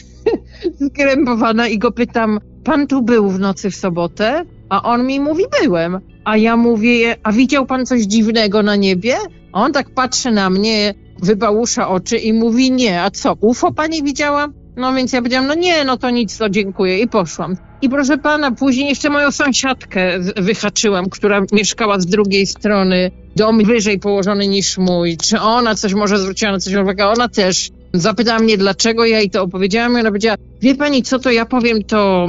[0.87, 4.45] skrępowana i go pytam, pan tu był w nocy w sobotę?
[4.69, 6.01] A on mi mówi, byłem.
[6.25, 9.15] A ja mówię, a widział pan coś dziwnego na niebie?
[9.53, 14.03] A on tak patrzy na mnie, wybałusza oczy i mówi nie, a co, UFO pani
[14.03, 14.49] widziała?
[14.77, 17.57] No więc ja powiedziałam, no nie, no to nic, to dziękuję i poszłam.
[17.83, 23.99] I proszę pana, później jeszcze moją sąsiadkę wyhaczyłam, która mieszkała z drugiej strony, dom wyżej
[23.99, 25.17] położony niż mój.
[25.17, 27.07] Czy ona coś może zwróciła na coś uwagę?
[27.07, 27.71] Ona też.
[27.93, 31.47] Zapytała mnie, dlaczego ja jej to opowiedziałam i ona powiedziała, wie pani co, to ja
[31.47, 32.29] powiem to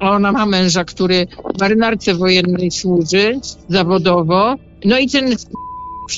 [0.00, 1.26] ona ma męża, który
[1.56, 4.54] w marynarce wojennej służy zawodowo.
[4.84, 5.36] No i ten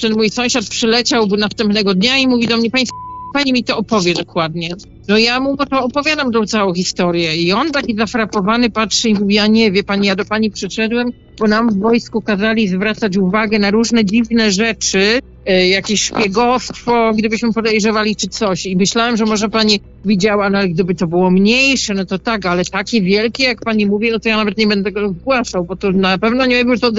[0.00, 2.86] ten mój sąsiad przyleciał następnego dnia i mówi do mnie, pani,
[3.32, 4.74] pani mi to opowie dokładnie.
[5.08, 9.34] No ja mu to opowiadam tą całą historię i on taki zafrapowany patrzy i mówi,
[9.34, 13.58] ja nie, wie pani, ja do pani przyszedłem, bo nam w wojsku kazali zwracać uwagę
[13.58, 18.66] na różne dziwne rzeczy, e, jakieś szpiegostwo, gdybyśmy podejrzewali czy coś.
[18.66, 22.64] I myślałem, że może pani widziała, no gdyby to było mniejsze, no to tak, ale
[22.64, 25.92] takie wielkie, jak pani mówi, no to ja nawet nie będę go zgłaszał, bo to
[25.92, 26.92] na pewno nie był to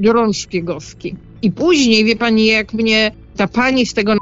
[0.00, 1.16] dron szpiegowski.
[1.44, 4.14] I później, wie pani, jak mnie ta pani z tego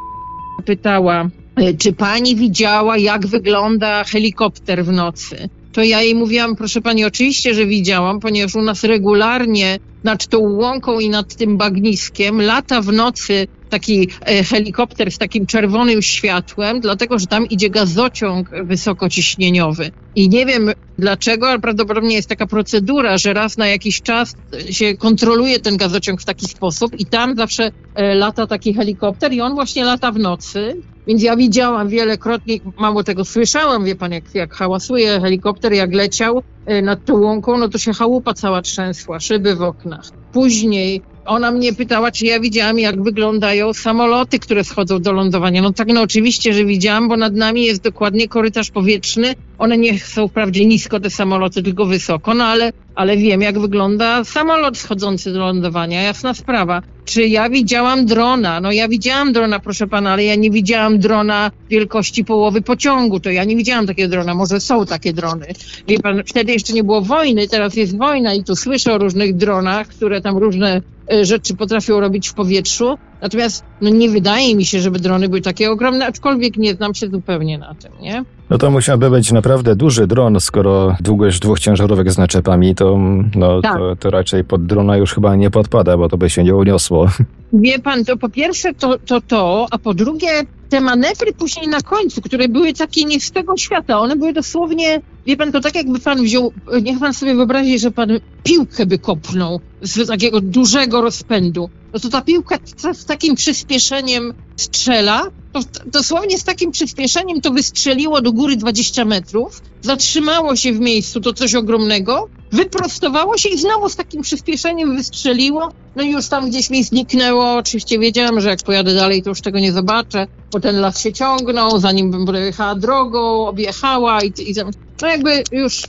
[0.65, 5.49] pytała, e, czy pani widziała, jak wygląda helikopter w nocy?
[5.73, 10.39] To ja jej mówiłam, proszę pani, oczywiście, że widziałam, ponieważ u nas regularnie nad tą
[10.39, 16.81] łąką i nad tym bagniskiem lata w nocy taki e, helikopter z takim czerwonym światłem,
[16.81, 19.91] dlatego że tam idzie gazociąg wysokociśnieniowy.
[20.17, 24.35] I nie wiem dlaczego, ale prawdopodobnie jest taka procedura, że raz na jakiś czas
[24.71, 29.41] się kontroluje ten gazociąg w taki sposób i tam zawsze e, lata taki helikopter i
[29.41, 30.77] on właśnie lata w nocy.
[31.07, 36.43] Więc ja widziałam wielokrotnie, mało tego słyszałam, wie pan, jak, jak hałasuje helikopter, jak leciał
[36.67, 40.05] e, nad tą łąką, no to się chałupa cała trzęsła, szyby w oknach.
[40.33, 45.63] Później ona mnie pytała, czy ja widziałam, jak wyglądają samoloty, które schodzą do lądowania.
[45.63, 49.35] No tak, no oczywiście, że widziałam, bo nad nami jest dokładnie korytarz powietrzny.
[49.59, 54.25] One nie są wprawdzie nisko, te samoloty, tylko wysoko, no ale, ale wiem, jak wygląda
[54.25, 56.83] samolot schodzący do lądowania, jasna sprawa.
[57.05, 58.61] czy ja widziałam drona.
[58.61, 63.21] No ja widziałam drona, proszę pana, ale ja nie widziałam drona wielkości połowy pociągu.
[63.21, 64.35] To ja nie widziałam takiego drona.
[64.35, 65.47] Może są takie drony.
[65.89, 69.37] Wie pan, wtedy jeszcze nie było wojny, teraz jest wojna i tu słyszę o różnych
[69.37, 70.83] dronach, które tam różne
[71.23, 72.99] rzeczy potrafią robić w powietrzu.
[73.23, 77.09] Natomiast no nie wydaje mi się, żeby drony były takie ogromne, aczkolwiek nie znam się
[77.09, 78.25] zupełnie na tym, nie?
[78.51, 82.99] No to musiałby być naprawdę duży dron, skoro długość dwóch ciężarówek z naczepami, to,
[83.35, 83.77] no, Tak.
[83.79, 87.09] to, to raczej pod drona już chyba nie podpada, bo to by się nie uniosło.
[87.53, 90.29] Wie pan, to po pierwsze to, to to, a po drugie
[90.73, 95.01] te manewry później na końcu, które były takie nie z tego świata, one były dosłownie,
[95.27, 98.99] wie pan, to tak jakby pan wziął, niech pan sobie wyobrazi, że pan piłkę by
[98.99, 101.69] kopnął z takiego dużego rozpędu.
[101.93, 102.59] No to ta piłka
[102.93, 105.23] z, takim przyspieszeniem strzela,
[105.53, 111.21] to dosłownie z takim przyspieszeniem to wystrzeliło do góry 20 metrów, zatrzymało się w miejscu,
[111.21, 116.51] to coś ogromnego, wyprostowało się i znowu z takim przyspieszeniem wystrzeliło, no i już tam
[116.51, 117.53] gdzieś mi zniknęło.
[117.53, 121.13] Oczywiście wiedziałam, że jak pojadę dalej, to już tego nie zobaczę, bo ten las się
[121.13, 124.55] ciągnął, zanim bym pojechała drogą, objechała i, i
[125.03, 125.83] no jakby już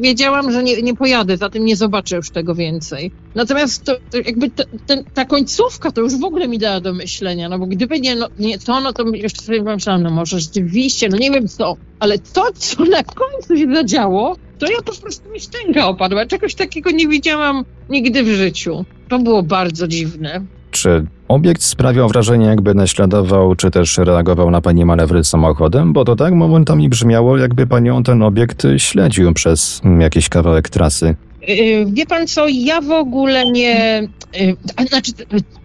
[0.00, 3.10] wiedziałam, że nie, nie pojadę, zatem nie zobaczę już tego więcej.
[3.34, 4.64] Natomiast to, to jakby ta,
[5.14, 8.28] ta końcówka to już w ogóle mi dała do myślenia, no bo gdyby nie, no,
[8.38, 12.18] nie to, no to jeszcze sobie pomyślałam, no może rzeczywiście, no nie wiem co, ale
[12.18, 16.26] to, co na końcu się zadziało, to ja po prostu mi szczęka opadła.
[16.26, 18.84] Czegoś takiego nie widziałam nigdy w życiu.
[19.08, 20.46] To było bardzo dziwne.
[20.70, 25.92] Czy obiekt sprawiał wrażenie, jakby naśladował, czy też reagował na pani manewry samochodem?
[25.92, 31.14] Bo to tak momentami brzmiało, jakby panią ten obiekt śledził przez jakiś kawałek trasy.
[31.48, 34.08] Yy, Wie pan co, ja w ogóle nie,
[34.76, 35.12] a znaczy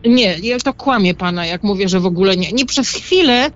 [0.06, 2.52] nie, ja to kłamię pana, jak mówię, że w ogóle nie.
[2.52, 3.52] Nie przez chwilę,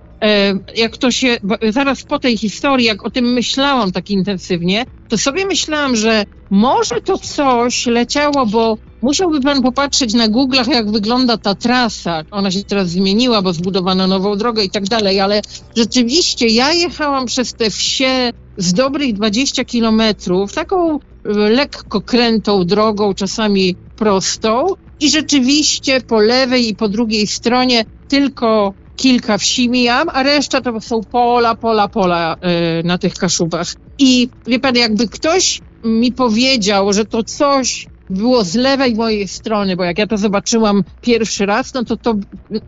[0.76, 1.36] jak to się,
[1.70, 7.00] zaraz po tej historii, jak o tym myślałam tak intensywnie, to sobie myślałam, że może
[7.00, 12.22] to coś leciało, bo musiałby pan popatrzeć na Google'ach, jak wygląda ta trasa.
[12.30, 15.40] Ona się teraz zmieniła, bo zbudowano nową drogę i tak dalej, ale
[15.76, 21.00] rzeczywiście ja jechałam przez te wsie z dobrych 20 kilometrów, taką y,
[21.34, 24.66] lekko krętą drogą, czasami prostą
[25.00, 30.80] i rzeczywiście po lewej i po drugiej stronie tylko kilka wsi mijam, a reszta to
[30.80, 32.36] są pola, pola, pola
[32.80, 33.66] y, na tych kaszubach.
[33.98, 39.76] I wie pan, jakby ktoś mi powiedział, że to coś było z lewej mojej strony,
[39.76, 42.14] bo jak ja to zobaczyłam pierwszy raz, no to to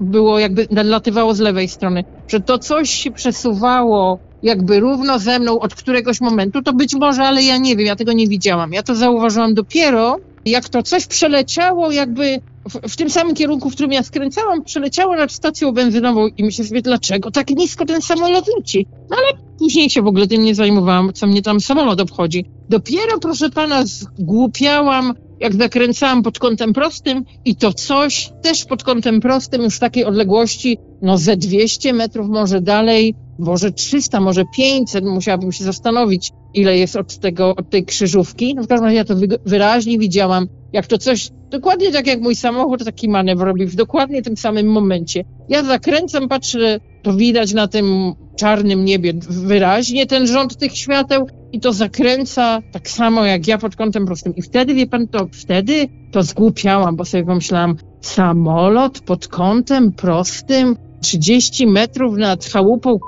[0.00, 5.58] było jakby nadlatywało z lewej strony, że to coś się przesuwało jakby równo ze mną
[5.58, 8.72] od któregoś momentu, to być może, ale ja nie wiem, ja tego nie widziałam.
[8.72, 13.72] Ja to zauważyłam dopiero, jak to coś przeleciało jakby w, w tym samym kierunku, w
[13.72, 18.44] którym ja skręcałam, przeleciało nad stacją benzynową i myślę sobie, dlaczego tak nisko ten samolot
[18.56, 18.86] leci?
[19.10, 22.44] No ale później się w ogóle tym nie zajmowałam, co mnie tam samolot obchodzi.
[22.68, 29.20] Dopiero, proszę pana, zgłupiałam, jak zakręcałam pod kątem prostym i to coś też pod kątem
[29.20, 35.04] prostym, już w takiej odległości, no ze 200 metrów może dalej, może 300, może 500,
[35.04, 38.54] musiałabym się zastanowić, ile jest od tego, od tej krzyżówki.
[38.54, 42.20] No w każdym razie ja to wy, wyraźnie widziałam, jak to coś, dokładnie tak jak
[42.20, 45.24] mój samochód taki manewr robi w dokładnie tym samym momencie.
[45.48, 51.60] Ja zakręcam, patrzę, to widać na tym czarnym niebie wyraźnie ten rząd tych świateł i
[51.60, 54.36] to zakręca tak samo jak ja pod kątem prostym.
[54.36, 60.76] I wtedy, wie pan, to wtedy to zgłupiałam, bo sobie pomyślałam, samolot pod kątem prostym,
[61.00, 62.98] 30 metrów nad chałupą,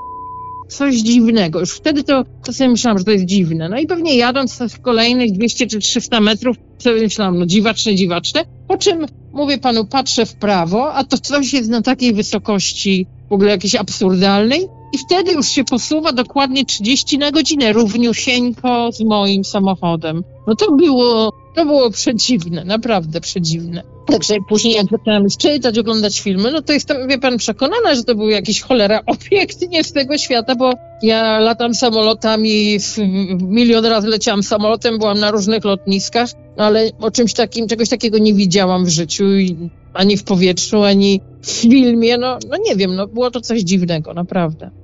[0.76, 1.60] coś dziwnego.
[1.60, 3.68] Już wtedy to, to sobie myślałam, że to jest dziwne.
[3.68, 8.44] No i pewnie jadąc kolejnych 200 czy 300 metrów, sobie myślałam, no dziwaczne, dziwaczne.
[8.68, 13.32] Po czym, mówię panu, patrzę w prawo, a to coś jest na takiej wysokości w
[13.32, 19.44] ogóle jakiejś absurdalnej i wtedy już się posuwa dokładnie 30 na godzinę, równiusieńko z moim
[19.44, 20.24] samochodem.
[20.46, 23.93] No to było, to było przedziwne, naprawdę przedziwne.
[24.06, 28.14] Także później jak zaczęłam czytać, oglądać filmy, no to jestem, wie pan, przekonana, że to
[28.14, 30.72] był jakiś cholera obiekt nie z tego świata, bo
[31.02, 32.78] ja latam samolotami,
[33.40, 38.34] milion razy leciałam samolotem, byłam na różnych lotniskach, ale o czymś takim, czegoś takiego nie
[38.34, 39.24] widziałam w życiu,
[39.94, 44.14] ani w powietrzu, ani w filmie, no, no nie wiem, no było to coś dziwnego,
[44.14, 44.83] naprawdę.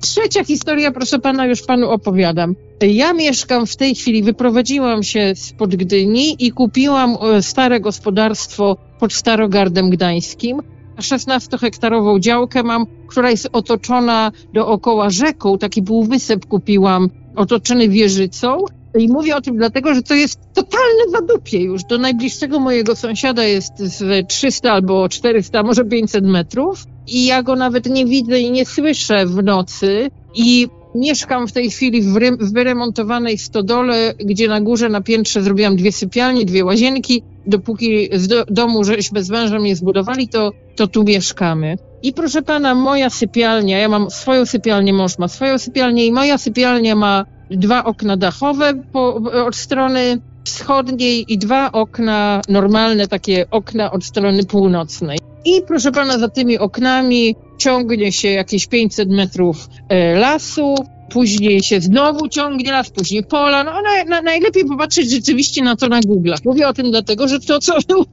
[0.00, 2.54] Trzecia historia, proszę pana, już panu opowiadam.
[2.80, 9.12] Ja mieszkam w tej chwili, wyprowadziłam się spod Gdyni i kupiłam e, stare gospodarstwo pod
[9.12, 10.62] Starogardem Gdańskim.
[10.98, 18.64] 16-hektarową działkę mam, która jest otoczona dookoła rzeką, taki półwysep kupiłam, otoczony wieżycą.
[18.98, 21.84] I mówię o tym dlatego, że to jest totalne zadupie już.
[21.84, 26.84] Do najbliższego mojego sąsiada jest z 300 albo 400, może 500 metrów.
[27.10, 30.10] I ja go nawet nie widzę i nie słyszę w nocy.
[30.34, 35.76] I mieszkam w tej chwili w, w wyremontowanej stodole, gdzie na górze, na piętrze zrobiłam
[35.76, 40.86] dwie sypialnie, dwie łazienki, dopóki z do, domu żeśmy z mężem nie zbudowali, to, to
[40.86, 41.76] tu mieszkamy.
[42.02, 46.38] I proszę pana, moja sypialnia, ja mam swoją sypialnię, mąż ma swoją sypialnię i moja
[46.38, 49.14] sypialnia ma dwa okna dachowe po,
[49.46, 55.29] od strony wschodniej i dwa okna normalne, takie okna od strony północnej.
[55.44, 60.74] I proszę pana, za tymi oknami ciągnie się jakieś 500 metrów e, lasu,
[61.10, 63.64] później się znowu ciągnie las, później pola.
[63.64, 66.34] No, na, na, najlepiej popatrzeć rzeczywiście na to na Google.
[66.44, 68.04] Mówię o tym dlatego, że to, co, to,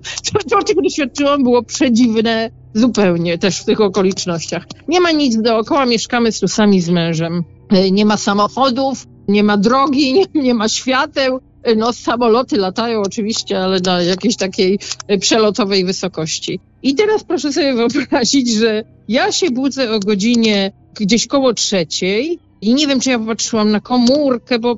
[0.49, 4.65] to, czego doświadczyłam, było przedziwne zupełnie też w tych okolicznościach.
[4.87, 7.43] Nie ma nic dookoła, mieszkamy tu sami z mężem.
[7.69, 11.39] E, nie ma samochodów, nie ma drogi, nie, nie ma świateł.
[11.63, 14.79] E, no, samoloty latają oczywiście, ale na jakiejś takiej
[15.19, 16.59] przelotowej wysokości.
[16.83, 22.73] I teraz proszę sobie wyobrazić, że ja się budzę o godzinie gdzieś koło trzeciej, i
[22.73, 24.77] nie wiem, czy ja popatrzyłam na komórkę, bo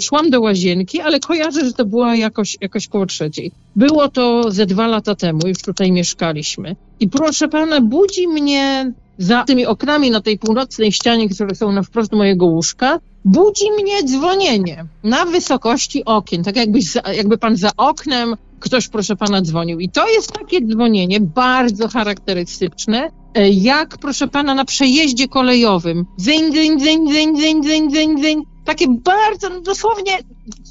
[0.00, 3.52] szłam do łazienki, ale kojarzę, że to była jakoś, jakoś koło trzeciej.
[3.76, 6.76] Było to ze dwa lata temu, już tutaj mieszkaliśmy.
[7.00, 11.82] I proszę pana, budzi mnie za tymi oknami na tej północnej ścianie, które są na
[11.82, 16.78] wprost mojego łóżka, budzi mnie dzwonienie na wysokości okien, tak jakby,
[17.16, 19.80] jakby pan za oknem ktoś, proszę pana, dzwonił.
[19.80, 26.06] I to jest takie dzwonienie bardzo charakterystyczne, e, jak, proszę pana, na przejeździe kolejowym.
[26.16, 28.42] Zyń, zyń, zyń, zyń, zyń, zyń, zyń, zyń.
[28.64, 30.18] Takie bardzo, no dosłownie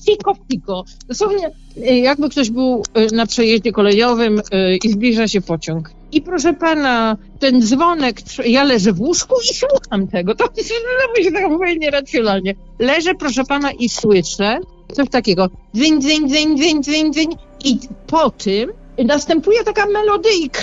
[0.06, 0.86] fiko, fiko.
[1.08, 1.52] Dosłownie
[1.84, 4.42] e, jakby ktoś był e, na przejeździe kolejowym
[4.84, 5.92] i zbliża się pociąg.
[6.12, 10.36] I proszę pana, ten dzwonek, ja leżę w łóżku i słucham tego.
[10.36, 12.56] To się tak powiedzieć nieracjonalnie.
[12.80, 14.60] Leżę, proszę pana, i słyszę
[14.94, 15.50] coś takiego.
[15.76, 17.28] Dzyń, dzyń, dzyń, dzyń, dzyń, dzyń.
[17.66, 18.72] I po tym
[19.06, 20.62] następuje taka melodyjka.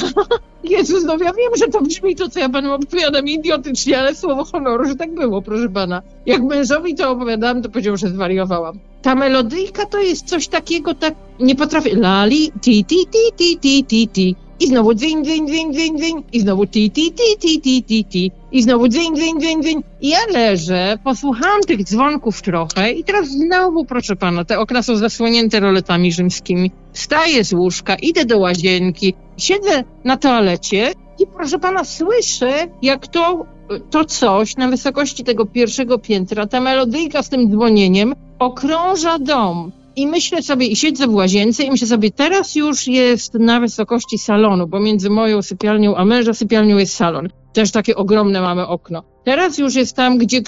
[0.65, 4.45] Jezus, no ja wiem, że to brzmi to, co ja panu opowiadam idiotycznie, ale słowo
[4.45, 6.03] honoru, że tak było, proszę pana.
[6.27, 8.79] Jak mężowi to opowiadałam, to powiedział, że zwariowałam.
[9.03, 11.97] Ta melodyjka to jest coś takiego, tak nie potrafię.
[11.97, 14.37] Lali, ti, ti, ti, ti, ti, ti.
[14.61, 16.23] I znowu dzyń, dzyń, dzyń, dzyń, dzyń.
[16.33, 18.31] I znowu ti, ti, ti, ti, ti, ti.
[18.57, 19.83] I znowu dzyń, dzyń, dzyń, dzyń.
[20.01, 24.97] I ja leżę, posłuchałam tych dzwonków trochę i teraz znowu, proszę pana, te okna są
[24.97, 26.71] zasłonięte roletami rzymskimi.
[26.93, 32.53] Wstaję z łóżka, idę do łazienki, siedzę na toalecie i proszę pana, słyszę,
[32.83, 33.47] jak to,
[33.91, 39.73] to coś na wysokości tego pierwszego piętra, ta melodyjka z tym dzwonieniem okrąża dom.
[39.97, 44.19] I myślę sobie, i siedzę w łazience i myślę sobie, teraz już jest na wysokości
[44.19, 47.29] salonu, bo między moją sypialnią a męża sypialnią jest salon.
[47.53, 49.03] Też takie ogromne mamy okno.
[49.25, 50.41] Teraz już jest tam, gdzie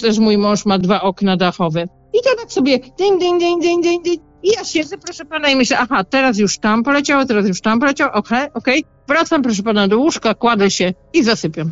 [0.00, 1.88] też mój mąż ma dwa okna dachowe.
[2.14, 4.22] I to tak sobie ding, ding, ding, ding, ding, ding.
[4.42, 7.80] I ja siedzę, proszę pana, i myślę, aha, teraz już tam poleciało, teraz już tam
[7.80, 8.80] poleciało, okej, okay, okej.
[8.80, 8.92] Okay.
[9.08, 11.70] Wracam, proszę pana, do łóżka, kładę się i zasypiam.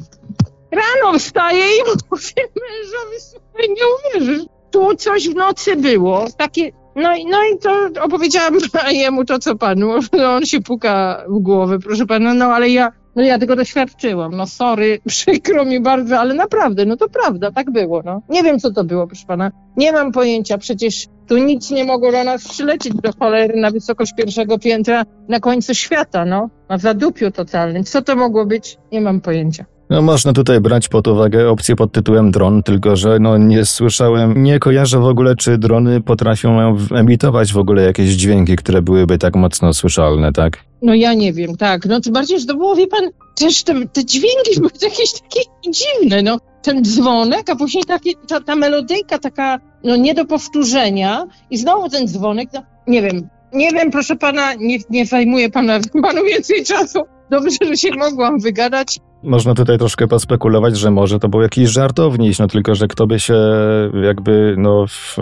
[0.72, 1.80] Rano wstaję i
[2.10, 7.58] mówię mężowi, słuchaj, nie uwierzysz, tu coś w nocy było, takie, no, i, no i
[7.58, 8.54] to opowiedziałam
[8.90, 12.92] jemu to, co panu, no, on się puka w głowę, proszę pana, no ale ja,
[13.16, 17.70] no ja tego doświadczyłam, no sorry, przykro mi bardzo, ale naprawdę, no to prawda, tak
[17.70, 18.22] było, no.
[18.28, 22.12] Nie wiem, co to było, proszę pana, nie mam pojęcia, przecież tu nic nie mogło
[22.12, 27.30] do nas przylecieć do cholery na wysokość pierwszego piętra na końcu świata, no, na zadupiu
[27.30, 27.84] totalnym.
[27.84, 28.78] Co to mogło być?
[28.92, 29.64] Nie mam pojęcia.
[29.90, 34.42] No można tutaj brać pod uwagę opcję pod tytułem dron, tylko że no nie słyszałem,
[34.42, 39.36] nie kojarzę w ogóle, czy drony potrafią emitować w ogóle jakieś dźwięki, które byłyby tak
[39.36, 40.58] mocno słyszalne, tak?
[40.82, 41.86] No ja nie wiem, tak.
[41.86, 45.40] No tym bardziej, że to było, wie pan, też te, te dźwięki były jakieś takie
[45.70, 46.38] dziwne, no.
[46.62, 51.88] Ten dzwonek, a później takie, ta, ta melodyjka taka, no nie do powtórzenia i znowu
[51.88, 56.64] ten dzwonek, no, nie wiem, nie wiem, proszę pana, nie, nie zajmuję pana, panu więcej
[56.64, 56.98] czasu.
[57.30, 59.00] Dobrze, że się mogłam wygadać.
[59.22, 63.20] Można tutaj troszkę pospekulować, że może to był jakiś żartowniś, no tylko, że kto by
[63.20, 63.34] się
[64.02, 65.16] jakby, no, w,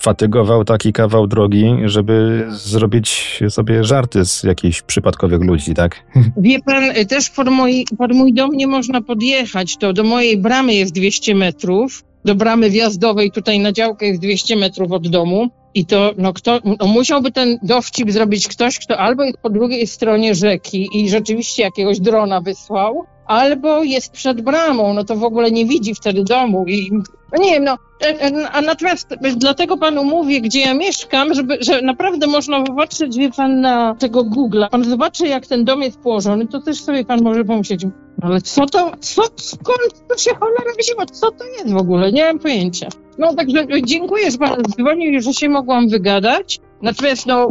[0.00, 6.04] fatygował taki kawał drogi, żeby zrobić sobie żarty z jakichś przypadkowych ludzi, tak?
[6.36, 9.76] Wie pan, też pod mój, pod mój dom nie można podjechać.
[9.76, 14.56] To do mojej bramy jest 200 metrów, do bramy wjazdowej tutaj na działkę jest 200
[14.56, 15.50] metrów od domu.
[15.74, 19.86] I to, no kto, no musiałby ten dowcip zrobić ktoś, kto albo jest po drugiej
[19.86, 25.50] stronie rzeki i rzeczywiście jakiegoś drona wysłał, albo jest przed bramą, no to w ogóle
[25.50, 26.90] nie widzi wtedy domu i
[27.32, 31.58] no nie wiem, no, e, e, a natomiast dlatego panu mówię, gdzie ja mieszkam, żeby,
[31.60, 34.68] że naprawdę można popatrzeć, wie pan, na tego Google'a.
[34.70, 37.86] Pan zobaczy, jak ten dom jest położony, to też sobie pan może pomyśleć,
[38.22, 42.24] ale co to, co, skąd to się cholera wzięło, co to jest w ogóle, nie
[42.24, 42.88] mam pojęcia.
[43.18, 46.60] No także dziękuję, że pan dzwonił, że się mogłam wygadać.
[46.82, 47.48] Natomiast no,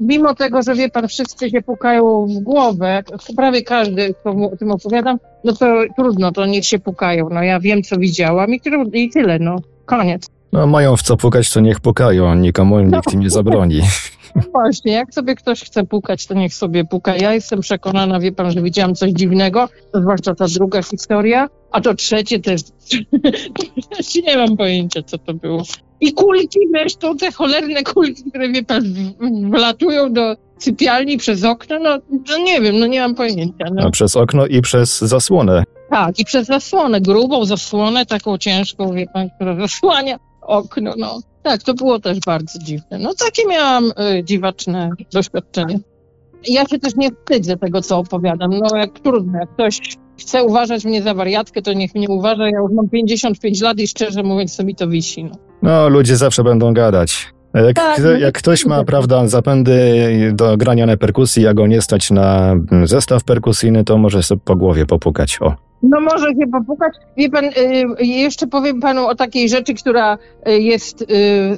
[0.00, 3.02] mimo tego, że wie pan, wszyscy się pukają w głowę,
[3.36, 5.66] prawie każdy, kto o tym opowiadam, no to
[5.96, 7.28] trudno, to niech się pukają.
[7.30, 8.60] No ja wiem, co widziałam i,
[8.92, 9.56] i tyle, no.
[9.84, 10.41] Koniec.
[10.52, 13.80] No mają w co pukać, to niech pukają, nikomu nikt im nie zabroni.
[14.52, 17.16] Właśnie, jak sobie ktoś chce pukać, to niech sobie puka.
[17.16, 21.94] Ja jestem przekonana, wie pan, że widziałam coś dziwnego, zwłaszcza ta druga historia, a to
[21.94, 22.62] trzecie też,
[23.90, 25.62] też nie mam pojęcia, co to było.
[26.00, 28.82] I kulki zresztą, te cholerne kulki, które wie pan,
[29.50, 31.98] wlatują do sypialni przez okno, no,
[32.28, 33.64] no nie wiem, no nie mam pojęcia.
[33.74, 33.82] No.
[33.82, 35.64] A przez okno i przez zasłonę.
[35.90, 41.20] Tak, i przez zasłonę, grubą zasłonę, taką ciężką, wie pan, która zasłania okno, no.
[41.42, 42.98] Tak, to było też bardzo dziwne.
[42.98, 45.80] No takie miałam y, dziwaczne doświadczenie.
[46.48, 48.50] Ja się też nie wstydzę tego, co opowiadam.
[48.58, 49.80] No jak trudno, jak ktoś
[50.20, 52.44] chce uważać mnie za wariatkę, to niech mnie uważa.
[52.48, 55.24] Ja już mam 55 lat i szczerze mówiąc, to mi to wisi.
[55.24, 57.32] No, no ludzie zawsze będą gadać.
[57.54, 61.82] Jak, tak, no jak ktoś ma, prawda, zapędy do grania na perkusji, a go nie
[61.82, 65.38] stać na zestaw perkusyjny, to może sobie po głowie popukać.
[65.40, 65.54] O.
[65.82, 66.92] No może się popukać.
[67.16, 70.18] Wie pan, y, jeszcze powiem panu o takiej rzeczy, która
[70.48, 71.06] y, jest y,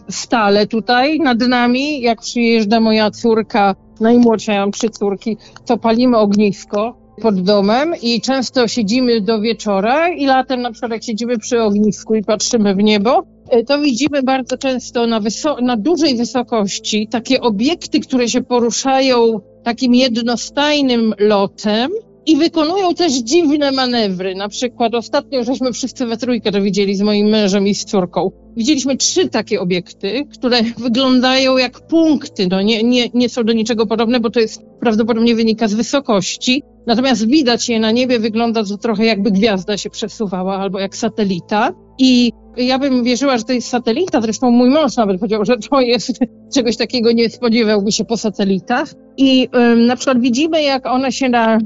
[0.09, 2.01] stale tutaj nad nami.
[2.01, 5.37] Jak przyjeżdża moja córka, najmłodsza, ja mam trzy córki,
[5.67, 11.05] to palimy ognisko pod domem i często siedzimy do wieczora i latem na przykład jak
[11.05, 13.23] siedzimy przy ognisku i patrzymy w niebo,
[13.67, 15.21] to widzimy bardzo często na,
[15.63, 21.91] na dużej wysokości takie obiekty, które się poruszają takim jednostajnym lotem,
[22.27, 24.35] i wykonują też dziwne manewry.
[24.35, 28.44] Na przykład ostatnio żeśmy wszyscy we trójkę to widzieli z moim mężem i z córką.
[28.57, 32.49] Widzieliśmy trzy takie obiekty, które wyglądają jak punkty.
[32.51, 36.63] No nie, nie, nie są do niczego podobne, bo to jest prawdopodobnie wynika z wysokości.
[36.87, 41.73] Natomiast widać je na niebie, wygląda to trochę jakby gwiazda się przesuwała albo jak satelita.
[41.99, 45.81] I ja bym wierzyła, że to jest satelita, zresztą mój mąż nawet powiedział, że to
[45.81, 46.19] jest,
[46.55, 48.89] czegoś takiego nie spodziewałby się po satelitach.
[49.17, 51.59] I ym, na przykład widzimy, jak one się na,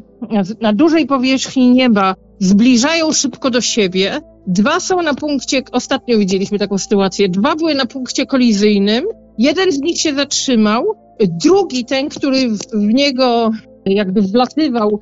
[0.60, 4.20] na dużej powierzchni nieba zbliżają szybko do siebie.
[4.48, 9.04] Dwa są na punkcie, ostatnio widzieliśmy taką sytuację, dwa były na punkcie kolizyjnym,
[9.38, 10.84] jeden z nich się zatrzymał,
[11.44, 12.58] drugi, ten, który w,
[12.94, 13.50] niego
[13.86, 15.00] jakby wlatywał,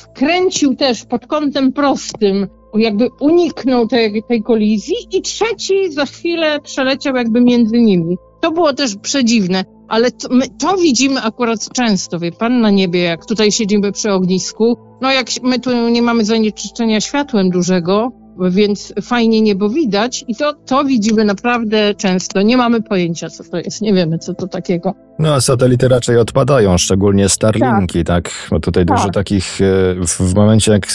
[0.00, 7.16] wkręcił też pod kątem prostym jakby uniknął tej, tej kolizji i trzeci za chwilę przeleciał
[7.16, 8.16] jakby między nimi.
[8.40, 13.02] To było też przedziwne, ale to, my to widzimy akurat często, wie pan, na niebie,
[13.02, 14.76] jak tutaj siedzimy przy ognisku.
[15.00, 20.54] No jak my tu nie mamy zanieczyszczenia światłem dużego, więc fajnie niebo widać i to,
[20.54, 22.42] to widzimy naprawdę często.
[22.42, 25.07] Nie mamy pojęcia, co to jest, nie wiemy, co to takiego.
[25.18, 28.24] No, a satelity raczej odpadają, szczególnie Starlinki, tak?
[28.24, 28.34] tak?
[28.50, 28.96] Bo tutaj tak.
[28.96, 30.86] dużo takich, e, w momencie jak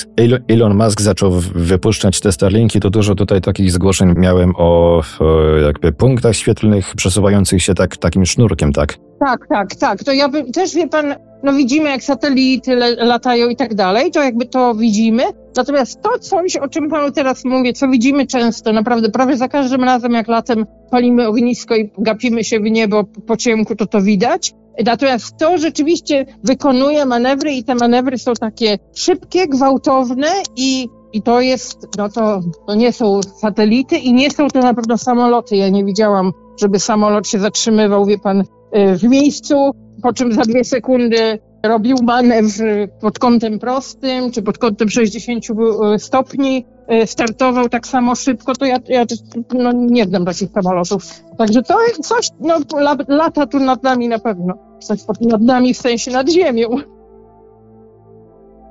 [0.47, 5.91] Elon Musk zaczął wypuszczać te Starlinki, to dużo tutaj takich zgłoszeń miałem o, o jakby
[5.91, 8.97] punktach świetlnych przesuwających się tak takim sznurkiem, tak?
[9.19, 10.03] Tak, tak, tak.
[10.03, 14.23] To ja bym, też wie pan, no widzimy jak satelity latają i tak dalej, to
[14.23, 15.23] jakby to widzimy.
[15.57, 19.83] Natomiast to coś, o czym panu teraz mówię, co widzimy często, naprawdę prawie za każdym
[19.83, 24.53] razem jak latem palimy ognisko i gapimy się w niebo po ciemku, to to widać.
[24.85, 31.41] Natomiast to rzeczywiście wykonuje manewry i te manewry są takie szybkie, gwałtowne i, i to
[31.41, 35.55] jest, no to, to nie są satelity i nie są to na pewno samoloty.
[35.55, 36.31] Ja nie widziałam,
[36.61, 39.71] żeby samolot się zatrzymywał, wie pan, y, w miejscu,
[40.01, 42.63] po czym za dwie sekundy robił manewr
[43.01, 45.45] pod kątem prostym, czy pod kątem 60
[45.95, 46.65] y, stopni,
[47.03, 49.05] y, startował tak samo szybko, to ja, ja
[49.53, 51.23] no, nie znam takich samolotów.
[51.37, 52.59] Także to coś, no,
[53.07, 54.53] lata tu nad nami na pewno.
[54.79, 56.69] Coś nad nami w sensie nad ziemią.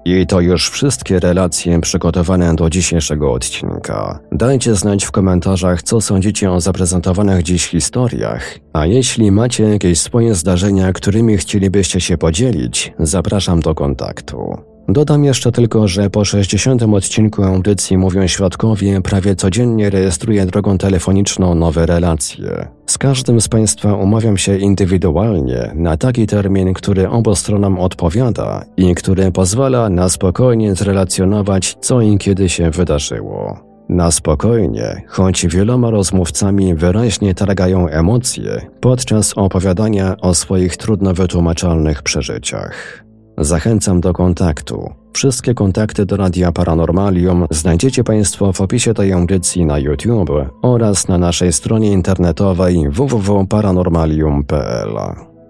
[0.04, 4.18] I to już wszystkie relacje przygotowane do dzisiejszego odcinka.
[4.32, 8.58] Dajcie znać w komentarzach, co sądzicie o zaprezentowanych dziś historiach.
[8.72, 14.71] A jeśli macie jakieś swoje zdarzenia, którymi chcielibyście się podzielić, zapraszam do kontaktu.
[14.88, 16.82] Dodam jeszcze tylko, że po 60.
[16.82, 22.68] odcinku audycji Mówią Świadkowie prawie codziennie rejestruję drogą telefoniczną nowe relacje.
[22.86, 28.94] Z każdym z Państwa umawiam się indywidualnie na taki termin, który obu stronom odpowiada i
[28.94, 33.72] który pozwala na spokojnie zrelacjonować, co i kiedy się wydarzyło.
[33.88, 43.04] Na spokojnie, choć wieloma rozmówcami wyraźnie targają emocje podczas opowiadania o swoich trudno wytłumaczalnych przeżyciach.
[43.38, 44.90] Zachęcam do kontaktu.
[45.12, 50.30] Wszystkie kontakty do Radia Paranormalium znajdziecie Państwo w opisie tej audycji na YouTube
[50.62, 54.96] oraz na naszej stronie internetowej www.paranormalium.pl.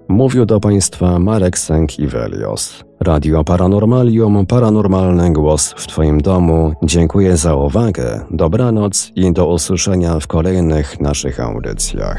[0.09, 2.85] Mówił do Państwa Marek Sęk-Iwelios.
[3.01, 6.73] Radio Paranormalium, paranormalny głos w Twoim domu.
[6.83, 12.19] Dziękuję za uwagę, dobranoc i do usłyszenia w kolejnych naszych audycjach.